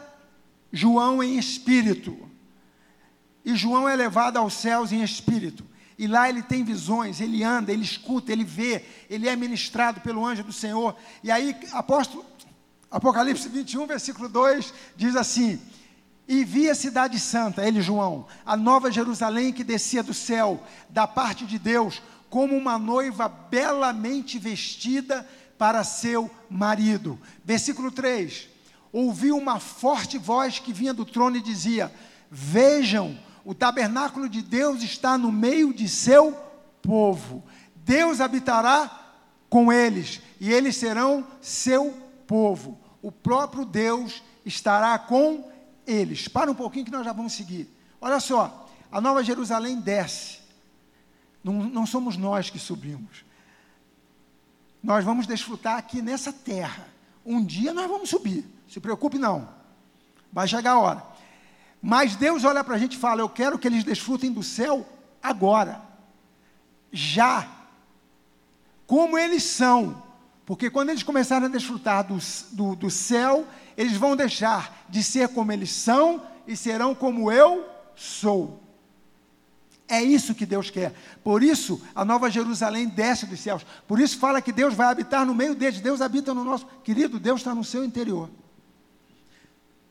João 0.72 1.22
em 1.22 1.38
espírito. 1.38 2.16
E 3.44 3.54
João 3.54 3.88
é 3.88 3.96
levado 3.96 4.36
aos 4.36 4.54
céus 4.54 4.92
em 4.92 5.02
espírito. 5.02 5.64
E 5.98 6.06
lá 6.06 6.28
ele 6.28 6.42
tem 6.42 6.64
visões, 6.64 7.20
ele 7.20 7.42
anda, 7.42 7.72
ele 7.72 7.82
escuta, 7.82 8.32
ele 8.32 8.44
vê, 8.44 8.84
ele 9.08 9.28
é 9.28 9.36
ministrado 9.36 10.00
pelo 10.00 10.24
anjo 10.24 10.42
do 10.42 10.52
Senhor. 10.52 10.96
E 11.22 11.30
aí, 11.30 11.54
apóstolo, 11.72 12.24
Apocalipse 12.90 13.48
21, 13.48 13.86
versículo 13.86 14.28
2, 14.28 14.74
diz 14.96 15.14
assim: 15.14 15.60
E 16.26 16.42
vi 16.42 16.68
a 16.68 16.74
cidade 16.74 17.20
santa, 17.20 17.66
ele, 17.66 17.80
João, 17.80 18.26
a 18.44 18.56
nova 18.56 18.90
Jerusalém 18.90 19.52
que 19.52 19.62
descia 19.62 20.02
do 20.02 20.14
céu, 20.14 20.62
da 20.88 21.06
parte 21.06 21.44
de 21.44 21.58
Deus, 21.58 22.02
como 22.28 22.56
uma 22.56 22.78
noiva 22.78 23.28
belamente 23.28 24.38
vestida 24.38 25.26
para 25.60 25.84
seu 25.84 26.30
marido. 26.48 27.20
Versículo 27.44 27.92
3: 27.92 28.48
Ouviu 28.90 29.36
uma 29.36 29.60
forte 29.60 30.16
voz 30.16 30.58
que 30.58 30.72
vinha 30.72 30.94
do 30.94 31.04
trono 31.04 31.36
e 31.36 31.42
dizia: 31.42 31.92
Vejam, 32.30 33.18
o 33.44 33.54
tabernáculo 33.54 34.26
de 34.26 34.40
Deus 34.40 34.82
está 34.82 35.18
no 35.18 35.30
meio 35.30 35.74
de 35.74 35.86
seu 35.86 36.32
povo. 36.80 37.44
Deus 37.74 38.22
habitará 38.22 39.12
com 39.50 39.70
eles, 39.70 40.22
e 40.40 40.50
eles 40.50 40.76
serão 40.76 41.26
seu 41.42 41.94
povo. 42.26 42.80
O 43.02 43.12
próprio 43.12 43.66
Deus 43.66 44.22
estará 44.46 44.98
com 44.98 45.46
eles. 45.86 46.26
Para 46.26 46.50
um 46.50 46.54
pouquinho 46.54 46.86
que 46.86 46.90
nós 46.90 47.04
já 47.04 47.12
vamos 47.12 47.34
seguir. 47.34 47.68
Olha 48.00 48.18
só, 48.18 48.66
a 48.90 48.98
Nova 48.98 49.22
Jerusalém 49.22 49.78
desce. 49.78 50.38
Não, 51.44 51.52
não 51.52 51.84
somos 51.84 52.16
nós 52.16 52.48
que 52.48 52.58
subimos 52.58 53.28
nós 54.82 55.04
vamos 55.04 55.26
desfrutar 55.26 55.76
aqui 55.76 56.00
nessa 56.00 56.32
terra. 56.32 56.88
Um 57.24 57.44
dia 57.44 57.72
nós 57.72 57.88
vamos 57.88 58.08
subir, 58.08 58.44
se 58.68 58.80
preocupe 58.80 59.18
não, 59.18 59.48
vai 60.32 60.48
chegar 60.48 60.72
a 60.72 60.78
hora. 60.78 61.10
Mas 61.82 62.16
Deus 62.16 62.44
olha 62.44 62.62
para 62.62 62.74
a 62.74 62.78
gente 62.78 62.94
e 62.94 62.98
fala: 62.98 63.20
Eu 63.20 63.28
quero 63.28 63.58
que 63.58 63.68
eles 63.68 63.84
desfrutem 63.84 64.32
do 64.32 64.42
céu 64.42 64.86
agora, 65.22 65.80
já, 66.92 67.48
como 68.86 69.18
eles 69.18 69.42
são. 69.42 70.02
Porque 70.44 70.68
quando 70.68 70.90
eles 70.90 71.02
começarem 71.02 71.46
a 71.46 71.50
desfrutar 71.50 72.04
do, 72.04 72.18
do, 72.52 72.74
do 72.74 72.90
céu, 72.90 73.46
eles 73.76 73.96
vão 73.96 74.16
deixar 74.16 74.84
de 74.88 75.02
ser 75.02 75.28
como 75.28 75.52
eles 75.52 75.70
são 75.70 76.22
e 76.46 76.56
serão 76.56 76.94
como 76.94 77.30
eu 77.30 77.68
sou. 77.94 78.60
É 79.90 80.00
isso 80.00 80.36
que 80.36 80.46
Deus 80.46 80.70
quer. 80.70 80.94
Por 81.24 81.42
isso, 81.42 81.82
a 81.92 82.04
Nova 82.04 82.30
Jerusalém 82.30 82.86
desce 82.86 83.26
dos 83.26 83.40
céus. 83.40 83.66
Por 83.88 83.98
isso, 83.98 84.16
fala 84.20 84.40
que 84.40 84.52
Deus 84.52 84.72
vai 84.72 84.86
habitar 84.86 85.26
no 85.26 85.34
meio 85.34 85.52
deles. 85.52 85.80
Deus 85.80 86.00
habita 86.00 86.32
no 86.32 86.44
nosso. 86.44 86.64
Querido, 86.84 87.18
Deus 87.18 87.40
está 87.40 87.52
no 87.56 87.64
seu 87.64 87.84
interior. 87.84 88.30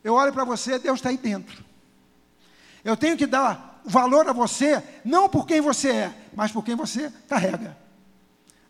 Eu 0.01 0.13
olho 0.13 0.31
para 0.31 0.45
você, 0.45 0.79
Deus 0.79 0.99
está 0.99 1.09
aí 1.09 1.17
dentro. 1.17 1.65
Eu 2.81 2.95
tenho 2.95 3.17
que 3.17 3.27
dar 3.27 3.81
valor 3.83 4.25
a 4.29 4.31
você, 4.31 4.81
não 5.03 5.27
por 5.27 5.45
quem 5.45 5.59
você 5.59 5.89
é, 5.89 6.13
mas 6.33 6.49
por 6.49 6.63
quem 6.63 6.75
você 6.75 7.11
carrega. 7.27 7.77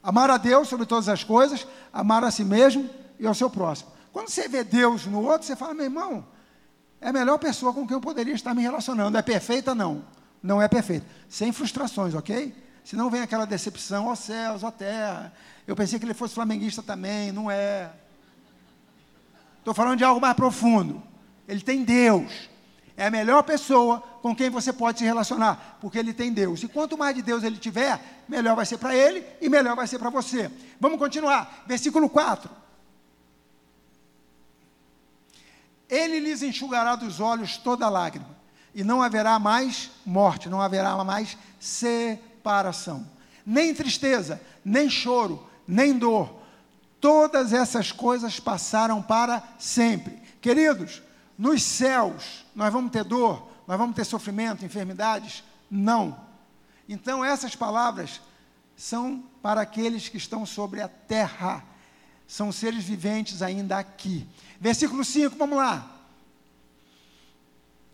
Amar 0.02 0.32
a 0.32 0.38
Deus 0.38 0.68
sobre 0.68 0.88
todas 0.88 1.08
as 1.08 1.24
coisas, 1.24 1.68
amar 1.94 2.24
a 2.24 2.32
si 2.32 2.44
mesmo 2.44 2.90
e 3.20 3.28
ao 3.28 3.36
seu 3.36 3.52
próximo. 3.52 3.92
Quando 4.12 4.30
você 4.30 4.48
vê 4.48 4.64
Deus 4.64 5.06
no 5.06 5.24
outro, 5.24 5.46
você 5.46 5.56
fala, 5.56 5.76
meu 5.76 5.86
irmão, 5.86 6.26
é 7.00 7.10
a 7.10 7.14
melhor 7.14 7.38
pessoa 7.38 7.72
com 7.72 7.86
quem 7.86 7.96
eu 7.96 8.02
poderia 8.02 8.34
estar 8.34 8.56
me 8.56 8.64
relacionando. 8.64 9.16
É 9.16 9.22
perfeita? 9.22 9.76
Não 9.76 10.04
não 10.42 10.62
é 10.62 10.68
perfeito. 10.68 11.06
Sem 11.28 11.52
frustrações, 11.52 12.14
ok? 12.14 12.54
Senão 12.84 13.10
vem 13.10 13.22
aquela 13.22 13.46
decepção, 13.46 14.08
ó 14.08 14.14
oh, 14.14 14.16
céus, 14.16 14.64
ó 14.64 14.68
oh, 14.70 14.72
terra. 14.72 15.34
Eu 15.68 15.76
pensei 15.76 16.00
que 16.00 16.06
ele 16.06 16.14
fosse 16.14 16.34
flamenguista 16.34 16.82
também, 16.82 17.32
não 17.32 17.52
é. 17.52 17.92
Estou 19.60 19.74
falando 19.74 19.98
de 19.98 20.04
algo 20.04 20.20
mais 20.20 20.36
profundo. 20.36 21.04
Ele 21.48 21.62
tem 21.62 21.84
Deus. 21.84 22.50
É 22.98 23.08
a 23.08 23.12
melhor 23.12 23.44
pessoa 23.44 24.00
com 24.22 24.36
quem 24.36 24.50
você 24.50 24.74
pode 24.74 25.00
se 25.00 25.06
relacionar, 25.06 25.78
porque 25.80 25.98
ele 25.98 26.14
tem 26.14 26.34
Deus. 26.34 26.64
E 26.64 26.68
quanto 26.68 26.98
mais 26.98 27.16
de 27.16 27.22
Deus 27.22 27.44
ele 27.44 27.58
tiver, 27.58 28.24
melhor 28.28 28.56
vai 28.56 28.66
ser 28.66 28.78
para 28.78 28.96
ele 28.96 29.26
e 29.40 29.48
melhor 29.48 29.76
vai 29.76 29.88
ser 29.88 30.00
para 30.00 30.10
você. 30.10 30.52
Vamos 30.80 31.00
continuar. 31.00 31.64
Versículo 31.68 32.10
4. 32.10 32.50
Ele 35.88 36.20
lhes 36.20 36.42
enxugará 36.42 36.96
dos 36.96 37.20
olhos 37.20 37.58
toda 37.58 37.90
lágrima 37.90 38.39
e 38.74 38.84
não 38.84 39.02
haverá 39.02 39.40
mais 39.40 39.90
morte, 40.06 40.50
não 40.50 40.62
haverá 40.62 41.04
mais 41.04 41.38
separação, 41.60 43.08
nem 43.46 43.74
tristeza, 43.74 44.42
nem 44.64 44.90
choro, 44.90 45.48
nem 45.68 45.98
dor. 45.98 46.40
Todas 47.02 47.54
essas 47.54 47.92
coisas 47.92 48.40
passaram 48.40 49.02
para 49.02 49.42
sempre. 49.58 50.22
Queridos, 50.42 51.02
nos 51.38 51.64
céus 51.64 52.46
nós 52.56 52.72
vamos 52.72 52.92
ter 52.92 53.04
dor, 53.04 53.50
nós 53.68 53.78
vamos 53.78 53.96
ter 53.96 54.06
sofrimento, 54.06 54.66
enfermidades? 54.66 55.44
Não. 55.70 56.20
Então 56.88 57.24
essas 57.24 57.56
palavras 57.56 58.22
são 58.76 59.24
para 59.42 59.62
aqueles 59.62 60.10
que 60.10 60.18
estão 60.18 60.46
sobre 60.46 60.82
a 60.82 60.88
terra. 60.88 61.64
São 62.28 62.52
seres 62.52 62.84
viventes 62.84 63.42
ainda 63.42 63.78
aqui. 63.78 64.28
Versículo 64.60 65.04
5, 65.04 65.36
vamos 65.36 65.58
lá. 65.58 65.99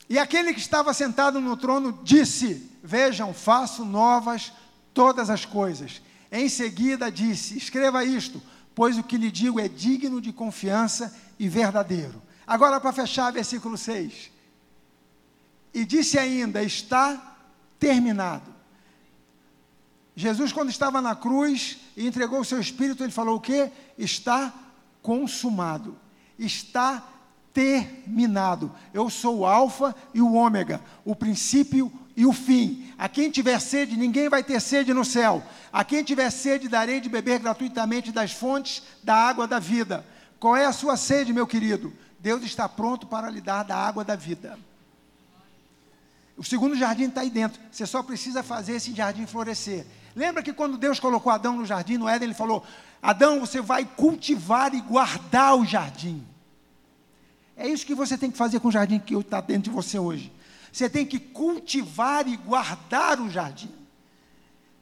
E 0.09 0.19
aquele 0.19 0.53
que 0.53 0.59
estava 0.59 0.93
sentado 0.93 1.41
no 1.41 1.57
trono 1.57 1.99
disse: 2.03 2.69
Vejam, 2.83 3.33
faço 3.33 3.83
novas 3.83 4.53
todas 4.93 5.29
as 5.29 5.45
coisas. 5.45 6.01
Em 6.31 6.47
seguida 6.47 7.11
disse: 7.11 7.57
Escreva 7.57 8.03
isto, 8.03 8.41
pois 8.73 8.97
o 8.97 9.03
que 9.03 9.17
lhe 9.17 9.31
digo 9.31 9.59
é 9.59 9.67
digno 9.67 10.21
de 10.21 10.31
confiança 10.31 11.15
e 11.39 11.47
verdadeiro. 11.47 12.21
Agora, 12.45 12.79
para 12.79 12.93
fechar, 12.93 13.31
versículo 13.31 13.77
6. 13.77 14.31
E 15.73 15.83
disse 15.83 16.17
ainda: 16.17 16.61
Está 16.63 17.37
terminado. 17.79 18.53
Jesus, 20.15 20.53
quando 20.53 20.69
estava 20.69 21.01
na 21.01 21.15
cruz 21.15 21.77
e 21.97 22.07
entregou 22.07 22.39
o 22.39 22.45
seu 22.45 22.59
espírito, 22.59 23.03
ele 23.03 23.11
falou 23.11 23.35
o 23.35 23.41
quê? 23.41 23.69
Está 23.97 24.53
consumado. 25.01 25.97
Está 26.39 26.99
terminado. 26.99 27.14
Eu 28.93 29.09
sou 29.09 29.39
o 29.39 29.45
Alfa 29.45 29.95
e 30.13 30.21
o 30.21 30.33
Ômega, 30.33 30.81
o 31.05 31.15
princípio 31.15 31.91
e 32.15 32.25
o 32.25 32.33
fim. 32.33 32.91
A 32.97 33.07
quem 33.07 33.31
tiver 33.31 33.59
sede, 33.59 33.95
ninguém 33.95 34.29
vai 34.29 34.43
ter 34.43 34.59
sede 34.59 34.93
no 34.93 35.05
céu. 35.05 35.41
A 35.71 35.83
quem 35.83 36.03
tiver 36.03 36.29
sede, 36.29 36.67
darei 36.67 36.99
de 36.99 37.09
beber 37.09 37.39
gratuitamente 37.39 38.11
das 38.11 38.31
fontes 38.31 38.83
da 39.03 39.15
água 39.15 39.47
da 39.47 39.59
vida. 39.59 40.05
Qual 40.39 40.55
é 40.55 40.65
a 40.65 40.73
sua 40.73 40.97
sede, 40.97 41.33
meu 41.33 41.47
querido? 41.47 41.93
Deus 42.19 42.43
está 42.43 42.67
pronto 42.67 43.07
para 43.07 43.29
lhe 43.29 43.41
dar 43.41 43.63
da 43.63 43.75
água 43.75 44.03
da 44.03 44.15
vida. 44.15 44.57
O 46.37 46.43
segundo 46.43 46.75
jardim 46.75 47.05
está 47.05 47.21
aí 47.21 47.29
dentro. 47.29 47.61
Você 47.71 47.85
só 47.85 48.03
precisa 48.03 48.43
fazer 48.43 48.73
esse 48.73 48.93
jardim 48.93 49.25
florescer. 49.25 49.85
Lembra 50.15 50.43
que 50.43 50.51
quando 50.51 50.77
Deus 50.77 50.99
colocou 50.99 51.31
Adão 51.31 51.57
no 51.57 51.65
jardim, 51.65 51.97
no 51.97 52.07
Éden, 52.07 52.27
ele 52.27 52.33
falou: 52.33 52.65
Adão, 53.01 53.39
você 53.39 53.61
vai 53.61 53.85
cultivar 53.85 54.73
e 54.73 54.81
guardar 54.81 55.55
o 55.55 55.65
jardim. 55.65 56.25
É 57.57 57.67
isso 57.67 57.85
que 57.85 57.95
você 57.95 58.17
tem 58.17 58.29
que 58.29 58.37
fazer 58.37 58.59
com 58.59 58.67
o 58.67 58.71
jardim 58.71 58.99
que 58.99 59.15
está 59.15 59.39
dentro 59.39 59.63
de 59.63 59.69
você 59.69 59.97
hoje. 59.97 60.31
Você 60.71 60.89
tem 60.89 61.05
que 61.05 61.19
cultivar 61.19 62.27
e 62.27 62.35
guardar 62.35 63.21
o 63.21 63.29
jardim. 63.29 63.71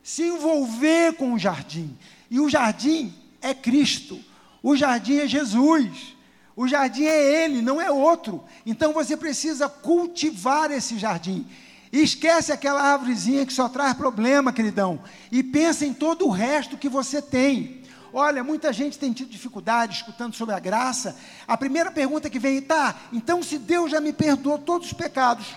Se 0.01 0.24
envolver 0.24 1.13
com 1.13 1.34
o 1.34 1.39
jardim. 1.39 1.95
E 2.32 2.39
o 2.39 2.49
jardim 2.49 3.13
é 3.41 3.53
Cristo. 3.53 4.19
O 4.61 4.76
jardim 4.76 5.17
é 5.17 5.28
Jesus. 5.28 6.15
O 6.55 6.67
jardim 6.67 7.03
é 7.03 7.43
Ele, 7.43 7.61
não 7.61 7.80
é 7.80 7.91
outro. 7.91 8.43
Então 8.65 8.91
você 8.91 9.15
precisa 9.15 9.69
cultivar 9.69 10.71
esse 10.71 10.97
jardim. 10.97 11.45
Esquece 11.91 12.51
aquela 12.51 12.82
árvorezinha 12.82 13.45
que 13.45 13.53
só 13.53 13.69
traz 13.69 13.93
problema, 13.93 14.51
queridão. 14.51 14.99
E 15.32 15.43
pensa 15.43 15.86
em 15.86 15.93
todo 15.93 16.26
o 16.26 16.32
resto 16.32 16.76
que 16.76 16.89
você 16.89 17.21
tem. 17.21 17.83
Olha, 18.14 18.43
muita 18.43 18.72
gente 18.72 18.99
tem 18.99 19.11
tido 19.11 19.30
dificuldade 19.30 19.95
escutando 19.95 20.36
sobre 20.36 20.53
a 20.53 20.59
graça. 20.59 21.18
A 21.47 21.57
primeira 21.57 21.91
pergunta 21.91 22.30
que 22.30 22.38
vem, 22.38 22.61
tá, 22.61 22.95
então 23.11 23.41
se 23.41 23.57
Deus 23.57 23.89
já 23.89 23.99
me 23.99 24.14
perdoou 24.14 24.59
todos 24.59 24.88
os 24.88 24.93
pecados, 24.93 25.55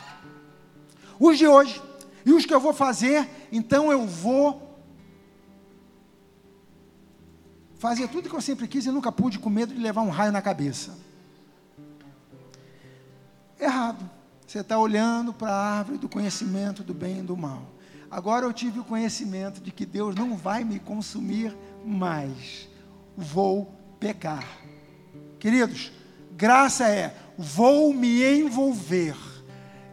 os 1.20 1.36
de 1.36 1.46
hoje 1.46 1.82
e 2.24 2.32
os 2.32 2.46
que 2.46 2.54
eu 2.54 2.60
vou 2.60 2.72
fazer, 2.72 3.28
então 3.52 3.92
eu 3.92 4.06
vou 4.06 4.80
fazer 7.78 8.08
tudo 8.08 8.30
que 8.30 8.34
eu 8.34 8.40
sempre 8.40 8.66
quis 8.66 8.86
e 8.86 8.90
nunca 8.90 9.12
pude 9.12 9.38
com 9.38 9.50
medo 9.50 9.74
de 9.74 9.80
levar 9.80 10.00
um 10.00 10.08
raio 10.08 10.32
na 10.32 10.40
cabeça. 10.40 10.98
Errado. 13.60 14.16
Você 14.46 14.60
está 14.60 14.78
olhando 14.78 15.32
para 15.32 15.50
a 15.50 15.78
árvore 15.78 15.98
do 15.98 16.08
conhecimento 16.08 16.84
do 16.84 16.94
bem 16.94 17.18
e 17.18 17.22
do 17.22 17.36
mal. 17.36 17.64
Agora 18.08 18.46
eu 18.46 18.52
tive 18.52 18.78
o 18.78 18.84
conhecimento 18.84 19.60
de 19.60 19.72
que 19.72 19.84
Deus 19.84 20.14
não 20.14 20.36
vai 20.36 20.62
me 20.62 20.78
consumir 20.78 21.54
mais. 21.86 22.68
Vou 23.16 23.72
pecar. 24.00 24.44
Queridos, 25.38 25.92
graça 26.36 26.88
é 26.88 27.14
vou 27.38 27.94
me 27.94 28.22
envolver 28.24 29.14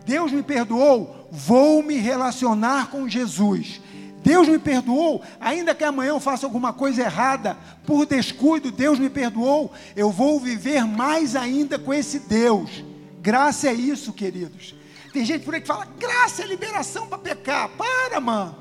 Deus 0.06 0.32
me 0.32 0.44
perdoou, 0.44 1.28
vou 1.32 1.82
me 1.82 1.96
relacionar 1.96 2.89
com 2.89 3.08
Jesus. 3.08 3.82
Deus 4.22 4.48
me 4.48 4.58
perdoou, 4.58 5.22
ainda 5.39 5.76
que 5.76 5.84
amanhã 5.84 6.10
eu 6.10 6.20
faça 6.20 6.46
alguma 6.46 6.72
coisa 6.72 7.02
errada, 7.02 7.58
por 7.86 8.06
descuido, 8.06 8.72
Deus 8.72 8.98
me 8.98 9.10
perdoou, 9.10 9.72
eu 9.96 10.10
vou 10.10 10.39
viver 10.39 10.86
mais 10.86 11.36
ainda 11.36 11.78
com 11.78 11.94
esse 11.94 12.20
Deus. 12.20 12.84
Graça 13.20 13.68
é 13.68 13.74
isso, 13.74 14.14
queridos. 14.14 14.76
Tem 15.12 15.26
gente 15.26 15.44
por 15.44 15.54
aí 15.54 15.62
que 15.62 15.68
fala, 15.68 15.88
graça 16.00 16.44
é 16.44 16.48
liberação 16.48 17.08
para 17.08 17.18
pecar. 17.18 17.70
Para, 17.70 18.20
mano. 18.20 18.56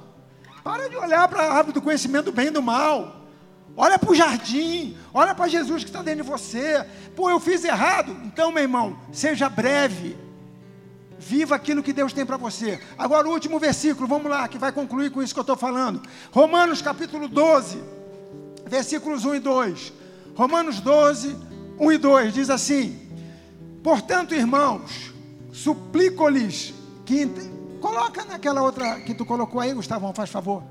Para 0.62 0.88
de 0.88 0.96
olhar 0.96 1.26
para 1.28 1.42
a 1.42 1.52
árvore 1.54 1.74
do 1.74 1.82
conhecimento 1.82 2.26
do 2.26 2.32
bem 2.32 2.48
e 2.48 2.50
do 2.50 2.62
mal. 2.62 3.21
Olha 3.76 3.98
para 3.98 4.10
o 4.10 4.14
jardim, 4.14 4.96
olha 5.14 5.34
para 5.34 5.48
Jesus 5.48 5.82
que 5.82 5.90
está 5.90 6.02
dentro 6.02 6.24
de 6.24 6.30
você. 6.30 6.86
Pô, 7.16 7.30
eu 7.30 7.40
fiz 7.40 7.64
errado. 7.64 8.16
Então, 8.24 8.52
meu 8.52 8.62
irmão, 8.62 8.98
seja 9.12 9.48
breve 9.48 10.16
Viva 11.22 11.54
aquilo 11.54 11.84
que 11.84 11.92
Deus 11.92 12.12
tem 12.12 12.26
para 12.26 12.36
você. 12.36 12.80
Agora, 12.98 13.28
o 13.28 13.30
último 13.30 13.60
versículo, 13.60 14.08
vamos 14.08 14.28
lá, 14.28 14.48
que 14.48 14.58
vai 14.58 14.72
concluir 14.72 15.10
com 15.12 15.22
isso 15.22 15.32
que 15.32 15.38
eu 15.38 15.42
estou 15.42 15.56
falando. 15.56 16.02
Romanos 16.32 16.82
capítulo 16.82 17.28
12, 17.28 17.80
versículos 18.66 19.24
1 19.24 19.36
e 19.36 19.38
2. 19.38 19.92
Romanos 20.34 20.80
12, 20.80 21.36
1 21.78 21.92
e 21.92 21.98
2 21.98 22.34
diz 22.34 22.50
assim: 22.50 23.08
Portanto, 23.84 24.34
irmãos, 24.34 25.12
suplico-lhes 25.52 26.74
que. 27.06 27.26
Coloca 27.80 28.24
naquela 28.24 28.62
outra 28.62 29.00
que 29.00 29.14
tu 29.14 29.24
colocou 29.24 29.60
aí, 29.60 29.72
Gustavão, 29.72 30.12
faz 30.12 30.28
favor. 30.28 30.62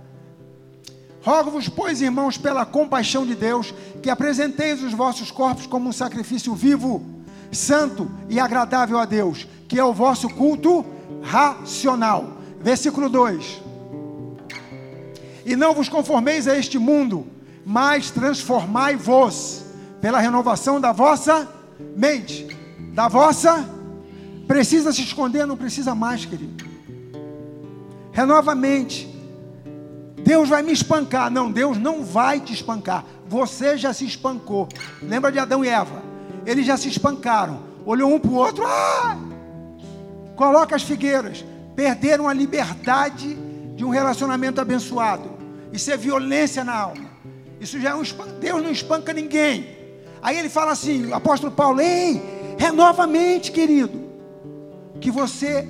Rogo-vos, 1.22 1.70
pois, 1.70 2.02
irmãos, 2.02 2.38
pela 2.38 2.66
compaixão 2.66 3.26
de 3.26 3.36
Deus, 3.36 3.74
que 4.02 4.10
apresenteis 4.10 4.82
os 4.82 4.94
vossos 4.94 5.30
corpos 5.30 5.68
como 5.68 5.90
um 5.90 5.94
sacrifício 5.94 6.56
vivo, 6.56 7.06
santo 7.52 8.10
e 8.28 8.40
agradável 8.40 8.98
a 8.98 9.06
Deus, 9.06 9.48
que 9.68 9.80
é 9.80 9.84
o 9.84 9.94
vosso 9.94 10.28
culto 10.30 10.84
racional. 11.22 12.38
Versículo 12.60 13.08
2: 13.08 13.62
E 15.46 15.56
não 15.56 15.76
vos 15.76 15.88
conformeis 15.88 16.48
a 16.48 16.58
este 16.58 16.80
mundo, 16.80 17.28
mas 17.64 18.10
transformai-vos 18.10 19.64
pela 20.02 20.20
renovação 20.20 20.82
da 20.82 20.92
vossa 20.92 21.48
mente, 21.96 22.48
da 22.94 23.08
vossa. 23.08 23.70
Precisa 24.48 24.92
se 24.92 25.02
esconder, 25.02 25.46
não 25.46 25.56
precisa 25.56 25.94
mais, 25.94 26.26
querido. 26.26 26.66
Renova 28.12 28.54
a 28.54 28.56
mente. 28.56 29.11
Deus 30.24 30.50
vai 30.50 30.62
me 30.62 30.72
espancar. 30.72 31.30
Não, 31.30 31.52
Deus 31.52 31.78
não 31.78 32.04
vai 32.04 32.40
te 32.40 32.54
espancar. 32.54 33.06
Você 33.28 33.78
já 33.78 33.94
se 33.94 34.06
espancou. 34.06 34.68
Lembra 35.02 35.32
de 35.32 35.40
Adão 35.40 35.64
e 35.64 35.68
Eva? 35.68 36.04
Eles 36.46 36.66
já 36.66 36.78
se 36.78 36.88
espancaram. 36.88 37.60
Olhou 37.86 38.14
um 38.14 38.20
para 38.20 38.32
o 38.32 38.36
outro. 38.36 38.64
Ah! 38.66 39.18
Coloca 40.36 40.76
as 40.76 40.84
figueiras. 40.84 41.44
Perderam 41.76 42.28
a 42.28 42.34
liberdade 42.34 43.38
de 43.76 43.86
um 43.86 43.90
relacionamento 43.90 44.60
abençoado. 44.62 45.32
Isso 45.72 45.92
é 45.92 45.98
violência 45.98 46.64
na 46.64 46.76
alma. 46.76 47.10
Isso 47.60 47.80
já 47.80 47.92
é 47.92 47.96
um. 47.96 48.04
Deus 48.40 48.62
não 48.62 48.72
espanca 48.72 49.14
ninguém. 49.14 49.78
Aí 50.22 50.38
ele 50.38 50.50
fala 50.50 50.72
assim, 50.72 51.08
o 51.08 51.16
apóstolo 51.16 51.52
Paulo, 51.52 51.82
ei, 51.82 52.22
renova 52.58 53.04
a 53.04 53.08
mente, 53.08 53.52
querido. 53.52 54.02
Que 55.00 55.10
você 55.10 55.68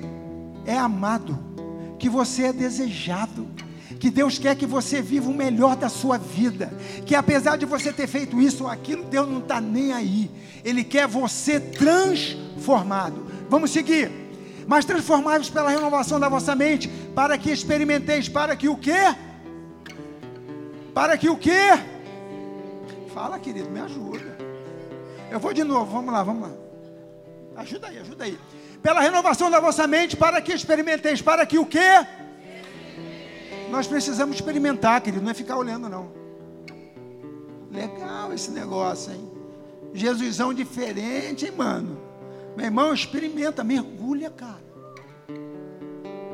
é 0.66 0.76
amado, 0.76 1.38
que 1.98 2.08
você 2.08 2.44
é 2.44 2.52
desejado, 2.52 3.46
que 4.02 4.10
Deus 4.10 4.36
quer 4.36 4.56
que 4.56 4.66
você 4.66 5.00
viva 5.00 5.30
o 5.30 5.32
melhor 5.32 5.76
da 5.76 5.88
sua 5.88 6.18
vida, 6.18 6.72
que 7.06 7.14
apesar 7.14 7.56
de 7.56 7.64
você 7.64 7.92
ter 7.92 8.08
feito 8.08 8.40
isso 8.40 8.64
ou 8.64 8.68
aquilo, 8.68 9.04
Deus 9.04 9.28
não 9.28 9.38
está 9.38 9.60
nem 9.60 9.92
aí, 9.92 10.28
Ele 10.64 10.82
quer 10.82 11.06
você 11.06 11.60
transformado. 11.60 13.24
Vamos 13.48 13.70
seguir 13.70 14.10
mas 14.66 14.84
transformai-vos 14.84 15.50
pela 15.50 15.70
renovação 15.70 16.18
da 16.20 16.28
vossa 16.28 16.54
mente, 16.54 16.88
para 17.14 17.36
que 17.36 17.50
experimenteis, 17.50 18.28
para 18.28 18.56
que 18.56 18.68
o 18.68 18.76
quê? 18.76 19.14
Para 20.94 21.18
que 21.18 21.28
o 21.28 21.36
quê? 21.36 21.78
Fala, 23.12 23.38
querido, 23.40 23.68
me 23.70 23.80
ajuda. 23.80 24.38
Eu 25.30 25.40
vou 25.40 25.52
de 25.52 25.64
novo, 25.64 25.92
vamos 25.92 26.12
lá, 26.12 26.22
vamos 26.22 26.42
lá. 26.48 26.54
Ajuda 27.56 27.88
aí, 27.88 27.98
ajuda 27.98 28.24
aí. 28.24 28.38
Pela 28.80 29.00
renovação 29.00 29.50
da 29.50 29.58
vossa 29.58 29.86
mente, 29.86 30.16
para 30.16 30.40
que 30.40 30.52
experimenteis, 30.52 31.20
para 31.20 31.44
que 31.44 31.58
o 31.58 31.66
quê? 31.66 32.06
Nós 33.72 33.86
precisamos 33.86 34.36
experimentar, 34.36 35.00
querido, 35.00 35.24
não 35.24 35.30
é 35.30 35.34
ficar 35.34 35.56
olhando, 35.56 35.88
não. 35.88 36.12
Legal 37.70 38.30
esse 38.34 38.50
negócio, 38.50 39.10
hein? 39.14 39.32
Jesusão 39.94 40.52
diferente, 40.52 41.46
hein, 41.46 41.52
mano? 41.56 41.98
Meu 42.54 42.66
irmão, 42.66 42.92
experimenta, 42.92 43.64
mergulha, 43.64 44.28
cara. 44.28 44.62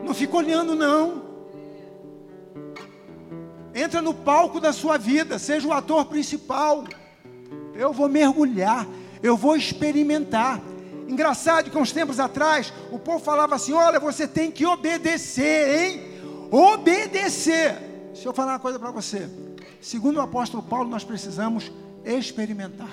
Não 0.03 0.13
fica 0.13 0.37
olhando, 0.37 0.75
não. 0.75 1.23
Entra 3.73 4.03
no 4.03 4.13
palco 4.13 4.59
da 4.59 4.73
sua 4.73 4.99
vida, 4.99 5.39
seja 5.39 5.69
o 5.69 5.73
ator 5.73 6.07
principal. 6.07 6.83
Eu 7.73 7.93
vou 7.93 8.09
mergulhar, 8.09 8.85
eu 9.23 9.37
vou 9.37 9.55
experimentar. 9.55 10.61
Engraçado 11.07 11.71
que 11.71 11.79
uns 11.79 11.93
tempos 11.93 12.19
atrás, 12.19 12.73
o 12.91 12.99
povo 12.99 13.21
falava 13.21 13.55
assim: 13.55 13.75
olha, 13.75 14.01
você 14.01 14.27
tem 14.27 14.51
que 14.51 14.67
obedecer, 14.67 15.79
hein? 15.79 16.08
Obedecer. 16.51 17.75
Deixa 18.13 18.29
eu 18.29 18.33
falar 18.33 18.53
uma 18.53 18.59
coisa 18.59 18.79
para 18.79 18.91
você. 18.91 19.29
Segundo 19.81 20.17
o 20.17 20.21
apóstolo 20.21 20.63
Paulo, 20.63 20.89
nós 20.89 21.05
precisamos 21.05 21.71
experimentar. 22.05 22.91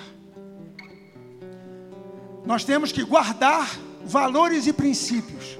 Nós 2.44 2.64
temos 2.64 2.92
que 2.92 3.02
guardar 3.02 3.76
valores 4.04 4.66
e 4.66 4.72
princípios. 4.72 5.58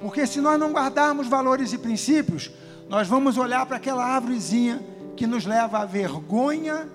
Porque 0.00 0.26
se 0.26 0.40
nós 0.40 0.60
não 0.60 0.72
guardarmos 0.72 1.26
valores 1.26 1.72
e 1.72 1.78
princípios, 1.78 2.50
nós 2.88 3.08
vamos 3.08 3.38
olhar 3.38 3.64
para 3.64 3.76
aquela 3.76 4.04
árvorezinha 4.04 4.84
que 5.16 5.26
nos 5.26 5.46
leva 5.46 5.78
à 5.78 5.84
vergonha, 5.86 6.88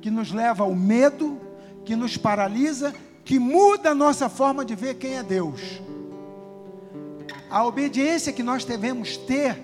que 0.00 0.10
nos 0.10 0.30
leva 0.30 0.62
ao 0.62 0.74
medo, 0.74 1.40
que 1.84 1.96
nos 1.96 2.16
paralisa, 2.16 2.94
que 3.24 3.38
muda 3.38 3.90
a 3.90 3.94
nossa 3.94 4.28
forma 4.28 4.64
de 4.64 4.74
ver 4.74 4.94
quem 4.94 5.16
é 5.16 5.22
Deus. 5.22 5.80
A 7.52 7.66
obediência 7.66 8.32
que 8.32 8.42
nós 8.42 8.64
devemos 8.64 9.18
ter, 9.18 9.60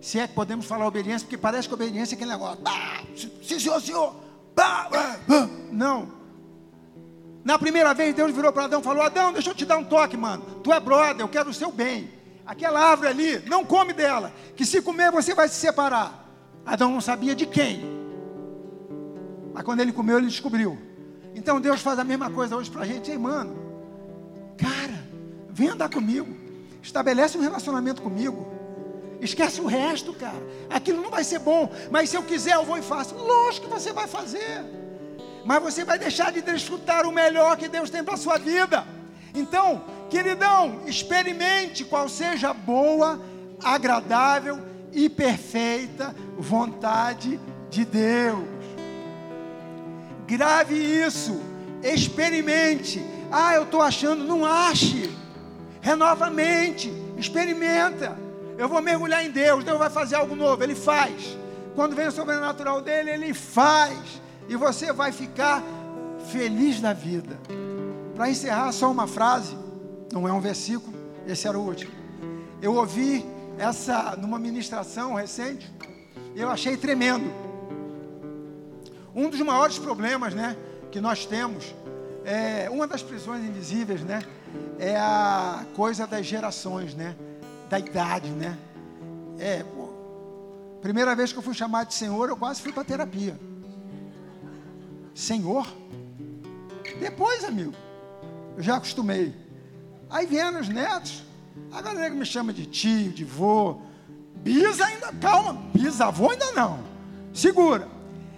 se 0.00 0.20
é 0.20 0.28
que 0.28 0.34
podemos 0.34 0.66
falar 0.66 0.86
obediência, 0.86 1.26
porque 1.26 1.36
parece 1.36 1.66
que 1.66 1.74
obediência 1.74 2.14
é 2.14 2.16
aquele 2.16 2.30
negócio. 2.30 2.62
Bah, 2.62 3.02
sim, 3.42 3.58
senhor, 3.58 3.80
senhor. 3.82 4.14
Bah, 4.54 4.88
bah. 4.88 5.18
Não. 5.72 6.12
Na 7.44 7.58
primeira 7.58 7.92
vez, 7.92 8.14
Deus 8.14 8.32
virou 8.32 8.52
para 8.52 8.66
Adão 8.66 8.80
e 8.80 8.84
falou: 8.84 9.02
Adão, 9.02 9.32
deixa 9.32 9.50
eu 9.50 9.54
te 9.54 9.64
dar 9.64 9.78
um 9.78 9.84
toque, 9.84 10.16
mano. 10.16 10.44
Tu 10.62 10.72
é 10.72 10.78
brother, 10.78 11.22
eu 11.22 11.28
quero 11.28 11.50
o 11.50 11.54
seu 11.54 11.72
bem. 11.72 12.08
Aquela 12.46 12.78
árvore 12.78 13.08
ali, 13.08 13.42
não 13.48 13.64
come 13.64 13.92
dela, 13.92 14.32
que 14.54 14.64
se 14.64 14.80
comer 14.80 15.10
você 15.10 15.34
vai 15.34 15.48
se 15.48 15.56
separar. 15.56 16.24
Adão 16.64 16.92
não 16.92 17.00
sabia 17.00 17.34
de 17.34 17.46
quem. 17.46 17.84
Mas 19.52 19.64
quando 19.64 19.80
ele 19.80 19.92
comeu, 19.92 20.18
ele 20.18 20.28
descobriu. 20.28 20.78
Então 21.34 21.60
Deus 21.60 21.80
faz 21.80 21.98
a 21.98 22.04
mesma 22.04 22.30
coisa 22.30 22.56
hoje 22.56 22.70
para 22.70 22.82
a 22.82 22.86
gente. 22.86 23.10
Ei, 23.10 23.18
mano, 23.18 23.56
cara, 24.56 25.04
vem 25.50 25.70
andar 25.70 25.88
comigo. 25.88 26.45
Estabelece 26.86 27.36
um 27.36 27.40
relacionamento 27.40 28.00
comigo. 28.00 28.46
Esquece 29.20 29.60
o 29.60 29.66
resto, 29.66 30.14
cara. 30.14 30.40
Aquilo 30.70 31.02
não 31.02 31.10
vai 31.10 31.24
ser 31.24 31.40
bom. 31.40 31.68
Mas 31.90 32.10
se 32.10 32.16
eu 32.16 32.22
quiser, 32.22 32.54
eu 32.54 32.64
vou 32.64 32.78
e 32.78 32.82
faço. 32.82 33.16
Lógico 33.16 33.66
que 33.66 33.72
você 33.72 33.92
vai 33.92 34.06
fazer. 34.06 34.64
Mas 35.44 35.60
você 35.60 35.84
vai 35.84 35.98
deixar 35.98 36.30
de 36.30 36.40
desfrutar 36.40 37.04
o 37.04 37.10
melhor 37.10 37.56
que 37.56 37.66
Deus 37.66 37.90
tem 37.90 38.04
para 38.04 38.14
a 38.14 38.16
sua 38.16 38.38
vida. 38.38 38.86
Então, 39.34 39.84
queridão, 40.08 40.82
experimente 40.86 41.84
qual 41.84 42.08
seja 42.08 42.50
a 42.50 42.54
boa, 42.54 43.20
agradável 43.64 44.62
e 44.92 45.08
perfeita 45.08 46.14
vontade 46.38 47.40
de 47.68 47.84
Deus. 47.84 48.46
Grave 50.24 50.76
isso, 50.76 51.40
experimente. 51.82 53.04
Ah, 53.30 53.54
eu 53.56 53.64
estou 53.64 53.82
achando, 53.82 54.22
não 54.22 54.46
ache. 54.46 55.25
Renova 55.86 56.26
a 56.26 56.30
mente, 56.30 56.92
experimenta. 57.16 58.18
Eu 58.58 58.68
vou 58.68 58.82
mergulhar 58.82 59.24
em 59.24 59.30
Deus, 59.30 59.62
Deus 59.62 59.78
vai 59.78 59.88
fazer 59.88 60.16
algo 60.16 60.34
novo, 60.34 60.60
Ele 60.64 60.74
faz. 60.74 61.38
Quando 61.76 61.94
vem 61.94 62.08
o 62.08 62.10
sobrenatural 62.10 62.82
dele, 62.82 63.08
Ele 63.08 63.32
faz. 63.32 64.20
E 64.48 64.56
você 64.56 64.92
vai 64.92 65.12
ficar 65.12 65.62
feliz 66.32 66.80
da 66.80 66.92
vida. 66.92 67.38
Para 68.16 68.28
encerrar, 68.28 68.72
só 68.72 68.90
uma 68.90 69.06
frase, 69.06 69.56
não 70.12 70.26
é 70.26 70.32
um 70.32 70.40
versículo, 70.40 70.92
esse 71.24 71.46
era 71.46 71.56
o 71.56 71.64
último. 71.64 71.92
Eu 72.60 72.74
ouvi 72.74 73.24
essa 73.56 74.16
numa 74.16 74.40
ministração 74.40 75.14
recente, 75.14 75.72
eu 76.34 76.50
achei 76.50 76.76
tremendo. 76.76 77.32
Um 79.14 79.30
dos 79.30 79.40
maiores 79.40 79.78
problemas, 79.78 80.34
né, 80.34 80.56
que 80.90 81.00
nós 81.00 81.24
temos, 81.26 81.72
é 82.24 82.68
uma 82.68 82.88
das 82.88 83.04
prisões 83.04 83.44
invisíveis, 83.44 84.00
né, 84.00 84.24
é 84.78 84.96
a 84.96 85.64
coisa 85.74 86.06
das 86.06 86.26
gerações, 86.26 86.94
né, 86.94 87.16
da 87.68 87.78
idade, 87.78 88.30
né. 88.30 88.56
É, 89.38 89.62
pô, 89.62 89.88
primeira 90.80 91.14
vez 91.14 91.32
que 91.32 91.38
eu 91.38 91.42
fui 91.42 91.54
chamado 91.54 91.88
de 91.88 91.94
Senhor, 91.94 92.28
eu 92.28 92.36
quase 92.36 92.62
fui 92.62 92.72
para 92.72 92.84
terapia. 92.84 93.38
Senhor? 95.14 95.66
Depois, 97.00 97.44
amigo, 97.44 97.72
eu 98.56 98.62
já 98.62 98.76
acostumei. 98.76 99.34
Aí 100.08 100.26
vieram 100.26 100.60
os 100.60 100.68
netos, 100.68 101.24
a 101.72 101.82
galera 101.82 102.14
me 102.14 102.24
chama 102.24 102.52
de 102.52 102.66
tio, 102.66 103.10
de 103.10 103.24
vô, 103.24 103.80
bisa 104.36 104.86
ainda, 104.86 105.12
calma, 105.14 105.54
bisavô 105.74 106.30
ainda 106.30 106.52
não, 106.52 106.78
segura. 107.34 107.88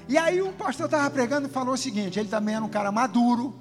E 0.08 0.16
aí 0.16 0.40
o 0.40 0.52
pastor 0.52 0.86
estava 0.86 1.10
pregando 1.10 1.48
e 1.48 1.50
falou 1.50 1.74
o 1.74 1.76
seguinte, 1.76 2.18
ele 2.18 2.28
também 2.28 2.54
era 2.54 2.64
um 2.64 2.68
cara 2.68 2.90
maduro, 2.90 3.54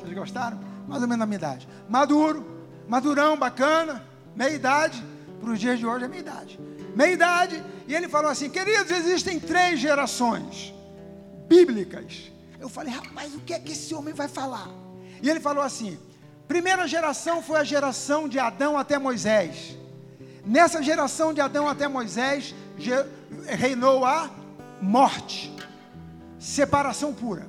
vocês 0.00 0.14
gostaram? 0.14 0.73
Mais 0.86 1.02
ou 1.02 1.08
menos 1.08 1.20
da 1.20 1.26
minha 1.26 1.36
idade. 1.36 1.68
Maduro, 1.88 2.44
madurão, 2.88 3.36
bacana, 3.36 4.04
meia 4.34 4.50
idade, 4.50 5.02
para 5.40 5.50
os 5.50 5.60
dias 5.60 5.78
de 5.78 5.86
hoje 5.86 6.04
é 6.04 6.08
meia 6.08 6.20
idade. 6.20 6.60
Meia 6.94 7.12
idade, 7.12 7.64
e 7.86 7.94
ele 7.94 8.08
falou 8.08 8.30
assim, 8.30 8.48
queridos, 8.48 8.90
existem 8.90 9.40
três 9.40 9.80
gerações 9.80 10.72
bíblicas. 11.48 12.30
Eu 12.60 12.68
falei, 12.68 12.92
rapaz, 12.92 13.34
o 13.34 13.40
que 13.40 13.52
é 13.52 13.58
que 13.58 13.72
esse 13.72 13.94
homem 13.94 14.14
vai 14.14 14.28
falar? 14.28 14.68
E 15.20 15.28
ele 15.28 15.40
falou 15.40 15.62
assim: 15.62 15.98
Primeira 16.46 16.86
geração 16.86 17.42
foi 17.42 17.58
a 17.58 17.64
geração 17.64 18.28
de 18.28 18.38
Adão 18.38 18.76
até 18.76 18.98
Moisés. 18.98 19.76
Nessa 20.44 20.82
geração 20.82 21.32
de 21.32 21.40
Adão 21.40 21.66
até 21.66 21.88
Moisés 21.88 22.54
reinou 23.46 24.04
a 24.04 24.30
morte, 24.80 25.54
separação 26.38 27.14
pura. 27.14 27.48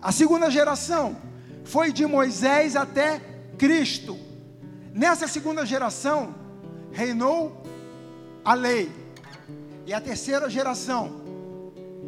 A 0.00 0.12
segunda 0.12 0.48
geração 0.48 1.16
foi 1.68 1.92
de 1.92 2.06
Moisés 2.06 2.74
até 2.74 3.20
Cristo. 3.58 4.18
Nessa 4.92 5.28
segunda 5.28 5.66
geração 5.66 6.34
reinou 6.90 7.62
a 8.42 8.54
lei. 8.54 8.90
E 9.86 9.92
a 9.92 10.00
terceira 10.00 10.48
geração 10.48 11.20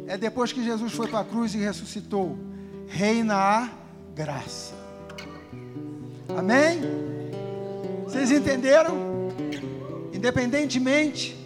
é 0.07 0.17
depois 0.17 0.51
que 0.51 0.63
Jesus 0.63 0.93
foi 0.93 1.07
para 1.07 1.19
a 1.19 1.23
cruz 1.23 1.53
e 1.53 1.59
ressuscitou, 1.59 2.37
reina 2.87 3.35
a 3.35 3.69
graça. 4.15 4.73
Amém? 6.35 6.81
Vocês 8.03 8.31
entenderam? 8.31 9.29
Independentemente 10.11 11.37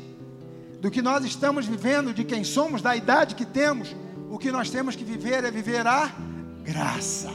do 0.79 0.89
que 0.89 1.01
nós 1.01 1.25
estamos 1.25 1.65
vivendo, 1.65 2.13
de 2.13 2.23
quem 2.23 2.43
somos, 2.45 2.81
da 2.81 2.95
idade 2.95 3.35
que 3.35 3.45
temos, 3.45 3.93
o 4.29 4.37
que 4.37 4.51
nós 4.51 4.69
temos 4.69 4.95
que 4.95 5.03
viver 5.03 5.43
é 5.43 5.51
viver 5.51 5.85
a 5.85 6.15
graça. 6.63 7.31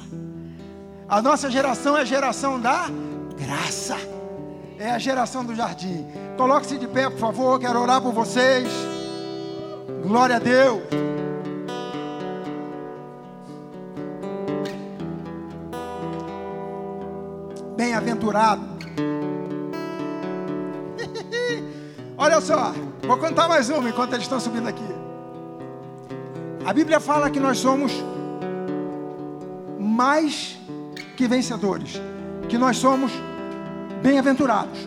A 1.11 1.21
nossa 1.21 1.51
geração 1.51 1.97
é 1.97 2.03
a 2.03 2.05
geração 2.05 2.61
da 2.61 2.87
graça. 3.37 3.97
É 4.79 4.93
a 4.93 4.99
geração 4.99 5.45
do 5.45 5.55
jardim. 5.55 6.07
Coloque-se 6.37 6.79
de 6.79 6.87
pé, 6.87 7.11
por 7.11 7.19
favor. 7.19 7.59
Quero 7.59 7.81
orar 7.81 8.01
por 8.01 8.13
vocês. 8.13 8.69
Glória 10.03 10.37
a 10.37 10.39
Deus. 10.39 10.81
bem-aventurado. 17.81 18.63
Olha 22.17 22.41
só, 22.43 22.75
vou 23.07 23.17
contar 23.17 23.49
mais 23.49 23.71
uma 23.71 23.89
enquanto 23.89 24.13
eles 24.13 24.25
estão 24.25 24.39
subindo 24.39 24.69
aqui. 24.69 24.85
A 26.67 26.75
Bíblia 26.75 27.01
fala 27.01 27.31
que 27.31 27.41
nós 27.41 27.57
somos 27.57 27.93
mais 29.79 30.60
que 31.21 31.29
vencedores, 31.29 32.01
que 32.49 32.57
nós 32.57 32.79
somos 32.79 33.13
bem-aventurados. 34.03 34.87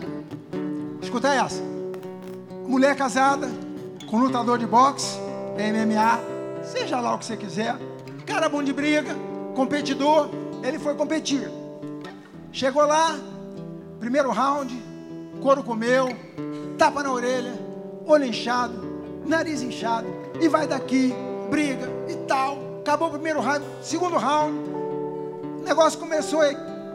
Escuta 1.00 1.28
essa: 1.28 1.62
mulher 2.66 2.96
casada, 2.96 3.48
com 4.10 4.18
lutador 4.18 4.58
de 4.58 4.66
boxe, 4.66 5.16
MMA, 5.56 6.64
seja 6.64 6.98
lá 6.98 7.14
o 7.14 7.18
que 7.20 7.24
você 7.24 7.36
quiser, 7.36 7.76
cara 8.26 8.48
bom 8.48 8.64
de 8.64 8.72
briga, 8.72 9.14
competidor, 9.54 10.28
ele 10.60 10.76
foi 10.76 10.96
competir. 10.96 11.48
Chegou 12.50 12.84
lá, 12.84 13.16
primeiro 14.00 14.32
round, 14.32 14.76
couro 15.40 15.62
comeu, 15.62 16.08
tapa 16.76 17.04
na 17.04 17.12
orelha, 17.12 17.54
olho 18.04 18.24
inchado, 18.24 18.74
nariz 19.24 19.62
inchado, 19.62 20.08
e 20.40 20.48
vai 20.48 20.66
daqui, 20.66 21.14
briga 21.48 21.88
e 22.08 22.16
tal. 22.26 22.58
Acabou 22.80 23.06
o 23.06 23.12
primeiro 23.12 23.40
round, 23.40 23.64
segundo 23.80 24.16
round, 24.16 24.73
o 25.64 25.66
negócio 25.66 25.98
começou 25.98 26.42
a 26.42 26.50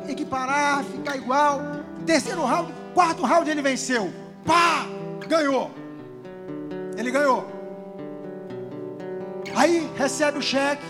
equiparar, 0.07 0.83
ficar 0.83 1.17
igual. 1.17 1.59
Terceiro 2.05 2.45
round, 2.45 2.71
quarto 2.93 3.23
round 3.23 3.49
ele 3.49 3.63
venceu. 3.63 4.13
Pá! 4.45 4.85
Ganhou. 5.27 5.71
Ele 6.95 7.09
ganhou. 7.09 7.47
Aí 9.55 9.89
recebe 9.95 10.37
o 10.37 10.41
cheque, 10.41 10.85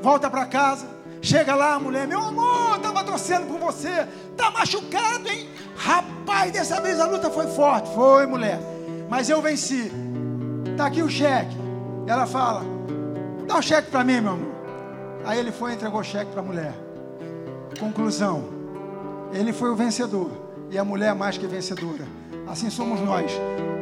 volta 0.00 0.30
para 0.30 0.46
casa, 0.46 0.98
Chega 1.20 1.52
lá 1.54 1.74
a 1.74 1.80
mulher, 1.80 2.06
meu 2.06 2.20
amor, 2.20 2.76
estava 2.76 3.02
torcendo 3.02 3.48
por 3.48 3.58
você, 3.58 4.06
tá 4.36 4.52
machucado, 4.52 5.28
hein? 5.28 5.48
Rapaz, 5.76 6.52
dessa 6.52 6.80
vez 6.80 7.00
a 7.00 7.06
luta 7.06 7.28
foi 7.28 7.48
forte. 7.48 7.92
Foi, 7.92 8.24
mulher. 8.24 8.60
Mas 9.08 9.28
eu 9.28 9.42
venci. 9.42 9.90
Tá 10.76 10.86
aqui 10.86 11.02
o 11.02 11.10
cheque. 11.10 11.56
Ela 12.06 12.24
fala: 12.24 12.62
dá 13.48 13.58
o 13.58 13.62
cheque 13.62 13.90
para 13.90 14.04
mim, 14.04 14.20
meu 14.20 14.32
amor. 14.32 14.57
Aí 15.28 15.38
ele 15.38 15.52
foi 15.52 15.72
e 15.72 15.74
entregou 15.74 16.00
o 16.00 16.02
cheque 16.02 16.30
para 16.30 16.40
a 16.40 16.42
mulher. 16.42 16.72
Conclusão: 17.78 18.44
ele 19.30 19.52
foi 19.52 19.70
o 19.70 19.76
vencedor. 19.76 20.30
E 20.70 20.78
a 20.78 20.84
mulher 20.84 21.14
mais 21.14 21.36
que 21.36 21.46
vencedora. 21.46 22.06
Assim 22.46 22.70
somos 22.70 22.98
nós. 23.02 23.30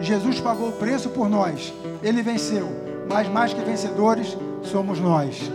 Jesus 0.01 0.40
pagou 0.40 0.70
o 0.70 0.72
preço 0.72 1.09
por 1.11 1.28
nós. 1.28 1.72
Ele 2.03 2.20
venceu. 2.20 2.68
Mas 3.09 3.28
mais 3.28 3.55
que 3.55 3.61
vencedores 3.61 4.36
somos 4.64 4.99
nós. 4.99 5.49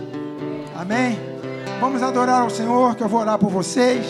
Amém? 0.74 1.18
Vamos 1.78 2.02
adorar 2.02 2.40
ao 2.40 2.48
Senhor, 2.48 2.94
que 2.94 3.02
eu 3.02 3.08
vou 3.08 3.20
orar 3.20 3.38
por 3.38 3.50
vocês. 3.50 4.06